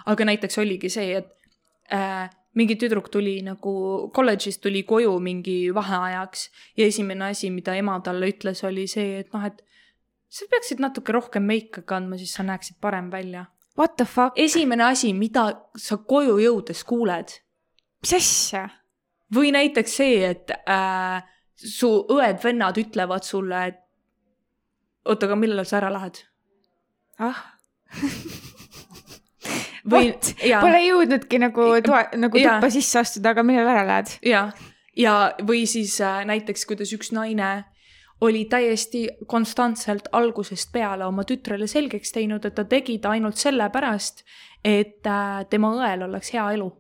aga 0.06 0.26
näiteks 0.26 0.58
oligi 0.60 0.90
see, 0.90 1.18
et 1.18 1.28
äh, 1.94 2.30
mingi 2.54 2.76
tüdruk 2.80 3.10
tuli 3.10 3.40
nagu 3.46 3.74
kolledžist 4.14 4.62
tuli 4.62 4.84
koju 4.84 5.14
mingi 5.20 5.74
vaheajaks 5.74 6.50
ja 6.78 6.86
esimene 6.86 7.32
asi, 7.32 7.50
mida 7.50 7.76
ema 7.76 8.00
talle 8.06 8.30
ütles, 8.30 8.64
oli 8.68 8.88
see, 8.88 9.20
et 9.24 9.34
noh, 9.34 9.46
et 9.46 9.64
sa 10.30 10.50
peaksid 10.50 10.82
natuke 10.82 11.14
rohkem 11.14 11.46
meika 11.46 11.82
kandma, 11.82 12.18
siis 12.18 12.34
sa 12.34 12.46
näeksid 12.46 12.78
parem 12.82 13.12
välja. 13.12 13.48
What 13.78 13.98
the 13.98 14.06
fuck, 14.06 14.38
esimene 14.38 14.86
asi, 14.86 15.14
mida 15.18 15.48
sa 15.78 15.98
koju 15.98 16.38
jõudes 16.42 16.84
kuuled 16.86 17.40
mis 18.04 18.14
asja? 18.18 18.68
või 19.34 19.50
näiteks 19.56 19.96
see, 19.98 20.18
et 20.28 20.52
äh, 20.70 21.24
su 21.58 21.90
õed-vennad 22.12 22.78
ütlevad 22.78 23.26
sulle, 23.26 23.62
et 23.72 23.80
oota, 25.10 25.26
aga 25.26 25.38
millal 25.40 25.66
sa 25.66 25.80
ära 25.80 25.90
lähed? 25.96 26.20
ah, 27.24 27.40
või 29.90 30.14
ja, 30.44 30.62
pole 30.64 30.80
jõudnudki 30.86 31.40
nagu 31.44 31.68
toa, 31.86 32.06
nagu 32.20 32.40
tuppa 32.40 32.70
sisse 32.74 33.02
astuda, 33.02 33.34
aga 33.34 33.44
millal 33.48 33.70
ära 33.74 33.84
lähed? 33.88 34.16
ja, 34.28 34.48
ja, 34.98 35.18
või 35.44 35.66
siis 35.70 36.00
äh, 36.02 36.24
näiteks, 36.30 36.66
kuidas 36.70 36.94
üks 36.96 37.14
naine 37.16 37.66
oli 38.24 38.46
täiesti 38.48 39.08
konstantselt 39.28 40.08
algusest 40.16 40.72
peale 40.72 41.06
oma 41.06 41.26
tütrele 41.28 41.68
selgeks 41.68 42.14
teinud, 42.16 42.46
et 42.46 42.56
ta 42.56 42.64
tegi 42.64 43.00
ta 43.04 43.12
ainult 43.18 43.42
sellepärast, 43.42 44.24
et 44.64 45.04
äh, 45.10 45.44
tema 45.50 45.74
õel 45.76 46.08
oleks 46.08 46.34
hea 46.36 46.52
elu. 46.56 46.72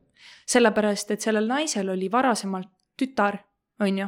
sellepärast, 0.47 1.11
et 1.11 1.21
sellel 1.21 1.47
naisel 1.47 1.89
oli 1.89 2.11
varasemalt 2.11 2.69
tütar, 2.99 3.39
on 3.79 3.97
ju 3.97 4.07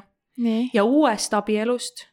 ja 0.74 0.84
uuest 0.84 1.34
abielust 1.34 2.08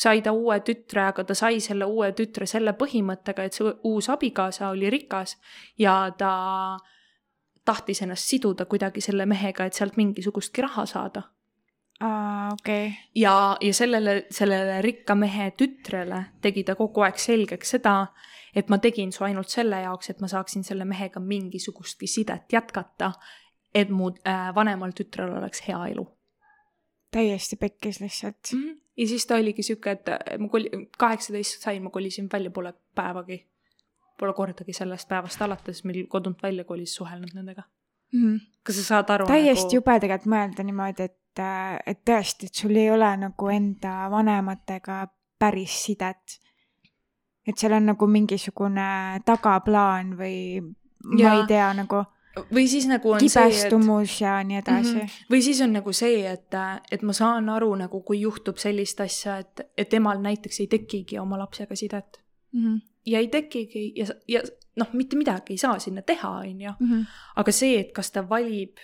sai 0.00 0.22
ta 0.24 0.32
uue 0.32 0.60
tütre, 0.64 1.02
aga 1.10 1.24
ta 1.28 1.34
sai 1.36 1.60
selle 1.60 1.84
uue 1.84 2.12
tütre 2.16 2.46
selle 2.48 2.72
põhimõttega, 2.78 3.44
et 3.44 3.56
see 3.56 3.72
uus 3.88 4.08
abikaasa 4.12 4.70
oli 4.72 4.88
rikas 4.92 5.36
ja 5.78 5.96
ta 6.18 6.32
tahtis 7.68 8.00
ennast 8.02 8.30
siduda 8.30 8.64
kuidagi 8.70 9.02
selle 9.04 9.26
mehega, 9.28 9.66
et 9.66 9.76
sealt 9.76 9.98
mingisugustki 10.00 10.64
raha 10.64 10.86
saada. 10.88 11.22
okei, 12.52 12.92
ja, 13.14 13.56
ja 13.60 13.74
sellele, 13.74 14.24
sellele 14.32 14.80
rikka 14.82 15.14
mehe 15.14 15.50
tütrele 15.50 16.22
tegi 16.40 16.64
ta 16.64 16.74
kogu 16.74 17.04
aeg 17.04 17.20
selgeks 17.20 17.76
seda, 17.76 18.06
et 18.56 18.72
ma 18.72 18.78
tegin 18.78 19.12
su 19.12 19.24
ainult 19.24 19.52
selle 19.52 19.82
jaoks, 19.82 20.10
et 20.10 20.24
ma 20.24 20.28
saaksin 20.32 20.64
selle 20.64 20.88
mehega 20.88 21.20
mingisugustki 21.20 22.08
sidet 22.08 22.52
jätkata, 22.52 23.12
et 23.74 23.92
mu 23.92 24.08
äh, 24.24 24.48
vanemal 24.54 24.96
tütrel 24.96 25.36
oleks 25.36 25.60
hea 25.68 25.82
elu 25.92 26.08
täiesti 27.10 27.56
pekkis 27.56 28.00
lihtsalt. 28.00 28.36
mm. 28.52 28.62
-hmm. 28.62 28.80
Ja 29.00 29.08
siis 29.08 29.26
ta 29.26 29.38
oligi 29.40 29.64
sihuke, 29.64 29.96
et 29.96 30.10
ma 30.38 30.48
koli-, 30.52 30.70
kaheksateist 30.98 31.64
sain, 31.64 31.82
ma 31.82 31.90
kolisin 31.90 32.28
välja, 32.32 32.50
pole 32.50 32.72
päevagi, 32.94 33.40
pole 34.20 34.34
kordagi 34.36 34.74
sellest 34.76 35.08
päevast 35.08 35.42
alates, 35.42 35.84
mil 35.88 36.04
kodunt 36.08 36.42
välja 36.42 36.64
kolis, 36.68 36.94
suhelnud 36.94 37.32
nendega. 37.34 37.64
kas 38.66 38.76
sa 38.80 38.84
saad 38.84 39.14
aru? 39.14 39.30
Täiesti 39.30 39.78
jube 39.78 39.96
tegelikult 40.02 40.32
mõelda 40.34 40.66
niimoodi, 40.66 41.08
et, 41.08 41.42
et 41.86 42.04
tõesti, 42.04 42.50
et 42.50 42.62
sul 42.62 42.76
ei 42.76 42.90
ole 42.90 43.08
nagu 43.24 43.50
enda 43.54 43.94
vanematega 44.12 45.04
päris 45.40 45.76
sidet. 45.86 46.40
et 47.46 47.56
seal 47.58 47.72
on 47.72 47.86
nagu 47.88 48.06
mingisugune 48.06 49.22
tagaplaan 49.26 50.12
või 50.18 50.60
ma 50.60 51.20
Jaa. 51.22 51.36
ei 51.38 51.46
tea, 51.48 51.70
nagu 51.74 52.04
või 52.36 52.66
siis 52.68 52.86
nagu 52.86 53.10
on 53.10 53.20
see, 53.20 53.42
et 53.42 53.52
kibestumus 53.52 54.20
ja 54.20 54.36
nii 54.44 54.56
edasi 54.60 54.94
Mhm. 54.94 55.06
või 55.32 55.42
siis 55.42 55.60
on 55.60 55.72
nagu 55.72 55.92
see, 55.92 56.26
et, 56.26 56.54
et 56.90 57.02
ma 57.02 57.12
saan 57.12 57.48
aru 57.48 57.74
nagu, 57.74 58.02
kui 58.02 58.20
juhtub 58.20 58.56
sellist 58.56 59.00
asja, 59.00 59.38
et, 59.38 59.60
et 59.78 59.94
emal 59.94 60.18
näiteks 60.22 60.60
ei 60.60 60.66
tekigi 60.66 61.18
oma 61.18 61.38
lapsega 61.38 61.76
sidet 61.76 62.20
mm. 62.52 62.64
-hmm. 62.64 62.80
ja 63.06 63.18
ei 63.18 63.28
tekigi 63.28 63.92
ja, 63.96 64.06
ja 64.28 64.42
noh, 64.76 64.88
mitte 64.92 65.16
midagi 65.16 65.52
ei 65.52 65.58
saa 65.58 65.78
sinna 65.78 66.02
teha, 66.02 66.30
on 66.30 66.60
ju. 66.60 66.72
Mm 66.80 66.90
-hmm. 66.90 67.06
aga 67.36 67.52
see, 67.52 67.80
et 67.80 67.92
kas 67.92 68.10
ta 68.10 68.28
valib 68.28 68.76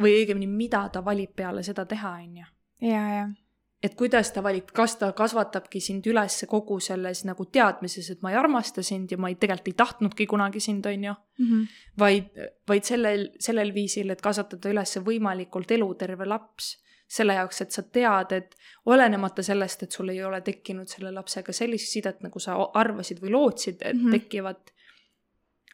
või 0.00 0.14
õigemini, 0.22 0.46
mida 0.46 0.88
ta 0.88 1.04
valib 1.04 1.34
peale 1.36 1.62
seda 1.62 1.84
teha, 1.84 2.10
on 2.10 2.36
ju. 2.36 2.44
ja, 2.80 3.08
ja, 3.16 3.28
et 3.82 3.94
kuidas 3.98 4.30
ta 4.32 4.42
valib, 4.42 4.70
kas 4.74 4.94
ta 5.00 5.08
kasvatabki 5.16 5.80
sind 5.82 6.06
üles 6.06 6.44
kogu 6.50 6.78
selles 6.80 7.24
nagu 7.26 7.46
teadmises, 7.50 8.10
et 8.12 8.22
ma 8.22 8.30
ei 8.30 8.38
armasta 8.38 8.82
sind 8.86 9.10
ja 9.10 9.18
ma 9.18 9.30
ei, 9.32 9.34
tegelikult 9.40 9.72
ei 9.72 9.78
tahtnudki 9.80 10.26
kunagi 10.30 10.60
sind, 10.60 10.86
on 10.86 11.04
ju. 11.04 11.14
mm 11.38 11.46
-hmm. 11.46 11.66
vaid, 11.98 12.24
vaid 12.68 12.84
sellel, 12.84 13.28
sellel 13.38 13.74
viisil, 13.74 14.10
et 14.10 14.22
kasvatada 14.22 14.70
üles 14.70 14.96
võimalikult 14.98 15.70
eluterve 15.70 16.26
laps 16.26 16.76
selle 17.12 17.34
jaoks, 17.34 17.60
et 17.60 17.70
sa 17.70 17.82
tead, 17.82 18.32
et 18.32 18.54
olenemata 18.86 19.42
sellest, 19.42 19.82
et 19.82 19.92
sul 19.92 20.08
ei 20.08 20.22
ole 20.24 20.40
tekkinud 20.40 20.88
selle 20.88 21.10
lapsega 21.12 21.52
sellist 21.52 21.92
sidet, 21.92 22.22
nagu 22.24 22.40
sa 22.40 22.56
arvasid 22.74 23.20
või 23.20 23.34
lootsid, 23.34 23.82
et 23.82 23.96
mm. 23.96 24.04
-hmm. 24.04 24.10
tekivad, 24.10 24.72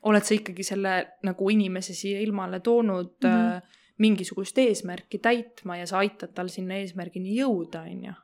oled 0.03 0.25
sa 0.25 0.35
ikkagi 0.35 0.63
selle 0.63 0.95
nagu 1.23 1.51
inimese 1.51 1.95
siia 1.95 2.21
ilmale 2.21 2.61
toonud 2.61 3.15
mm. 3.23 3.29
-hmm. 3.29 3.78
Mingisugust 3.99 4.59
eesmärki 4.59 5.19
täitma 5.19 5.77
ja 5.81 5.87
sa 5.87 5.99
aitad 5.99 6.35
tal 6.35 6.51
sinna 6.53 6.79
eesmärgini 6.79 7.37
jõuda, 7.41 7.85
on 7.89 8.05
ju 8.11 8.17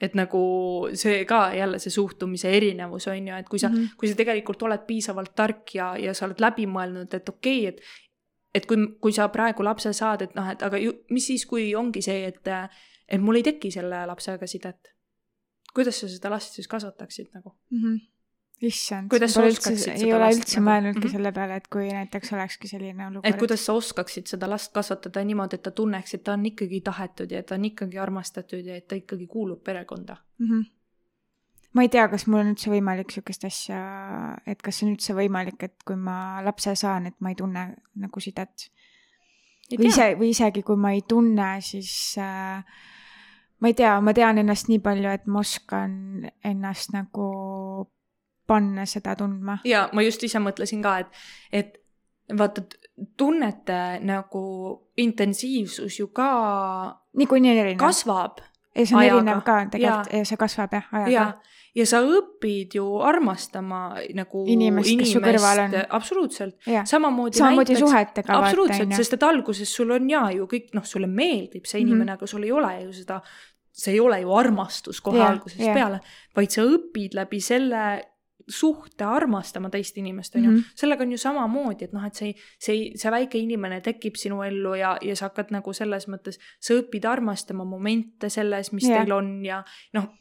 et 0.00 0.14
nagu 0.14 0.40
see 0.94 1.24
ka 1.24 1.54
jälle 1.56 1.78
see 1.80 1.90
suhtumise 1.90 2.50
erinevus 2.52 3.06
on 3.08 3.28
ju, 3.28 3.36
et 3.36 3.48
kui 3.48 3.58
sa 3.58 3.68
mm. 3.68 3.74
-hmm. 3.74 3.96
kui 3.96 4.08
sa 4.08 4.16
tegelikult 4.16 4.62
oled 4.62 4.82
piisavalt 4.86 5.34
tark 5.34 5.74
ja, 5.74 5.96
ja 5.96 6.14
sa 6.14 6.26
oled 6.26 6.40
läbi 6.40 6.66
mõelnud, 6.66 7.14
et 7.14 7.28
okei 7.28 7.68
okay,, 7.68 7.68
et 7.68 7.80
et 8.54 8.66
kui, 8.66 8.76
kui 9.00 9.12
sa 9.12 9.28
praegu 9.28 9.64
lapse 9.64 9.92
saad, 9.92 10.22
et 10.22 10.34
noh, 10.34 10.46
et 10.48 10.62
aga 10.62 10.78
ju, 10.80 10.92
mis 11.10 11.26
siis, 11.26 11.46
kui 11.46 11.74
ongi 11.74 12.02
see, 12.02 12.26
et 12.26 12.48
et 13.08 13.20
mul 13.22 13.36
ei 13.36 13.42
teki 13.42 13.70
selle 13.70 14.06
lapsega 14.06 14.46
sidet. 14.46 14.92
kuidas 15.74 16.00
sa 16.00 16.08
seda 16.08 16.30
last 16.30 16.54
siis 16.54 16.68
kasvataksid 16.68 17.28
nagu? 17.34 17.56
issand, 18.62 19.08
Kuidas 19.12 19.34
sa 19.34 19.42
oskaksid 19.44 19.78
seda 19.78 19.96
ei 20.06 20.12
ole 20.16 20.28
üldse 20.32 20.56
nagu- 20.60 20.66
mõelnudki 20.70 21.04
Mhm. 21.04 21.12
selle 21.12 21.32
peale, 21.32 21.56
et 21.56 21.66
kui 21.68 21.88
näiteks 21.92 22.32
olekski 22.32 22.68
selline 22.68 23.06
olukord. 23.06 23.26
et 23.34 23.38
kuidas 23.38 23.60
sa 23.66 23.72
oskaksid 23.74 24.26
seda 24.26 24.48
last 24.48 24.72
kasvatada 24.72 25.24
niimoodi, 25.24 25.54
et 25.54 25.62
ta 25.62 25.70
tunneks, 25.70 26.14
et 26.14 26.24
ta 26.24 26.32
on 26.32 26.46
ikkagi 26.46 26.80
tahetud 26.80 27.30
ja 27.30 27.42
ta 27.42 27.54
on 27.54 27.64
ikkagi 27.64 27.98
armastatud 27.98 28.64
ja 28.64 28.76
et 28.76 28.88
ta 28.88 28.94
ikkagi 28.96 29.26
kuulub 29.26 29.62
perekonda. 29.64 30.16
mm. 30.38 30.46
-hmm. 30.46 30.64
ma 31.74 31.82
ei 31.82 31.88
tea, 31.88 32.08
kas 32.08 32.26
mul 32.26 32.38
on 32.40 32.54
üldse 32.54 32.70
võimalik 32.70 33.10
sihukest 33.12 33.44
asja, 33.44 34.38
et 34.46 34.62
kas 34.62 34.82
on 34.82 34.94
üldse 34.94 35.12
võimalik, 35.14 35.62
et 35.62 35.74
kui 35.84 35.96
ma 35.96 36.40
lapse 36.42 36.74
saan, 36.74 37.06
et 37.06 37.14
ma 37.20 37.28
ei 37.28 37.34
tunne 37.34 37.76
nagu 37.96 38.20
sidet. 38.20 38.70
või 39.78 39.86
ise, 39.86 40.14
või 40.14 40.28
isegi 40.30 40.62
kui 40.62 40.76
ma 40.76 40.92
ei 40.92 41.02
tunne, 41.02 41.60
siis 41.60 42.14
äh, 42.18 42.62
ma 43.60 43.68
ei 43.68 43.74
tea, 43.74 44.00
ma 44.00 44.12
tean 44.14 44.38
ennast 44.38 44.68
nii 44.68 44.78
palju, 44.78 45.08
et 45.10 45.26
ma 45.26 45.40
oskan 45.40 46.30
ennast 46.44 46.92
nagu 46.92 47.26
panna 48.46 48.86
seda 48.86 49.16
tundma. 49.16 49.58
ja 49.64 49.88
ma 49.92 50.02
just 50.02 50.22
ise 50.22 50.38
mõtlesin 50.42 50.82
ka, 50.82 50.98
et, 50.98 51.06
et 51.52 51.78
vaata, 52.38 52.62
tunnete 53.16 53.80
nagu 54.06 54.42
intensiivsus 54.96 55.98
ju 56.00 56.08
ka 56.08 56.30
niikuinii 57.16 57.58
erinev. 57.58 57.80
kasvab 57.80 58.40
ja 58.74 58.86
see 58.86 58.96
on 58.96 59.02
ajaga. 59.02 59.16
erinev 59.16 59.42
ka 59.44 59.58
tegelikult 59.72 60.12
ja 60.12 60.24
see 60.24 60.40
kasvab 60.40 60.76
jah, 60.78 60.88
ajaga 60.92 61.12
ja, 61.12 61.26
ja 61.76 61.86
sa 61.88 62.00
õpid 62.04 62.78
ju 62.78 62.86
armastama 63.04 63.82
nagu 64.16 64.44
Inimest, 64.48 64.94
kes 65.00 65.12
su 65.16 65.22
kõrval 65.24 65.62
on. 65.66 65.76
absoluutselt, 65.98 66.56
ja. 66.66 66.86
samamoodi 66.88 67.40
samamoodi 67.40 67.74
näiteks- 67.74 67.84
suhetega 67.84 68.38
absoluutselt, 68.40 68.96
sest 68.96 69.18
et 69.18 69.28
alguses 69.28 69.76
sul 69.76 69.92
on 69.96 70.08
jaa 70.10 70.30
ju 70.38 70.48
kõik, 70.50 70.72
noh, 70.76 70.86
sulle 70.88 71.10
meeldib 71.10 71.68
see 71.68 71.84
inimene 71.84 72.04
mm, 72.04 72.08
-hmm. 72.08 72.18
aga 72.18 72.32
sul 72.32 72.48
ei 72.48 72.52
ole 72.52 72.72
ju 72.86 72.92
seda, 72.96 73.20
see 73.72 73.92
ei 73.92 74.00
ole 74.00 74.20
ju 74.20 74.32
armastus 74.32 75.00
kohe 75.04 75.20
Jah, 75.20 75.30
algusest 75.30 75.60
jah. 75.60 75.74
peale, 75.76 76.00
vaid 76.36 76.50
sa 76.50 76.64
õpid 76.64 77.16
läbi 77.16 77.40
selle 77.40 77.86
suhte 78.48 79.04
armastama 79.04 79.70
teist 79.70 79.96
inimest, 79.98 80.36
on 80.36 80.44
ju 80.44 80.50
Mhm.. 80.50 80.60
sellega 80.74 81.02
on 81.02 81.12
ju 81.12 81.18
samamoodi, 81.18 81.84
et 81.84 81.92
noh, 81.92 82.04
et 82.06 82.14
see, 82.14 82.34
see, 82.58 82.92
see 82.96 83.10
väike 83.10 83.38
inimene 83.38 83.80
tekib 83.80 84.14
sinu 84.16 84.42
ellu 84.42 84.74
ja, 84.78 84.96
ja 85.02 85.16
sa 85.16 85.28
hakkad 85.28 85.50
nagu 85.50 85.72
selles 85.72 86.06
mõttes, 86.08 86.38
sa 86.60 86.74
õpid 86.74 87.08
armastama 87.10 87.64
momente 87.64 88.28
selles, 88.30 88.72
mis 88.72 88.86
Jah. 88.88 89.02
teil 89.02 89.12
on 89.12 89.44
ja 89.44 89.64
noh, 89.92 90.12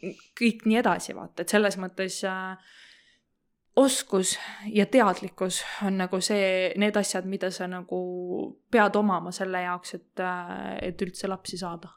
kõik 0.41 0.65
nii 0.65 0.81
edasi, 0.81 1.13
vaata, 1.15 1.45
et 1.45 1.49
selles 1.53 1.77
mõttes 1.77 2.23
äh, 2.25 2.57
oskus 3.75 4.39
ja 4.73 4.85
teadlikkus 4.85 5.63
on 5.85 5.97
nagu 5.97 6.21
see, 6.23 6.73
need 6.79 6.95
asjad, 6.97 7.25
mida 7.27 7.51
sa 7.51 7.67
nagu 7.67 7.99
pead 8.71 8.95
omama 8.95 9.31
selle 9.35 9.61
jaoks, 9.65 9.93
et, 9.99 10.23
et 10.81 11.01
üldse 11.01 11.27
lapsi 11.27 11.57
saada. 11.57 11.91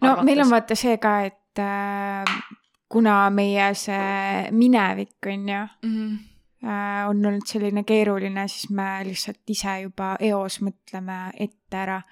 no 0.00 0.10
arvates. 0.10 0.24
meil 0.24 0.40
on 0.42 0.50
vaata 0.50 0.74
see 0.74 0.96
ka, 0.98 1.20
et 1.28 1.60
äh, 1.62 2.38
kuna 2.88 3.30
meie 3.30 3.74
see 3.74 4.50
minevik 4.50 5.26
on 5.26 5.48
ju 5.48 5.62
Mhm. 5.82 6.14
äh, 6.64 7.08
on 7.08 7.26
olnud 7.26 7.46
selline 7.46 7.84
keeruline, 7.84 8.48
siis 8.48 8.70
me 8.70 9.00
lihtsalt 9.04 9.50
ise 9.50 9.80
juba 9.82 10.16
eos 10.20 10.60
mõtleme 10.60 11.30
ette 11.38 11.76
ära, 11.76 12.02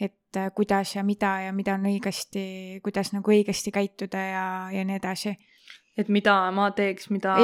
et 0.00 0.36
äh, 0.36 0.50
kuidas 0.54 0.96
ja 0.96 1.02
mida 1.02 1.40
ja 1.40 1.52
mida 1.52 1.74
on 1.74 1.86
õigesti, 1.86 2.80
kuidas 2.82 3.12
nagu 3.12 3.30
õigesti 3.30 3.70
käituda 3.72 4.18
ja, 4.18 4.44
ja 4.72 4.84
nii 4.84 4.96
edasi. 4.96 5.36
et 5.98 6.08
mida 6.08 6.50
ma 6.54 6.70
teeks, 6.70 7.08
mida 7.10 7.36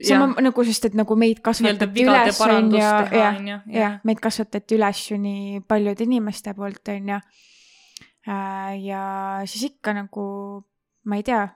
sama 0.00 0.40
nagu, 0.40 0.64
sest 0.64 0.84
et 0.84 0.94
nagu 0.94 1.16
meid 1.16 1.40
kasvatati 1.44 2.04
üles 2.06 2.40
on 2.40 2.70
ju, 2.72 2.78
jah, 2.78 3.40
jah, 3.68 3.98
meid 4.04 4.20
kasvatati 4.20 4.76
üles 4.78 5.10
ju 5.10 5.18
nii 5.18 5.60
paljude 5.68 6.04
inimeste 6.04 6.54
poolt, 6.54 6.88
on 6.88 7.08
ju. 7.08 7.18
ja 8.86 9.02
siis 9.46 9.64
ikka 9.72 9.92
nagu, 9.92 10.24
ma 11.04 11.16
ei 11.16 11.22
tea, 11.26 11.48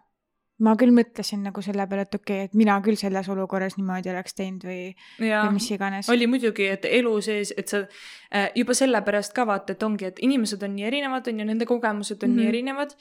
ma 0.64 0.72
küll 0.80 0.92
mõtlesin 0.96 1.42
nagu 1.44 1.62
selle 1.64 1.84
peale, 1.88 2.06
et 2.06 2.14
okei 2.16 2.38
okay,, 2.38 2.48
et 2.48 2.54
mina 2.56 2.78
küll 2.84 2.96
selles 2.96 3.28
olukorras 3.28 3.76
niimoodi 3.76 4.10
oleks 4.12 4.36
teinud 4.38 4.64
või, 4.64 4.80
ja 5.20 5.42
või 5.44 5.58
mis 5.58 5.68
iganes. 5.74 6.08
oli 6.12 6.28
muidugi, 6.30 6.70
et 6.72 6.86
elu 6.88 7.12
sees, 7.20 7.52
et 7.56 7.68
sa 7.68 7.82
äh, 7.84 8.48
juba 8.56 8.76
sellepärast 8.76 9.34
ka 9.36 9.44
vaata, 9.48 9.76
et 9.76 9.82
ongi, 9.82 10.08
et 10.08 10.22
inimesed 10.24 10.62
on 10.64 10.76
nii 10.78 10.88
erinevad, 10.88 11.28
on 11.28 11.42
ju, 11.42 11.48
nende 11.52 11.68
kogemused 11.68 12.22
on 12.22 12.30
mm 12.30 12.32
-hmm. 12.32 12.36
nii 12.36 12.44
Mhm. 12.46 12.54
erinevad 12.54 12.96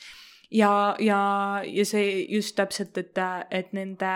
ja, 0.51 0.95
ja, 0.99 1.20
ja 1.66 1.86
see 1.86 2.26
just 2.30 2.56
täpselt, 2.56 2.97
et, 2.97 3.18
et 3.51 3.72
nende, 3.74 4.16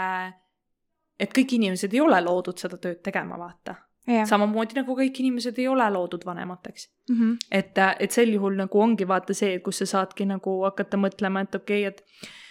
et 1.20 1.38
kõik 1.38 1.56
inimesed 1.56 1.94
ei 1.94 2.02
ole 2.02 2.20
loodud 2.22 2.58
seda 2.58 2.78
tööd 2.78 3.02
tegema, 3.04 3.38
vaata. 3.40 3.76
jah, 4.08 4.28
samamoodi 4.28 4.76
nagu 4.80 4.96
kõik 4.98 5.20
inimesed 5.20 5.58
ei 5.60 5.68
ole 5.68 5.90
loodud 5.90 6.26
vanemateks. 6.26 6.90
Mhm. 7.10 7.38
et, 7.52 7.78
et 8.00 8.12
sel 8.12 8.34
juhul 8.34 8.56
nagu 8.56 8.82
ongi 8.82 9.08
vaata 9.08 9.34
see, 9.34 9.60
kus 9.60 9.78
sa 9.78 9.86
saadki 9.86 10.26
nagu 10.26 10.64
hakata 10.64 10.98
mõtlema, 10.98 11.42
et 11.42 11.56
okei 11.56 11.88
okay,, 11.88 11.96
et 11.96 12.46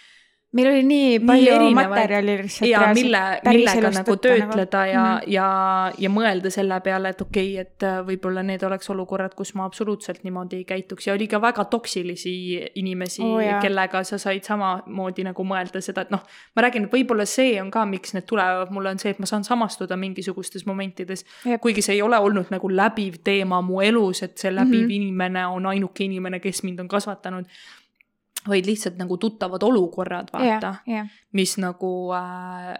meil 0.51 0.67
oli 0.67 0.83
nii 0.83 1.09
Nii 1.09 1.25
palju 1.27 1.51
erinevaid- 1.53 1.89
materjali 1.89 2.37
lihtsalt 2.41 2.69
ja 2.69 2.79
mille, 2.93 3.19
millega 3.45 3.91
nagu 3.93 4.13
võtta 4.15 4.23
töötleda 4.23 4.85
ja 4.89 5.03
mm. 5.03 5.17
-hmm. 5.17 5.31
ja, 5.33 5.47
ja 5.97 6.09
mõelda 6.09 6.49
selle 6.49 6.79
peale, 6.81 7.09
et 7.09 7.21
okei 7.21 7.51
okay,, 7.53 7.61
et 7.61 7.83
äh, 7.85 7.99
võib-olla 8.07 8.43
need 8.43 8.63
oleks 8.65 8.89
olukorrad, 8.89 9.35
kus 9.37 9.53
ma 9.53 9.65
absoluutselt 9.69 10.23
niimoodi 10.23 10.55
ei 10.55 10.65
käituks 10.65 11.07
ja 11.07 11.13
oli 11.13 11.27
ka 11.27 11.41
väga 11.41 11.65
toksilisi 11.65 12.33
inimesi 12.75 13.21
oh, 13.21 13.61
kellega 13.61 14.03
sa 14.03 14.17
said 14.17 14.43
samamoodi 14.43 15.23
nagu 15.23 15.43
mõelda 15.43 15.81
seda, 15.85 16.01
et 16.01 16.09
noh, 16.09 16.25
ma 16.55 16.65
räägin, 16.65 16.89
et 16.89 16.93
võib-olla 16.93 17.25
see 17.29 17.61
on 17.61 17.69
ka, 17.71 17.85
miks 17.85 18.13
need 18.17 18.25
tulevad 18.25 18.73
mulle, 18.73 18.89
on 18.89 18.99
see, 18.99 19.13
et 19.13 19.19
ma 19.19 19.29
saan 19.29 19.43
samastuda 19.43 19.97
mingisugustes 19.97 20.65
momentides, 20.65 21.25
kuigi 21.61 21.81
see 21.85 21.99
ei 21.99 22.01
ole 22.01 22.17
olnud 22.17 22.49
nagu 22.49 22.69
läbiv 22.73 23.21
teema 23.23 23.61
mu 23.61 23.81
elus, 23.85 24.23
et 24.23 24.37
see 24.37 24.51
läbiv 24.51 24.81
mm. 24.81 24.87
-hmm. 24.87 24.95
inimene 24.95 25.45
on 25.47 25.65
ainuke 25.65 26.03
inimene, 26.03 26.39
kes 26.39 26.63
mind 26.63 26.79
on 26.79 26.87
kasvatanud, 26.87 27.45
vaid 28.47 28.67
lihtsalt 28.69 28.99
nagu 28.99 29.17
tuttavad 29.17 29.63
olukorrad, 29.63 30.29
vaata 30.33 30.69
jah, 30.71 30.83
jah, 30.87 31.09
mis 31.35 31.57
nagu 31.59 31.91
äh, 32.15 32.77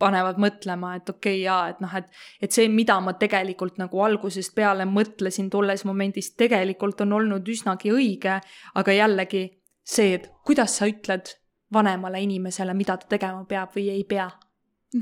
panevad 0.00 0.38
mõtlema, 0.40 0.94
et 0.96 1.08
okei 1.10 1.34
okay, 1.34 1.42
jaa, 1.44 1.72
et 1.72 1.80
noh, 1.84 1.94
et, 1.98 2.08
et 2.40 2.54
see, 2.54 2.68
mida 2.72 2.96
ma 3.04 3.14
tegelikult 3.20 3.80
nagu 3.80 4.04
algusest 4.06 4.54
peale 4.56 4.86
mõtlesin 4.88 5.50
tolles 5.52 5.84
momendis, 5.88 6.32
tegelikult 6.40 7.02
on 7.04 7.18
olnud 7.18 7.48
üsnagi 7.52 7.92
õige, 7.92 8.38
aga 8.80 8.96
jällegi 8.96 9.44
see, 9.84 10.14
et 10.16 10.30
kuidas 10.46 10.78
sa 10.80 10.88
ütled 10.90 11.34
vanemale 11.72 12.22
inimesele, 12.24 12.74
mida 12.74 12.96
ta 12.98 13.10
tegema 13.16 13.44
peab 13.48 13.76
või 13.76 13.90
ei 13.92 14.06
pea, 14.08 14.30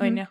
on 0.01 0.25
ju. 0.25 0.27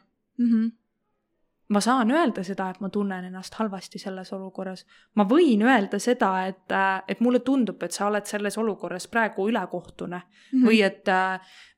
Mhm. 1.70 1.74
ma 1.74 1.82
saan 1.82 2.12
öelda 2.12 2.44
seda, 2.44 2.70
et 2.70 2.80
ma 2.82 2.90
tunnen 2.90 3.26
ennast 3.26 3.54
halvasti 3.60 4.00
selles 4.00 4.30
olukorras. 4.34 4.86
ma 5.16 5.24
võin 5.24 5.62
öelda 5.68 6.00
seda, 6.00 6.46
et, 6.48 6.72
et 7.08 7.20
mulle 7.20 7.40
tundub, 7.40 7.84
et 7.84 7.92
sa 7.92 8.08
oled 8.08 8.26
selles 8.26 8.58
olukorras 8.58 9.08
praegu 9.08 9.50
ülekohtune 9.50 10.22
Mhm. 10.54 10.66
või 10.68 10.82
et, 10.86 11.06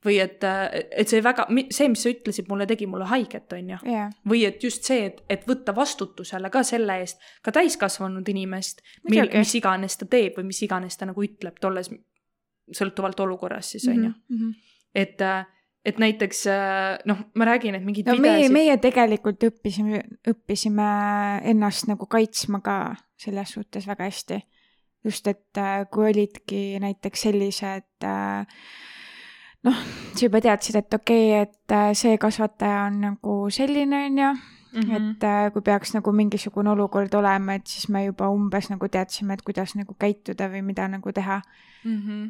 või 0.05 0.19
et, 0.21 0.43
et 0.91 1.07
see 1.07 1.21
väga, 1.23 1.47
see, 1.71 1.87
mis 1.89 2.03
sa 2.03 2.09
ütlesid, 2.09 2.45
mulle 2.49 2.65
tegi 2.67 2.85
mulle 2.85 3.05
haiget, 3.05 3.53
on 3.53 3.69
ju. 3.69 3.77
jah, 3.91 4.09
või 4.27 4.45
et 4.45 4.63
just 4.63 4.83
see, 4.83 5.05
et, 5.05 5.23
et 5.29 5.45
võtta 5.47 5.73
vastutusele 5.75 6.49
ka 6.49 6.63
selle 6.63 6.99
eest, 6.99 7.17
ka 7.41 7.51
täiskasvanud 7.51 8.29
inimest, 8.29 8.81
mis 9.09 9.55
iganes 9.55 9.97
ta 9.97 10.05
teeb 10.05 10.37
või 10.37 10.43
mis 10.43 10.61
iganes 10.61 10.97
ta 10.97 11.05
nagu 11.05 11.23
ütleb 11.23 11.57
tolles, 11.59 11.89
sõltuvalt 12.71 13.19
olukorrast 13.19 13.69
siis, 13.77 13.87
on 13.87 14.03
ju. 14.03 14.11
Mhm. 14.29 14.51
et, 14.95 15.17
et 15.85 15.99
näiteks 16.01 16.43
noh, 17.07 17.23
ma 17.39 17.45
räägin, 17.47 17.77
et 17.77 17.85
mingeid 17.85 18.09
no 18.09 18.17
meie, 18.19 18.43
videosid, 18.43 18.53
meie 18.53 18.77
tegelikult 18.83 19.45
õppisime, 19.47 20.03
õppisime 20.27 20.89
ennast 21.53 21.87
nagu 21.87 22.07
kaitsma 22.09 22.59
ka 22.65 22.77
selles 23.19 23.55
suhtes 23.55 23.87
väga 23.87 24.09
hästi. 24.09 24.41
just, 25.03 25.27
et 25.27 25.57
äh, 25.57 25.85
kui 25.91 26.09
olidki 26.09 26.79
näiteks 26.83 27.21
sellised 27.29 28.03
äh, 28.03 28.59
noh, 29.63 29.81
sa 30.13 30.25
juba 30.25 30.41
teadsid, 30.43 30.75
et 30.75 30.93
okei 30.93 31.29
okay,, 31.31 31.47
et 31.47 31.75
äh, 31.75 31.91
see 31.95 32.17
kasvataja 32.19 32.85
on 32.89 32.99
nagu 33.07 33.35
selline, 33.53 34.05
on 34.09 34.23
ju, 34.23 34.31
Mhm. 34.73 34.95
et 34.95 35.23
äh, 35.23 35.51
kui 35.53 35.61
peaks 35.61 35.95
nagu 35.95 36.11
mingisugune 36.13 36.69
olukord 36.69 37.13
olema, 37.17 37.55
et 37.57 37.67
siis 37.67 37.89
me 37.89 38.03
juba 38.05 38.29
umbes 38.29 38.69
nagu 38.69 38.87
teadsime, 38.87 39.33
et 39.33 39.41
kuidas 39.41 39.73
nagu 39.75 39.95
käituda 39.97 40.49
või 40.51 40.61
mida 40.61 40.87
nagu 40.87 41.11
teha. 41.11 41.41
mm. 41.83 41.97
-hmm. 41.97 42.29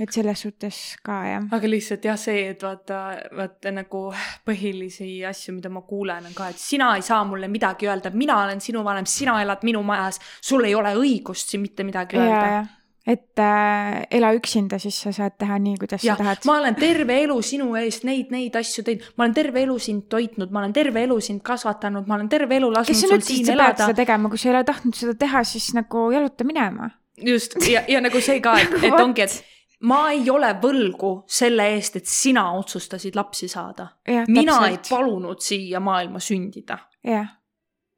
Et 0.00 0.12
selles 0.12 0.40
suhtes 0.40 0.76
ka 1.04 1.18
jah. 1.28 1.48
aga 1.52 1.68
lihtsalt 1.68 2.06
jah, 2.08 2.18
see, 2.20 2.46
et 2.54 2.62
vaata, 2.64 3.00
vaata 3.36 3.72
nagu 3.76 4.06
põhilisi 4.46 5.20
asju, 5.28 5.58
mida 5.58 5.72
ma 5.72 5.82
kuulen, 5.84 6.30
on 6.30 6.36
ka, 6.36 6.48
et 6.52 6.60
sina 6.60 6.94
ei 6.96 7.04
saa 7.04 7.20
mulle 7.28 7.50
midagi 7.52 7.90
öelda, 7.90 8.12
mina 8.16 8.40
olen 8.46 8.62
sinu 8.64 8.84
vanem, 8.86 9.08
sina 9.08 9.36
elad 9.42 9.66
minu 9.68 9.82
majas, 9.84 10.20
sul 10.40 10.64
ei 10.68 10.76
ole 10.78 10.94
õigust 10.96 11.52
siin 11.52 11.64
mitte 11.66 11.84
midagi 11.84 12.16
ja, 12.16 12.24
öelda. 12.24 12.62
et 13.04 13.44
äh, 13.44 13.98
ela 14.16 14.32
üksinda, 14.38 14.80
siis 14.80 14.96
sa 15.04 15.12
saad 15.12 15.36
teha 15.44 15.60
nii, 15.60 15.76
kuidas 15.84 16.08
jah 16.08 16.16
sa 16.16 16.24
tahad. 16.24 16.48
ma 16.48 16.56
olen 16.62 16.80
terve 16.80 17.20
elu 17.26 17.38
sinu 17.44 17.68
eest 17.82 18.08
neid, 18.08 18.32
neid 18.32 18.56
asju 18.56 18.88
teinud, 18.88 19.12
ma 19.18 19.28
olen 19.28 19.38
terve 19.42 19.66
elu 19.66 19.78
sind 19.90 20.08
toitnud, 20.08 20.56
ma 20.56 20.64
olen 20.64 20.72
terve 20.72 21.04
elu 21.04 21.20
sind 21.20 21.44
kasvatanud, 21.44 22.08
ma 22.08 22.16
olen 22.16 22.32
terve 22.32 22.62
elu 22.62 22.72
lasknud 22.78 23.04
sul 23.12 23.28
siin 23.28 23.52
elada 23.58 23.90
seda. 23.92 24.00
tegema, 24.06 24.32
kui 24.32 24.40
sa 24.40 24.48
ei 24.48 24.56
ole 24.56 24.66
tahtnud 24.72 24.96
seda 24.96 25.18
teha, 25.20 25.44
siis 25.44 25.74
nagu 25.76 26.08
jaluta 26.16 26.48
minema. 26.48 26.94
just 27.20 27.60
ja, 27.68 27.84
ja 27.92 28.00
nagu 28.00 28.24
see 28.24 28.40
ka, 28.40 28.56
et, 28.64 28.78
et 28.88 29.02
ongi, 29.04 29.28
et 29.28 29.51
ma 29.88 30.02
ei 30.14 30.30
ole 30.30 30.52
võlgu 30.62 31.12
selle 31.30 31.68
eest, 31.74 31.96
et 32.00 32.06
sina 32.06 32.44
otsustasid 32.58 33.16
lapsi 33.18 33.48
saada. 33.48 33.88
mina 34.28 34.58
ei 34.68 34.76
täpselt. 34.76 34.90
palunud 34.90 35.40
siia 35.42 35.80
maailma 35.80 36.20
sündida, 36.22 36.78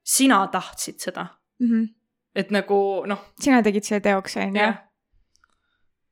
sina 0.04 0.46
tahtsid 0.46 0.98
seda, 0.98 1.26
mm. 1.60 1.68
-hmm. 1.68 1.88
et 2.34 2.50
nagu 2.50 3.04
noh, 3.06 3.30
sina 3.40 3.62
tegid 3.62 3.84
selle 3.84 4.00
teoks, 4.00 4.36
onju 4.36 4.60
jah., 4.60 4.82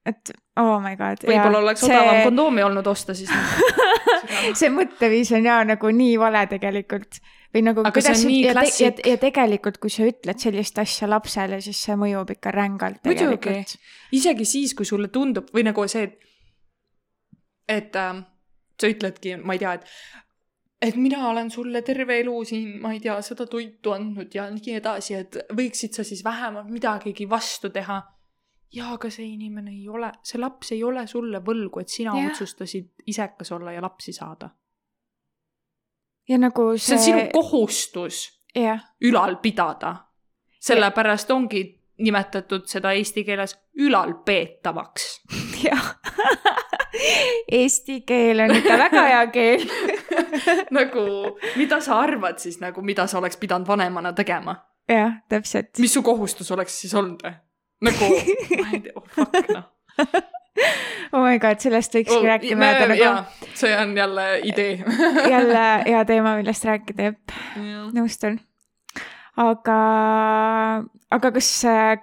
et 0.06 0.32
oh 0.58 0.80
my 0.82 0.96
god. 0.96 1.22
võib-olla 1.26 1.58
oleks 1.58 1.84
see... 1.84 1.94
odavam 1.94 2.24
kondoomi 2.26 2.62
olnud 2.62 2.86
osta 2.86 3.14
siis. 3.14 3.30
see 4.58 4.70
mõtteviis 4.72 5.30
on 5.36 5.46
ja 5.46 5.60
nagu 5.64 5.92
nii 5.94 6.18
vale 6.18 6.46
tegelikult 6.50 7.20
või 7.52 7.64
nagu 7.66 7.84
Aga 7.84 8.02
see 8.04 8.14
on 8.16 8.24
nii 8.30 8.40
ja, 8.40 8.42
te, 8.42 8.48
ja, 8.48 8.54
klassik. 8.60 9.06
ja 9.06 9.20
tegelikult, 9.20 9.78
kui 9.82 9.92
sa 9.92 10.06
ütled 10.08 10.40
sellist 10.40 10.78
asja 10.82 11.08
lapsele, 11.10 11.60
siis 11.64 11.82
see 11.86 11.96
mõjub 12.00 12.32
ikka 12.36 12.54
rängalt 12.54 13.04
Muidugi. 13.08 13.60
isegi 14.16 14.48
siis, 14.48 14.74
kui 14.78 14.88
sulle 14.88 15.12
tundub 15.12 15.52
või 15.54 15.66
nagu 15.68 15.84
see, 15.90 16.08
et, 16.08 16.18
et 17.68 18.00
äh, 18.00 18.24
sa 18.80 18.90
ütledki, 18.90 19.36
ma 19.42 19.56
ei 19.56 19.62
tea, 19.62 19.76
et 19.78 19.88
et 20.82 20.96
mina 20.96 21.28
olen 21.28 21.50
sulle 21.50 21.82
terve 21.86 22.18
elu 22.20 22.44
siin, 22.44 22.80
ma 22.82 22.90
ei 22.92 23.00
tea, 23.00 23.14
seda 23.22 23.46
toitu 23.46 23.92
andnud 23.94 24.32
ja 24.34 24.48
nii 24.50 24.78
edasi, 24.80 25.14
et 25.14 25.38
võiksid 25.54 25.94
sa 25.94 26.04
siis 26.06 26.24
vähemalt 26.26 26.70
midagigi 26.72 27.28
vastu 27.30 27.70
teha. 27.70 28.00
jaa, 28.72 28.94
aga 28.96 29.10
see 29.12 29.28
inimene 29.34 29.70
ei 29.70 29.88
ole, 29.88 30.08
see 30.24 30.40
laps 30.40 30.72
ei 30.72 30.82
ole 30.82 31.04
sulle 31.06 31.42
võlgu, 31.44 31.82
et 31.82 31.92
sina 31.92 32.14
yeah. 32.16 32.30
otsustasid 32.32 33.04
isekas 33.06 33.52
olla 33.52 33.74
ja 33.76 33.82
lapsi 33.84 34.14
saada. 34.16 34.48
Ja 36.28 36.38
nagu 36.38 36.72
see 36.76 36.86
see, 36.86 36.96
on 36.96 37.04
sinu 37.04 37.28
kohustus 37.32 38.24
jah, 38.54 38.80
ülal 39.04 39.36
pidada. 39.42 39.94
sellepärast 40.62 41.30
ongi 41.30 41.62
nimetatud 42.02 42.66
seda 42.70 42.92
eesti 42.92 43.24
keeles 43.24 43.56
ülalpeetavaks. 43.78 45.08
jah. 45.66 45.94
Eesti 47.52 48.00
keel 48.06 48.44
on 48.44 48.52
ikka 48.54 48.76
väga 48.78 49.04
hea 49.08 49.22
keel. 49.32 49.64
nagu, 50.78 51.06
mida 51.56 51.80
sa 51.80 52.00
arvad 52.02 52.38
siis 52.42 52.60
nagu, 52.60 52.82
mida 52.84 53.06
sa 53.06 53.18
oleks 53.18 53.36
pidanud 53.40 53.68
vanemana 53.68 54.12
tegema? 54.12 54.56
jah, 54.88 55.22
täpselt. 55.28 55.78
mis 55.78 55.92
su 55.94 56.02
kohustus 56.02 56.50
oleks 56.50 56.80
siis 56.80 56.94
olnud? 56.94 57.22
nagu, 57.82 58.08
ma 58.58 58.72
ei 58.72 58.80
tea, 58.82 58.92
oh 58.96 59.06
fuck 59.14 59.52
noh. 59.54 59.68
oh 61.12 61.22
my 61.22 61.38
god, 61.42 61.60
sellest 61.62 61.94
võikski 61.96 62.18
oh, 62.18 62.26
rääkima 62.28 62.70
jääda 62.70 62.88
nagu 62.92 63.52
see 63.58 63.74
on 63.76 63.96
jälle 63.96 64.24
idee. 64.48 64.72
jälle 65.34 65.66
hea 65.86 66.04
teema, 66.08 66.36
millest 66.40 66.66
rääkida, 66.68 67.12
jep, 67.12 67.36
nõustun. 67.96 68.38
aga, 69.40 69.78
aga 71.16 71.32
kas, 71.38 71.50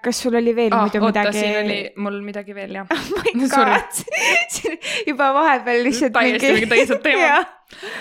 kas 0.01 0.23
sul 0.25 0.39
oli 0.39 0.55
veel 0.57 0.73
ah, 0.73 0.87
muidu 0.87 1.03
oota, 1.03 1.27
midagi? 1.27 1.43
siin 1.43 1.61
oli 1.61 1.79
mul 2.01 2.19
midagi 2.25 2.57
veel 2.57 2.81
jah. 2.81 2.89
oh 2.95 3.13
my 3.21 3.47
Sorry. 3.53 3.77
god, 3.77 4.59
juba 5.11 5.31
vahepeal 5.37 5.85
lihtsalt 5.85 6.17
täiesti 6.17 6.53
mingi 6.57 6.73
teised 6.73 7.05
teemad 7.05 7.55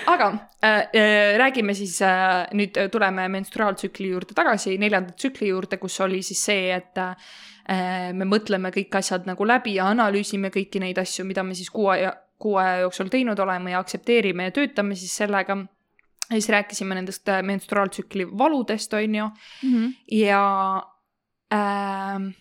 aga 0.09 0.33
äh, 0.65 0.89
äh, 0.97 1.39
räägime 1.39 1.75
siis 1.77 2.01
äh,, 2.03 2.49
nüüd 2.57 2.79
tuleme 2.93 3.29
menstruaaltsükli 3.29 4.09
juurde 4.15 4.35
tagasi, 4.35 4.79
neljanda 4.81 5.13
tsükli 5.13 5.51
juurde, 5.53 5.77
kus 5.77 6.01
oli 6.01 6.23
siis 6.25 6.41
see, 6.49 6.71
et 6.73 6.99
äh, 6.99 7.13
me 7.69 8.25
mõtleme 8.25 8.71
kõik 8.73 8.95
asjad 8.97 9.27
nagu 9.29 9.45
läbi 9.45 9.75
ja 9.77 9.91
analüüsime 9.93 10.49
kõiki 10.55 10.81
neid 10.81 10.99
asju, 10.99 11.27
mida 11.29 11.43
me 11.45 11.55
siis 11.55 11.69
kuu 11.71 11.91
aja, 11.93 12.15
kuu 12.41 12.57
aja 12.57 12.79
jooksul 12.87 13.11
teinud 13.13 13.39
oleme 13.45 13.75
ja 13.75 13.83
aktsepteerime 13.83 14.49
ja 14.49 14.55
töötame 14.57 14.97
siis 14.97 15.13
sellega. 15.17 15.57
ja 16.31 16.35
siis 16.35 16.49
rääkisime 16.49 16.95
nendest 16.95 17.29
äh, 17.29 17.43
menstruaaltsükli 17.43 18.27
valudest, 18.39 18.95
on 18.95 19.15
ju, 19.15 19.31
Mhm. 19.63 19.87
ja 20.13 20.83
äh, 21.53 22.35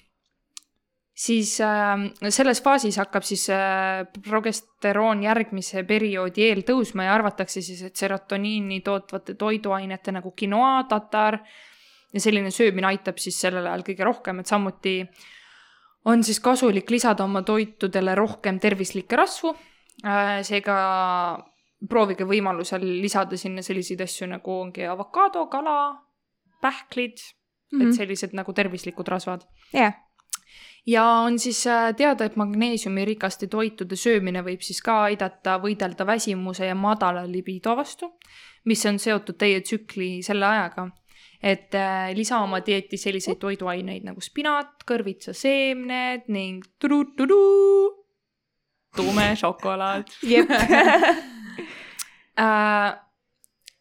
siis 1.17 1.59
äh, 1.61 1.97
selles 2.29 2.61
faasis 2.63 2.97
hakkab 2.97 3.23
siis 3.23 3.49
äh, 3.49 4.05
progesteroon 4.29 5.23
järgmise 5.23 5.83
perioodi 5.83 6.43
eel 6.49 6.61
tõusma 6.67 7.07
ja 7.07 7.15
arvatakse 7.17 7.61
siis, 7.61 7.81
et 7.81 7.95
serotoniini 7.95 8.81
tootvate 8.81 9.33
toiduainete 9.33 10.11
nagu 10.11 10.33
quinoa, 10.41 10.83
tatar 10.89 11.39
ja 12.13 12.23
selline 12.23 12.51
söömine 12.51 12.87
aitab 12.87 13.19
siis 13.21 13.39
sellel 13.41 13.67
ajal 13.67 13.83
kõige 13.87 14.07
rohkem, 14.07 14.39
et 14.39 14.47
samuti 14.47 14.95
on 16.07 16.23
siis 16.23 16.39
kasulik 16.39 16.89
lisada 16.89 17.25
oma 17.25 17.43
toitudele 17.43 18.15
rohkem 18.15 18.59
tervislikke 18.63 19.19
rasvu 19.19 19.53
äh,. 20.05 20.41
seega 20.47 20.77
proovige 21.89 22.25
võimalusel 22.25 22.83
lisada 23.03 23.37
sinna 23.37 23.61
selliseid 23.61 24.01
asju 24.01 24.27
nagu 24.31 24.59
ongi 24.63 24.87
avokaado, 24.89 25.45
kala, 25.51 25.77
pähklid 26.61 27.19
mm, 27.19 27.79
-hmm. 27.79 27.87
et 27.87 27.95
sellised 27.95 28.33
nagu 28.33 28.53
tervislikud 28.53 29.07
rasvad. 29.07 29.45
jah, 29.73 29.93
ja 30.87 31.03
on 31.05 31.39
siis 31.39 31.67
äh, 31.67 31.95
teada, 31.95 32.25
et 32.25 32.35
magneesiumirikaste 32.35 33.47
toitude 33.47 33.95
söömine 33.95 34.41
võib 34.45 34.63
siis 34.63 34.81
ka 34.81 35.01
aidata 35.09 35.57
võidelda 35.63 36.05
väsimuse 36.07 36.65
ja 36.65 36.75
madala 36.75 37.25
libido 37.27 37.75
vastu, 37.75 38.13
mis 38.65 38.85
on 38.85 38.99
seotud 38.99 39.37
teie 39.37 39.61
tsükli 39.61 40.21
selle 40.23 40.45
ajaga. 40.45 40.89
Et 41.41 41.75
äh, 41.77 42.11
lisa 42.17 42.39
oma 42.41 42.59
dieeti 42.65 42.97
selliseid 42.97 43.39
toiduaineid 43.41 44.05
nagu 44.07 44.21
spinat, 44.23 44.81
kõrvitsaseemned 44.89 46.29
ning 46.33 46.65
tudu-tudu, 46.81 47.41
tume 48.97 49.27
šokolaad 49.37 50.15
jep. 50.31 50.49
äh,. 52.41 52.95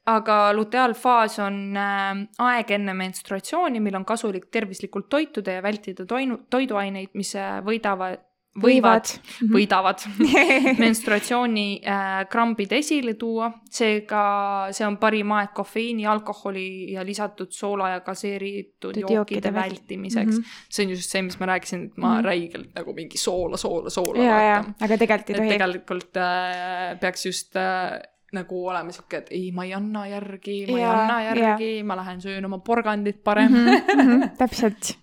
aga 0.06 0.36
luteaalfaas 0.54 1.40
on 1.42 1.56
äh, 1.80 2.12
aeg 2.46 2.70
enne 2.76 2.94
menstruatsiooni, 2.94 3.80
mil 3.82 3.96
on 3.98 4.04
kasulik 4.06 4.50
tervislikult 4.54 5.08
toituda 5.10 5.56
ja 5.56 5.64
vältida 5.64 6.06
toinu, 6.06 6.42
toiduaineid, 6.50 7.16
mis 7.18 7.34
äh, 7.40 7.58
võidavad, 7.66 8.25
võivad, 8.62 9.10
võidavad 9.52 10.02
menstruatsiooni 10.84 11.66
äh, 11.84 12.24
krambid 12.32 12.72
esile 12.72 13.14
tuua, 13.14 13.50
seega 13.70 14.68
see 14.76 14.86
on 14.86 14.96
parim 15.02 15.32
aeg 15.36 15.52
kofeiini, 15.56 16.06
alkoholi 16.06 16.92
ja 16.92 17.04
lisatud 17.04 17.50
soola 17.52 17.90
ja 17.96 18.00
gaseeritud 18.00 18.74
Tud 18.80 18.96
jookide 19.00 19.14
jookide 19.16 19.50
vält- 19.52 19.76
vältimiseks 19.76 20.26
mm. 20.26 20.32
Mhm. 20.32 20.42
-hmm. 20.42 20.66
see 20.70 20.84
on 20.86 20.90
just 20.90 21.10
see, 21.10 21.22
mis 21.22 21.38
ma 21.40 21.46
rääkisin, 21.46 21.84
et 21.86 21.96
ma 21.96 22.06
mm 22.06 22.12
Mhm. 22.12 22.18
-hmm. 22.20 22.24
räigelt 22.24 22.74
nagu 22.74 22.92
mingi 22.94 23.18
soola, 23.18 23.56
soola, 23.56 23.90
soola 23.90 24.22
ja, 24.22 24.42
ja 24.42 24.56
vaatan., 24.56 24.74
aga 24.80 24.98
tegelikult 24.98 25.30
ei 25.30 25.36
tohi. 25.36 25.48
tegelikult 25.48 26.16
äh, 26.16 27.00
peaks 27.00 27.26
just 27.26 27.56
äh, 27.56 28.00
nagu 28.32 28.66
olema 28.68 28.92
sihuke, 28.92 29.16
et 29.16 29.28
ei, 29.30 29.50
ma 29.52 29.64
ei 29.64 29.72
anna 29.74 30.06
järgi, 30.06 30.66
ma 30.70 30.78
ei 30.78 30.82
Jaa, 30.82 31.02
anna 31.02 31.22
järgi, 31.22 31.82
ma 31.82 31.96
lähen 31.96 32.20
söön 32.20 32.44
oma 32.44 32.58
porgandit 32.58 33.22
parem 33.24 33.52
Mhm, 33.52 33.68
mm. 33.68 34.02
mhm, 34.02 34.22
täpselt, 34.38 34.98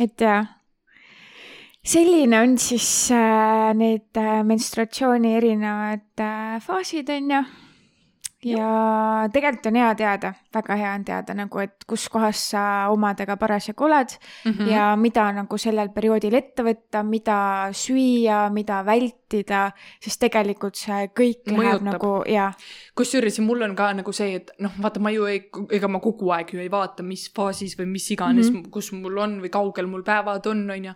et 0.00 0.20
jaa. 0.20 0.44
Selline 1.84 2.40
on 2.42 2.58
siis 2.58 3.10
äh, 3.14 3.74
need 3.74 4.16
äh, 4.16 4.42
menstruatsiooni 4.44 5.36
erinevad 5.36 6.20
äh, 6.20 6.60
faasid, 6.64 7.08
on 7.08 7.30
ju. 7.30 7.42
ja 8.46 9.26
tegelikult 9.34 9.66
on 9.66 9.76
hea 9.80 9.94
teada, 9.98 10.28
väga 10.54 10.74
hea 10.78 10.90
on 10.94 11.04
teada 11.04 11.34
nagu, 11.34 11.58
et 11.58 11.82
kus 11.90 12.04
kohas 12.12 12.42
sa 12.52 12.60
omadega 12.92 13.34
parasjagu 13.36 13.84
oled 13.84 14.12
mm 14.44 14.52
-hmm. 14.52 14.68
ja 14.70 14.96
mida 14.96 15.32
nagu 15.32 15.58
sellel 15.58 15.88
perioodil 15.88 16.34
ette 16.34 16.62
võtta, 16.62 17.02
mida 17.02 17.68
süüa, 17.72 18.50
mida 18.52 18.84
vältida, 18.86 19.72
sest 20.00 20.20
tegelikult 20.20 20.76
see 20.76 21.10
kõik 21.10 21.50
läheb 21.50 21.82
Mõjutab. 21.82 21.92
nagu 21.92 22.22
ja, 22.26 22.52
kusjuures 22.94 23.40
mul 23.40 23.62
on 23.62 23.74
ka 23.74 23.92
nagu 23.92 24.12
see, 24.12 24.34
et 24.34 24.50
noh, 24.58 24.70
vaata, 24.82 25.00
ma 25.00 25.10
ju 25.10 25.26
ei, 25.26 25.50
ega 25.70 25.88
ma 25.88 25.98
kogu 25.98 26.30
aeg 26.30 26.54
ju 26.54 26.60
ei 26.60 26.70
vaata, 26.70 27.02
mis 27.02 27.32
faasis 27.34 27.78
või 27.78 27.86
mis 27.86 28.10
iganes 28.10 28.50
mm. 28.50 28.56
-hmm. 28.56 28.70
kus 28.70 28.92
mul 28.92 29.18
on 29.18 29.40
või 29.42 29.50
kaugel 29.50 29.86
mul 29.86 30.02
päevad 30.02 30.46
on, 30.46 30.70
on 30.70 30.84
ju. 30.84 30.94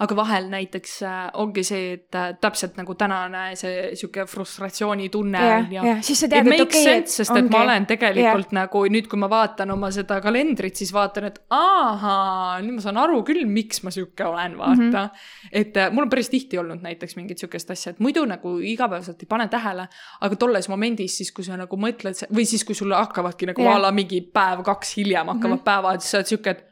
Aga 0.00 0.16
vahel 0.16 0.48
näiteks 0.52 0.94
äh, 1.06 1.18
ongi 1.40 1.64
see, 1.66 1.92
et 1.96 2.16
äh, 2.18 2.32
täpselt 2.40 2.78
nagu 2.80 2.94
tänane 2.98 3.42
see 3.58 3.92
sihuke 3.98 4.24
frustratsioonitunne 4.30 5.42
ja 5.42 5.56
on, 5.56 5.66
ju. 5.74 5.84
ja 5.88 5.96
siis 6.04 6.22
sa 6.24 6.28
tead, 6.32 6.48
et 6.48 6.64
okei, 6.64 6.84
sense, 6.86 7.18
sest 7.20 7.36
et 7.36 7.50
ma 7.52 7.62
olen 7.66 7.86
tegelikult 7.90 8.52
yeah. 8.52 8.58
nagu 8.62 8.84
nüüd, 8.92 9.08
kui 9.10 9.20
ma 9.20 9.28
vaatan 9.32 9.74
oma 9.74 9.92
seda 9.94 10.18
kalendrit, 10.24 10.78
siis 10.80 10.92
vaatan, 10.94 11.28
et 11.28 11.38
ahaa, 11.52 12.60
nüüd 12.64 12.78
ma 12.78 12.84
saan 12.84 13.00
aru 13.02 13.20
küll, 13.28 13.44
miks 13.48 13.82
ma 13.86 13.92
sihuke 13.94 14.26
olen, 14.26 14.56
vaata 14.58 14.78
mm. 14.78 14.96
-hmm. 14.96 15.52
et 15.62 15.76
äh, 15.76 15.92
mul 15.92 16.06
on 16.06 16.12
päris 16.12 16.32
tihti 16.32 16.58
olnud 16.58 16.82
näiteks 16.82 17.16
mingit 17.20 17.42
sihukest 17.42 17.70
asja, 17.76 17.92
et 17.92 18.00
muidu 18.00 18.24
nagu 18.28 18.56
igapäevaselt 18.58 19.22
ei 19.22 19.28
pane 19.28 19.48
tähele, 19.52 19.88
aga 20.20 20.36
tolles 20.36 20.68
momendis 20.72 21.16
siis, 21.20 21.32
kui 21.32 21.44
sa 21.44 21.56
nagu 21.60 21.76
mõtled 21.76 22.26
või 22.32 22.48
siis, 22.48 22.64
kui 22.64 22.74
sulle 22.78 22.96
hakkavadki 22.96 23.52
nagu 23.52 23.62
Jah. 23.62 23.76
a 23.76 23.86
la 23.86 23.92
mingi 23.92 24.20
päev-kaks 24.34 24.96
hiljem 24.96 25.26
hakkavad 25.34 25.56
mm. 25.56 25.60
-hmm. 25.60 25.64
päevad, 25.64 26.00
siis 26.00 26.10
sa 26.10 26.18
oled 26.22 26.26
sihuke, 26.32 26.50
et 26.50 26.64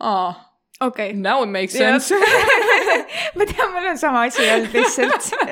aa, 0.00 0.51
okei. 0.86 1.12
now 1.12 1.42
it 1.42 1.50
makes 1.50 1.76
sense 1.78 2.14
ma 3.36 3.46
tean, 3.48 3.72
mul 3.72 3.90
on 3.92 3.98
sama 3.98 4.26
asi 4.28 4.50
olnud 4.50 4.76
lihtsalt. 4.76 5.32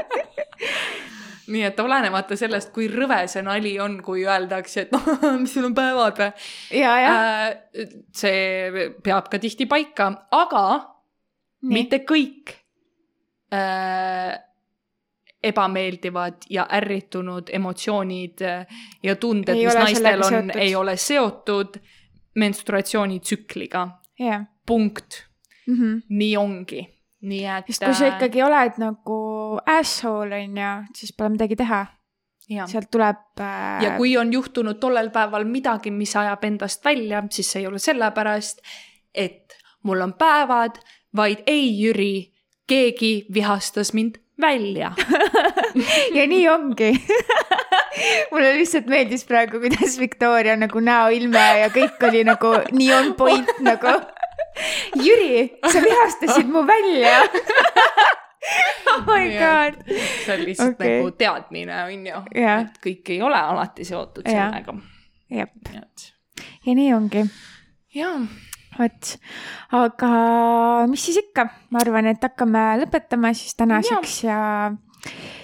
nii 1.50 1.64
et 1.66 1.80
olenemata 1.82 2.36
sellest, 2.38 2.70
kui 2.74 2.88
rõve 2.90 3.20
see 3.30 3.42
nali 3.46 3.74
on, 3.82 3.98
kui 4.04 4.24
öeldakse, 4.26 4.86
et 4.86 4.94
noh, 4.94 5.06
mis 5.42 5.54
sul 5.54 5.68
on 5.70 5.76
päevad 5.76 6.20
või 6.20 6.30
Äh, 7.10 7.96
see 8.16 8.86
peab 9.04 9.30
ka 9.32 9.40
tihti 9.42 9.66
paika, 9.70 10.10
aga 10.36 10.64
mitte 11.70 12.02
kõik 12.08 12.54
äh, 13.54 14.32
ebameeldivad 15.50 16.46
ja 16.52 16.66
ärritunud 16.78 17.50
emotsioonid 17.56 18.44
äh, 18.46 18.82
ja 19.02 19.16
tunded, 19.16 19.56
mis 19.56 19.78
naistel 19.78 20.26
on, 20.26 20.52
ei 20.56 20.74
ole 20.76 20.96
seotud 21.00 21.80
menstruatsioonitsükliga. 22.40 23.88
Jah 24.20 24.46
punkt. 24.66 25.26
mm 25.66 25.74
-hmm. 25.74 26.02
nii 26.08 26.36
ongi. 26.36 26.82
nii 27.20 27.46
et. 27.46 27.66
sest 27.66 27.84
kui 27.84 27.94
sa 27.94 28.06
ikkagi 28.06 28.42
oled 28.42 28.78
nagu 28.78 29.16
asshole 29.66 30.44
on 30.44 30.56
ju, 30.56 30.70
siis 30.94 31.12
pole 31.16 31.28
midagi 31.36 31.56
teha. 31.56 31.86
ja, 32.48 32.66
sealt 32.66 32.90
tuleb 32.90 33.40
äh, 33.40 33.82
ja 33.82 33.96
kui 33.96 34.16
on 34.16 34.32
juhtunud 34.32 34.78
tollel 34.80 35.10
päeval 35.10 35.44
midagi, 35.44 35.90
mis 35.90 36.16
ajab 36.16 36.44
endast 36.44 36.84
välja, 36.84 37.22
siis 37.30 37.52
see 37.52 37.62
ei 37.62 37.66
ole 37.66 37.78
sellepärast, 37.78 38.58
et 39.14 39.58
mul 39.82 40.00
on 40.00 40.12
päevad, 40.12 40.80
vaid 41.16 41.42
ei, 41.46 41.82
Jüri, 41.82 42.32
keegi 42.66 43.26
vihastas 43.34 43.94
mind 43.94 44.18
välja 44.40 44.92
ja 46.16 46.26
nii 46.26 46.48
ongi 46.48 46.92
mulle 48.32 48.54
lihtsalt 48.58 48.88
meeldis 48.90 49.26
praegu, 49.28 49.60
kuidas 49.62 49.98
Victoria 50.00 50.56
nagu 50.58 50.82
näoilme 50.84 51.46
ja 51.64 51.68
kõik 51.74 52.08
oli 52.10 52.24
nagu 52.28 52.54
nii 52.72 52.90
on 52.96 53.14
point 53.18 53.52
nagu. 53.66 53.98
Jüri, 54.98 55.46
sa 55.70 55.80
vihastasid 55.80 56.48
mu 56.50 56.64
välja 56.66 57.20
oh 58.90 59.04
my 59.06 59.24
god. 59.38 59.74
see 60.24 60.34
on 60.34 60.44
lihtsalt 60.44 60.74
okay. 60.74 60.96
nagu 60.98 61.10
teadmine, 61.10 61.84
on 61.84 62.06
ju. 62.06 62.20
Jah. 62.34 62.66
et 62.66 62.78
kõik 62.84 63.12
ei 63.14 63.22
ole 63.22 63.40
alati 63.40 63.86
seotud 63.86 64.28
Jah. 64.28 64.50
sellega. 64.50 64.76
jep, 65.30 65.72
ja 66.66 66.76
nii 66.76 66.92
ongi, 66.96 67.24
jaa, 67.96 68.14
vot. 68.78 69.12
aga 69.80 70.12
mis 70.90 71.08
siis 71.08 71.20
ikka, 71.22 71.48
ma 71.70 71.84
arvan, 71.84 72.10
et 72.12 72.24
hakkame 72.24 72.64
lõpetama 72.84 73.34
siis 73.36 73.56
tänaseks 73.60 74.22
ja, 74.24 74.38
ja 74.38 75.39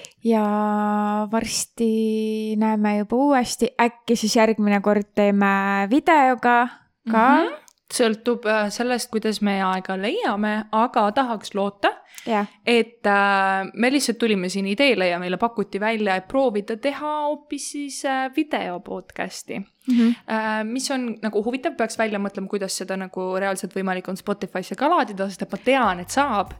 varsti 1.30 2.56
näeme 2.56 2.96
juba 2.98 3.16
uuesti, 3.16 3.70
äkki 3.80 4.16
siis 4.16 4.36
järgmine 4.36 4.80
kord 4.80 5.12
teeme 5.14 5.86
videoga 5.90 6.68
ka 7.10 7.28
mm. 7.28 7.46
-hmm. 7.46 7.54
sõltub 7.94 8.46
äh, 8.46 8.68
sellest, 8.70 9.10
kuidas 9.10 9.40
me 9.40 9.62
aega 9.62 9.96
leiame, 9.96 10.64
aga 10.72 11.12
tahaks 11.12 11.54
loota, 11.54 11.92
jah, 12.26 12.46
et 12.66 13.06
äh, 13.06 13.70
me 13.74 13.90
lihtsalt 13.92 14.18
tulime 14.18 14.48
siin 14.52 14.66
ideele 14.66 15.08
ja 15.08 15.18
meile 15.22 15.38
pakuti 15.40 15.80
välja, 15.80 16.16
et 16.16 16.28
proovida 16.28 16.76
teha 16.76 17.14
hoopis 17.28 17.70
siis 17.72 18.04
äh, 18.04 18.30
video 18.36 18.80
podcast'i 18.80 19.58
mm 19.58 19.98
-hmm. 19.98 20.14
äh,. 20.32 20.64
mis 20.64 20.90
on 20.90 21.16
nagu 21.22 21.44
huvitav, 21.44 21.76
peaks 21.76 21.98
välja 21.98 22.18
mõtlema, 22.18 22.48
kuidas 22.48 22.76
seda 22.76 22.96
nagu 22.96 23.36
reaalselt 23.38 23.76
võimalik 23.76 24.08
on 24.08 24.16
Spotify'sse 24.16 24.74
ka 24.74 24.88
laadida, 24.90 25.28
sest 25.28 25.42
et 25.42 25.52
ma 25.52 25.58
tean, 25.64 26.00
et 26.00 26.10
saab. 26.10 26.52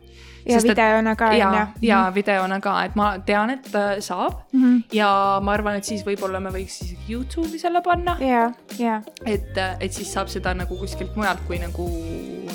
ja 0.47 0.59
videona 0.63 1.17
ka 1.17 1.29
on 1.29 1.37
ja 1.39 1.51
ju,. 1.61 1.89
ja 1.89 2.13
videona 2.15 2.61
ka, 2.61 2.85
et 2.85 2.95
ma 2.95 3.19
tean, 3.19 3.51
et 3.51 3.75
äh, 3.75 3.99
saab 4.01 4.33
mm. 4.53 4.63
-hmm. 4.63 4.83
ja 4.93 5.41
ma 5.43 5.53
arvan, 5.53 5.77
et 5.77 5.85
siis 5.85 6.07
võib-olla 6.07 6.41
me 6.41 6.51
võiks 6.51 6.83
isegi 6.85 7.13
Youtube'i 7.13 7.59
selle 7.59 7.83
panna, 7.83 8.17
ja, 8.21 8.53
ja, 8.79 9.03
et, 9.27 9.59
et 9.81 9.93
siis 9.93 10.13
saab 10.13 10.29
seda 10.29 10.55
nagu 10.55 10.77
kuskilt 10.77 11.17
mujalt 11.17 11.41
kui 11.47 11.59
nagu 11.59 11.91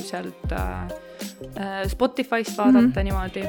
sealt 0.03 0.51
äh, 0.51 0.83
äh, 0.83 1.10
Spotify'st 1.87 2.57
vaadata 2.57 2.81
mm. 2.81 2.93
-hmm. 2.93 3.03
niimoodi. 3.03 3.43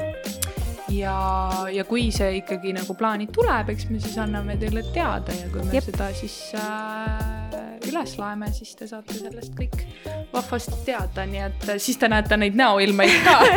ja, 0.89 1.51
ja 1.71 1.83
kui 1.83 2.11
see 2.11 2.37
ikkagi 2.37 2.73
nagu 2.73 2.93
plaani 2.93 3.27
tuleb, 3.33 3.69
eks 3.69 3.89
me 3.89 3.99
siis 3.99 4.17
anname 4.17 4.57
teile 4.57 4.83
teada 4.93 5.33
ja 5.33 5.49
kui 5.49 5.63
me 5.63 5.73
Jep. 5.73 5.83
Seda 5.83 6.13
siis 6.13 6.51
äh, 6.55 6.59
üles 7.89 8.17
laeme, 8.17 8.51
siis 8.53 8.75
te 8.75 8.87
saate 8.87 9.13
sellest 9.13 9.55
kõik 9.57 9.85
vahvasti 10.33 10.75
teada, 10.85 11.25
nii 11.25 11.41
et 11.47 11.69
äh, 11.69 11.77
siis 11.77 11.97
te 11.97 12.09
näete 12.11 12.37
neid 12.37 12.55
näoilmeid 12.59 13.23
ka. 13.25 13.39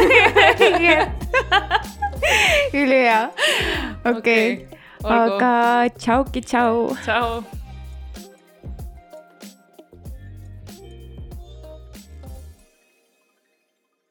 ülihea, 2.80 3.20
okei, 4.12 4.66
aga 5.04 5.52
tšauki, 5.98 6.42
tšau. 6.42 6.96
tšau. 7.04 7.65